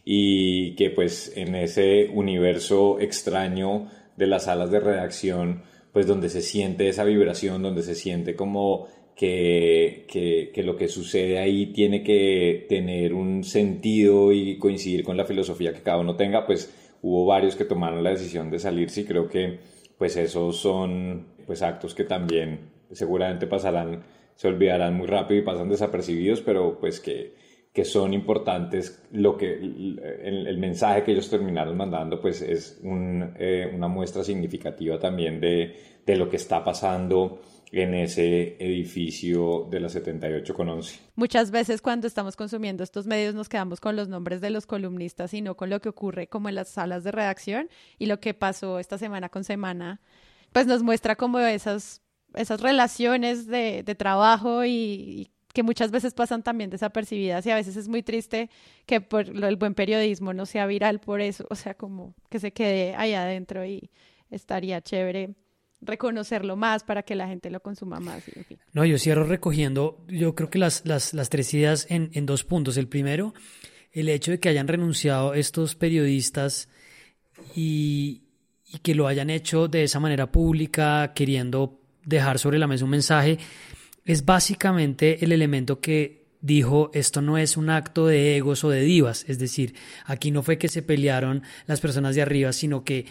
y 0.10 0.74
que 0.76 0.90
pues 0.90 1.34
en 1.36 1.54
ese 1.54 2.10
universo 2.14 2.98
extraño 2.98 3.88
de 4.16 4.28
las 4.28 4.46
salas 4.46 4.72
de 4.72 4.80
redacción, 4.80 5.64
pues 5.92 6.08
donde 6.08 6.30
se 6.30 6.42
siente 6.42 6.88
esa 6.88 7.04
vibración, 7.04 7.62
donde 7.62 7.84
se 7.84 7.94
siente 7.94 8.34
como 8.34 8.88
que, 9.18 10.06
que, 10.08 10.52
que, 10.54 10.64
lo 10.64 10.78
que 10.78 10.88
sucede 10.88 11.40
ahí 11.40 11.74
tiene 11.74 12.04
que 12.04 12.68
tener 12.70 13.14
un 13.14 13.44
sentido 13.44 14.32
y 14.32 14.58
coincidir 14.58 15.04
con 15.04 15.18
la 15.18 15.26
filosofía 15.26 15.74
que 15.74 15.82
cada 15.82 15.98
uno 15.98 16.16
tenga, 16.16 16.46
pues 16.46 16.74
hubo 17.02 17.26
varios 17.26 17.56
que 17.56 17.66
tomaron 17.66 18.04
la 18.04 18.12
decisión 18.12 18.50
de 18.50 18.60
salirse 18.60 19.02
y 19.02 19.06
creo 19.06 19.28
que 19.28 19.60
pues 19.98 20.16
esos 20.18 20.58
son 20.58 21.28
pues 21.46 21.62
actos 21.62 21.96
que 21.96 22.04
también 22.04 22.72
seguramente 22.92 23.48
pasarán, 23.48 24.04
se 24.36 24.48
olvidarán 24.48 24.96
muy 24.96 25.08
rápido 25.08 25.40
y 25.40 25.44
pasan 25.44 25.70
desapercibidos, 25.70 26.42
pero 26.42 26.78
pues 26.80 27.00
que, 27.00 27.36
que 27.74 27.86
son 27.86 28.14
importantes. 28.14 29.04
Lo 29.12 29.38
que, 29.38 29.54
el, 29.54 30.58
mensaje 30.58 31.04
que 31.04 31.12
ellos 31.12 31.30
terminaron 31.30 31.76
mandando 31.78 32.20
pues 32.20 32.42
es 32.42 32.80
eh, 32.84 33.72
una 33.74 33.88
muestra 33.88 34.24
significativa 34.24 35.00
también 35.00 35.40
de, 35.40 35.76
de 36.06 36.16
lo 36.16 36.30
que 36.30 36.38
está 36.38 36.64
pasando 36.64 37.40
en 37.72 37.94
ese 37.94 38.56
edificio 38.60 39.68
de 39.70 39.80
la 39.80 39.90
78 39.90 40.54
con 40.54 40.70
11. 40.70 41.00
Muchas 41.16 41.52
veces 41.52 41.82
cuando 41.82 42.08
estamos 42.08 42.36
consumiendo 42.36 42.84
estos 42.84 43.08
medios 43.08 43.36
nos 43.36 43.50
quedamos 43.50 43.80
con 43.80 43.96
los 43.96 44.08
nombres 44.08 44.42
de 44.42 44.50
los 44.50 44.66
columnistas 44.66 45.34
y 45.34 45.42
no 45.42 45.58
con 45.58 45.70
lo 45.70 45.82
que 45.82 45.90
ocurre 45.90 46.28
como 46.28 46.50
en 46.50 46.56
las 46.56 46.70
salas 46.70 47.04
de 47.04 47.12
redacción. 47.12 47.70
Y 47.98 48.06
lo 48.06 48.20
que 48.20 48.34
pasó 48.34 48.80
esta 48.80 48.98
semana 48.98 49.30
con 49.30 49.44
semana, 49.44 50.02
pues 50.52 50.68
nos 50.68 50.84
muestra 50.84 51.16
como 51.16 51.40
esas, 51.40 52.02
esas 52.36 52.62
relaciones 52.62 53.48
de, 53.48 53.84
trabajo 53.98 54.66
y, 54.66 55.32
que 55.54 55.64
muchas 55.64 55.90
veces 55.90 56.14
pasan 56.14 56.44
también 56.44 56.70
desapercibidas. 56.70 57.46
Y 57.46 57.52
a 57.52 57.56
veces 57.56 57.76
es 57.76 57.88
muy 57.88 58.04
triste 58.04 58.50
que 58.86 59.02
por 59.02 59.28
el 59.28 59.56
buen 59.56 59.74
periodismo 59.74 60.34
no 60.34 60.46
sea 60.46 60.68
viral 60.68 61.00
por 61.00 61.20
eso, 61.20 61.48
o 61.50 61.56
sea, 61.56 61.74
como 61.74 62.14
que 62.30 62.40
se 62.40 62.54
quede 62.54 62.96
ahí 62.96 63.14
adentro 63.14 63.66
y 63.66 63.90
estaría 64.30 64.82
chévere 64.82 65.36
reconocerlo 65.82 66.56
más 66.56 66.84
para 66.84 67.04
que 67.04 67.16
la 67.16 67.28
gente 67.28 67.50
lo 67.50 67.60
consuma 67.62 68.00
más. 68.00 68.24
No, 68.74 68.86
yo 68.86 68.98
cierro 68.98 69.24
recogiendo, 69.24 70.04
yo 70.08 70.36
creo 70.36 70.50
que 70.50 70.60
las, 70.60 70.86
las, 70.86 71.14
las 71.14 71.30
tres 71.30 71.54
ideas 71.54 71.86
en, 71.90 72.10
en, 72.14 72.26
dos 72.26 72.44
puntos. 72.44 72.78
El 72.78 72.88
primero, 72.88 73.34
el 73.92 74.10
hecho 74.10 74.32
de 74.32 74.40
que 74.40 74.50
hayan 74.50 74.68
renunciado 74.68 75.34
estos 75.34 75.76
periodistas 75.76 76.70
y, 77.56 78.24
y 78.66 78.80
que 78.80 78.96
lo 78.96 79.08
hayan 79.08 79.30
hecho 79.30 79.68
de 79.68 79.84
esa 79.84 80.00
manera 80.00 80.32
pública, 80.32 81.14
queriendo 81.14 81.80
dejar 82.06 82.40
sobre 82.40 82.60
la 82.60 82.68
mesa 82.68 82.86
un 82.86 82.92
mensaje, 82.92 83.38
es 84.06 84.26
básicamente 84.26 85.24
el 85.24 85.32
elemento 85.32 85.80
que 85.80 86.28
dijo 86.42 86.92
esto 86.94 87.22
no 87.22 87.38
es 87.38 87.58
un 87.58 87.70
acto 87.70 88.08
de 88.08 88.38
egos 88.38 88.64
o 88.64 88.70
de 88.70 88.82
divas, 88.82 89.26
es 89.28 89.40
decir, 89.40 89.76
aquí 90.06 90.32
no 90.32 90.44
fue 90.44 90.58
que 90.58 90.70
se 90.70 90.82
pelearon 90.82 91.44
las 91.66 91.82
personas 91.82 92.16
de 92.16 92.22
arriba, 92.22 92.54
sino 92.54 92.84
que 92.84 93.06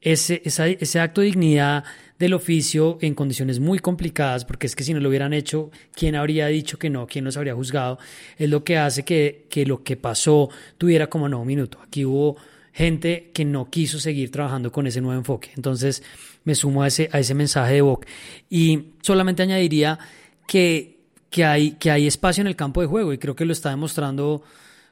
ese, 0.00 0.42
ese 0.44 1.00
acto 1.00 1.20
de 1.20 1.28
dignidad 1.28 1.84
del 2.18 2.34
oficio 2.34 2.98
en 3.00 3.14
condiciones 3.14 3.60
muy 3.60 3.78
complicadas, 3.78 4.44
porque 4.44 4.66
es 4.66 4.76
que 4.76 4.84
si 4.84 4.92
no 4.92 5.00
lo 5.00 5.08
hubieran 5.08 5.32
hecho, 5.32 5.70
¿quién 5.94 6.16
habría 6.16 6.48
dicho 6.48 6.78
que 6.78 6.90
no? 6.90 7.06
¿Quién 7.06 7.24
nos 7.24 7.36
habría 7.36 7.54
juzgado? 7.54 7.98
Es 8.36 8.50
lo 8.50 8.62
que 8.62 8.76
hace 8.76 9.04
que, 9.04 9.46
que 9.48 9.64
lo 9.64 9.82
que 9.82 9.96
pasó 9.96 10.50
tuviera 10.76 11.08
como 11.08 11.28
no 11.28 11.40
un 11.40 11.46
minuto. 11.46 11.78
Aquí 11.82 12.04
hubo 12.04 12.36
gente 12.72 13.30
que 13.32 13.44
no 13.44 13.70
quiso 13.70 13.98
seguir 13.98 14.30
trabajando 14.30 14.70
con 14.70 14.86
ese 14.86 15.00
nuevo 15.00 15.18
enfoque. 15.18 15.50
Entonces 15.56 16.02
me 16.44 16.54
sumo 16.54 16.82
a 16.82 16.88
ese, 16.88 17.08
a 17.12 17.18
ese 17.18 17.34
mensaje 17.34 17.74
de 17.74 17.80
Boc. 17.80 18.06
Y 18.48 18.92
solamente 19.02 19.42
añadiría 19.42 19.98
que, 20.46 20.98
que, 21.30 21.44
hay, 21.44 21.72
que 21.72 21.90
hay 21.90 22.06
espacio 22.06 22.42
en 22.42 22.48
el 22.48 22.56
campo 22.56 22.80
de 22.80 22.86
juego 22.86 23.12
y 23.12 23.18
creo 23.18 23.34
que 23.34 23.44
lo 23.44 23.52
está 23.52 23.70
demostrando 23.70 24.42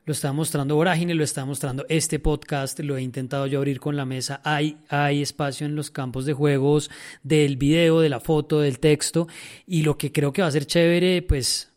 lo 0.09 0.13
está 0.13 0.33
mostrando 0.33 0.75
Vorágine, 0.75 1.15
lo 1.15 1.23
está 1.23 1.45
mostrando 1.45 1.85
este 1.91 2.19
podcast, 2.19 2.81
lo 2.81 2.97
he 2.97 3.03
intentado 3.03 3.47
yo 3.47 3.59
abrir 3.59 3.79
con 3.79 3.95
la 3.95 4.07
mesa. 4.07 4.41
Hay, 4.43 4.79
hay 4.89 5.21
espacio 5.21 5.67
en 5.67 5.77
los 5.77 5.91
campos 5.91 6.25
de 6.25 6.33
juegos 6.33 6.91
del 7.23 7.59
video, 7.59 8.01
de 8.01 8.09
la 8.09 8.19
foto, 8.19 8.61
del 8.61 8.79
texto. 8.79 9.29
Y 9.67 9.83
lo 9.83 9.99
que 9.99 10.11
creo 10.11 10.33
que 10.33 10.41
va 10.41 10.49
a 10.49 10.51
ser 10.51 10.65
chévere, 10.65 11.21
pues, 11.21 11.75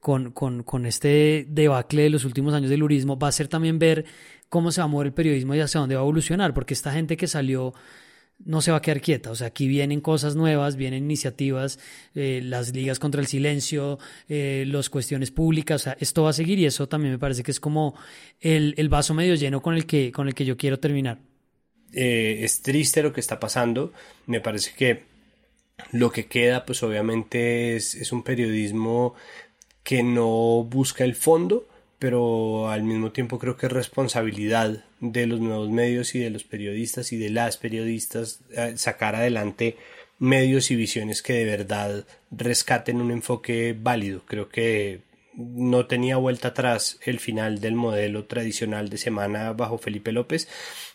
con, 0.00 0.30
con, 0.32 0.62
con 0.62 0.86
este 0.86 1.44
debacle 1.46 2.04
de 2.04 2.08
los 2.08 2.24
últimos 2.24 2.54
años 2.54 2.70
del 2.70 2.80
lurismo, 2.80 3.18
va 3.18 3.28
a 3.28 3.32
ser 3.32 3.48
también 3.48 3.78
ver 3.78 4.06
cómo 4.48 4.72
se 4.72 4.80
va 4.80 4.86
a 4.86 4.88
mover 4.88 5.08
el 5.08 5.12
periodismo 5.12 5.54
y 5.54 5.60
hacia 5.60 5.80
dónde 5.80 5.94
va 5.94 6.00
a 6.00 6.04
evolucionar, 6.04 6.54
porque 6.54 6.72
esta 6.72 6.90
gente 6.90 7.18
que 7.18 7.26
salió 7.26 7.74
no 8.44 8.60
se 8.60 8.70
va 8.70 8.78
a 8.78 8.82
quedar 8.82 9.00
quieta. 9.00 9.30
O 9.30 9.34
sea, 9.34 9.48
aquí 9.48 9.68
vienen 9.68 10.00
cosas 10.00 10.36
nuevas, 10.36 10.76
vienen 10.76 11.04
iniciativas, 11.04 11.78
eh, 12.14 12.40
las 12.42 12.74
ligas 12.74 12.98
contra 12.98 13.20
el 13.20 13.26
silencio, 13.26 13.98
eh, 14.28 14.64
las 14.66 14.90
cuestiones 14.90 15.30
públicas. 15.30 15.82
O 15.82 15.84
sea, 15.84 15.96
esto 16.00 16.22
va 16.24 16.30
a 16.30 16.34
seguir 16.34 16.58
y 16.58 16.66
eso 16.66 16.88
también 16.88 17.12
me 17.12 17.18
parece 17.18 17.42
que 17.42 17.50
es 17.50 17.60
como 17.60 17.94
el, 18.40 18.74
el 18.76 18.88
vaso 18.88 19.14
medio 19.14 19.34
lleno 19.34 19.62
con 19.62 19.74
el 19.74 19.86
que, 19.86 20.12
con 20.12 20.28
el 20.28 20.34
que 20.34 20.44
yo 20.44 20.56
quiero 20.56 20.78
terminar. 20.78 21.18
Eh, 21.92 22.40
es 22.42 22.62
triste 22.62 23.02
lo 23.02 23.12
que 23.12 23.20
está 23.20 23.38
pasando. 23.38 23.92
Me 24.26 24.40
parece 24.40 24.72
que 24.76 25.04
lo 25.92 26.10
que 26.10 26.26
queda, 26.26 26.64
pues 26.64 26.82
obviamente 26.82 27.76
es, 27.76 27.94
es 27.94 28.12
un 28.12 28.22
periodismo 28.22 29.14
que 29.82 30.02
no 30.02 30.64
busca 30.64 31.04
el 31.04 31.14
fondo, 31.14 31.68
pero 31.98 32.68
al 32.68 32.82
mismo 32.82 33.12
tiempo 33.12 33.38
creo 33.38 33.56
que 33.56 33.66
es 33.66 33.72
responsabilidad 33.72 34.84
de 35.12 35.26
los 35.26 35.40
nuevos 35.40 35.70
medios 35.70 36.14
y 36.14 36.18
de 36.18 36.30
los 36.30 36.44
periodistas 36.44 37.12
y 37.12 37.18
de 37.18 37.30
las 37.30 37.56
periodistas 37.56 38.40
eh, 38.56 38.74
sacar 38.76 39.14
adelante 39.14 39.76
medios 40.18 40.70
y 40.70 40.76
visiones 40.76 41.22
que 41.22 41.34
de 41.34 41.44
verdad 41.44 42.06
rescaten 42.30 43.00
un 43.00 43.10
enfoque 43.10 43.76
válido. 43.78 44.22
Creo 44.26 44.48
que 44.48 45.00
no 45.36 45.86
tenía 45.86 46.16
vuelta 46.16 46.48
atrás 46.48 46.98
el 47.04 47.18
final 47.18 47.60
del 47.60 47.74
modelo 47.74 48.24
tradicional 48.24 48.88
de 48.88 48.98
semana 48.98 49.52
bajo 49.52 49.78
Felipe 49.78 50.12
López. 50.12 50.48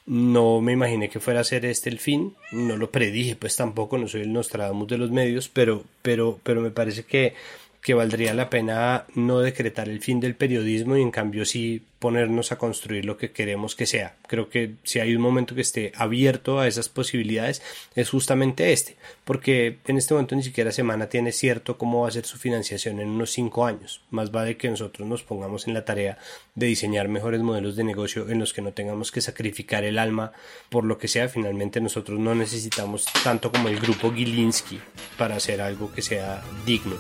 No 0.06 0.62
me 0.62 0.72
imaginé 0.72 1.10
que 1.10 1.20
fuera 1.20 1.42
a 1.42 1.44
ser 1.44 1.66
este 1.66 1.90
el 1.90 2.00
fin, 2.00 2.36
no 2.52 2.78
lo 2.78 2.90
predije, 2.90 3.36
pues 3.36 3.56
tampoco, 3.56 3.98
no 3.98 4.08
soy 4.08 4.22
el 4.22 4.34
Nostradamus 4.34 4.88
de 4.88 4.98
los 4.98 5.12
medios, 5.12 5.50
pero, 5.50 5.84
pero, 6.02 6.40
pero 6.44 6.62
me 6.62 6.72
parece 6.72 7.04
que 7.04 7.34
que 7.82 7.94
valdría 7.94 8.34
la 8.34 8.50
pena 8.50 9.06
no 9.16 9.40
decretar 9.40 9.88
el 9.88 10.02
fin 10.02 10.20
del 10.20 10.36
periodismo 10.36 10.98
y 10.98 11.02
en 11.02 11.12
cambio 11.12 11.46
sí 11.46 11.82
ponernos 12.00 12.52
a 12.52 12.58
construir 12.58 13.06
lo 13.06 13.18
que 13.18 13.32
queremos 13.32 13.76
que 13.76 13.86
sea. 13.86 14.16
Creo 14.28 14.50
que 14.50 14.74
si 14.84 15.00
hay 15.00 15.16
un 15.16 15.22
momento 15.22 15.54
que 15.54 15.62
esté 15.62 15.92
abierto 15.96 16.60
a 16.60 16.68
esas 16.68 16.90
posibilidades 16.90 17.62
es 17.96 18.10
justamente 18.10 18.72
este, 18.72 18.96
porque 19.26 19.78
en 19.86 19.98
este 19.98 20.14
momento 20.14 20.36
ni 20.36 20.44
siquiera 20.44 20.72
Semana 20.72 21.08
tiene 21.08 21.32
cierto 21.32 21.78
cómo 21.78 22.02
va 22.02 22.08
a 22.08 22.12
ser 22.12 22.26
su 22.26 22.38
financiación 22.38 23.00
en 23.00 23.10
unos 23.10 23.32
cinco 23.32 23.66
años. 23.66 24.02
Más 24.12 24.32
vale 24.32 24.58
que 24.58 24.70
nosotros 24.70 25.08
nos 25.08 25.24
pongamos 25.24 25.68
en 25.68 25.74
la 25.74 25.86
tarea 25.86 26.18
de 26.56 26.68
diseñar 26.68 27.08
mejores 27.10 27.42
modelos 27.42 27.76
de 27.76 27.84
negocio 27.84 28.30
en 28.30 28.40
los 28.40 28.54
que 28.54 28.62
no 28.62 28.72
tengamos 28.72 29.12
que 29.12 29.22
sacrificar 29.22 29.84
el 29.84 30.00
alma 30.00 30.32
por 30.70 30.86
lo 30.86 30.98
que 30.98 31.08
sea. 31.08 31.30
Finalmente 31.30 31.82
nosotros 31.82 32.20
no 32.20 32.36
necesitamos 32.36 33.06
tanto 33.24 33.52
como 33.52 33.68
el 33.70 33.80
grupo 33.80 34.14
Gilinski 34.14 34.80
para 35.18 35.36
hacer 35.36 35.62
algo 35.62 35.92
que 35.94 36.02
sea 36.02 36.44
digno. 36.66 36.96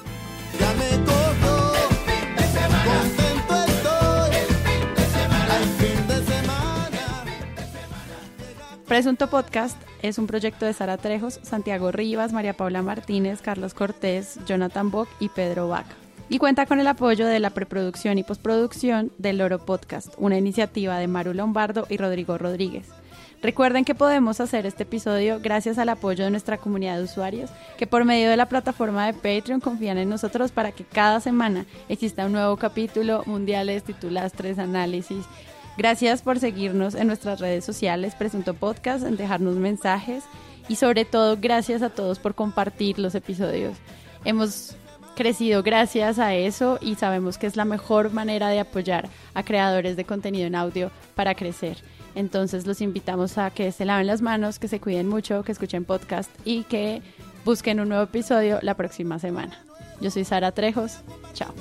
Presunto 8.89 9.29
Podcast 9.29 9.79
es 10.01 10.17
un 10.17 10.25
proyecto 10.25 10.65
de 10.65 10.73
Sara 10.73 10.97
Trejos, 10.97 11.39
Santiago 11.43 11.91
Rivas, 11.91 12.33
María 12.33 12.57
Paula 12.57 12.81
Martínez, 12.81 13.39
Carlos 13.39 13.75
Cortés, 13.75 14.39
Jonathan 14.47 14.89
Bock 14.89 15.07
y 15.19 15.29
Pedro 15.29 15.67
Vaca. 15.67 15.95
Y 16.27 16.39
cuenta 16.39 16.65
con 16.65 16.79
el 16.79 16.87
apoyo 16.87 17.27
de 17.27 17.39
la 17.39 17.51
preproducción 17.51 18.17
y 18.17 18.23
postproducción 18.23 19.11
del 19.19 19.37
Loro 19.37 19.59
Podcast, 19.59 20.15
una 20.17 20.39
iniciativa 20.39 20.97
de 20.97 21.07
Maru 21.07 21.35
Lombardo 21.35 21.85
y 21.87 21.97
Rodrigo 21.97 22.39
Rodríguez. 22.39 22.87
Recuerden 23.41 23.85
que 23.85 23.95
podemos 23.95 24.41
hacer 24.41 24.65
este 24.65 24.83
episodio 24.83 25.39
gracias 25.41 25.77
al 25.77 25.87
apoyo 25.87 26.25
de 26.25 26.29
nuestra 26.29 26.57
comunidad 26.57 26.97
de 26.97 27.05
usuarios 27.05 27.49
que 27.77 27.87
por 27.87 28.03
medio 28.03 28.29
de 28.29 28.35
la 28.35 28.49
plataforma 28.49 29.05
de 29.05 29.13
Patreon 29.13 29.61
confían 29.61 29.97
en 29.97 30.09
nosotros 30.09 30.51
para 30.51 30.73
que 30.73 30.83
cada 30.83 31.21
semana 31.21 31.65
exista 31.87 32.25
un 32.25 32.33
nuevo 32.33 32.57
capítulo, 32.57 33.23
mundiales, 33.25 33.83
titulastres, 33.83 34.59
análisis. 34.59 35.25
Gracias 35.77 36.21
por 36.21 36.39
seguirnos 36.39 36.95
en 36.95 37.07
nuestras 37.07 37.39
redes 37.39 37.63
sociales, 37.63 38.13
Presunto 38.13 38.55
Podcast, 38.55 39.03
dejarnos 39.03 39.55
mensajes 39.55 40.25
y 40.67 40.75
sobre 40.75 41.05
todo 41.05 41.37
gracias 41.39 41.81
a 41.81 41.89
todos 41.89 42.19
por 42.19 42.35
compartir 42.35 42.99
los 42.99 43.15
episodios. 43.15 43.77
Hemos 44.25 44.75
crecido 45.15 45.63
gracias 45.63 46.19
a 46.19 46.35
eso 46.35 46.77
y 46.81 46.95
sabemos 46.95 47.37
que 47.37 47.47
es 47.47 47.55
la 47.55 47.63
mejor 47.63 48.11
manera 48.11 48.49
de 48.49 48.59
apoyar 48.59 49.07
a 49.33 49.43
creadores 49.43 49.95
de 49.95 50.03
contenido 50.03 50.47
en 50.47 50.55
audio 50.55 50.91
para 51.15 51.35
crecer. 51.35 51.77
Entonces 52.19 52.67
los 52.67 52.81
invitamos 52.81 53.37
a 53.37 53.49
que 53.49 53.71
se 53.71 53.85
laven 53.85 54.05
las 54.05 54.21
manos, 54.21 54.59
que 54.59 54.67
se 54.67 54.81
cuiden 54.81 55.07
mucho, 55.07 55.41
que 55.43 55.53
escuchen 55.53 55.85
podcast 55.85 56.29
y 56.43 56.63
que 56.63 57.01
busquen 57.45 57.79
un 57.79 57.87
nuevo 57.87 58.03
episodio 58.03 58.59
la 58.61 58.73
próxima 58.73 59.19
semana. 59.19 59.57
Yo 60.01 60.11
soy 60.11 60.25
Sara 60.25 60.51
Trejos. 60.51 60.97
Chao. 61.31 61.53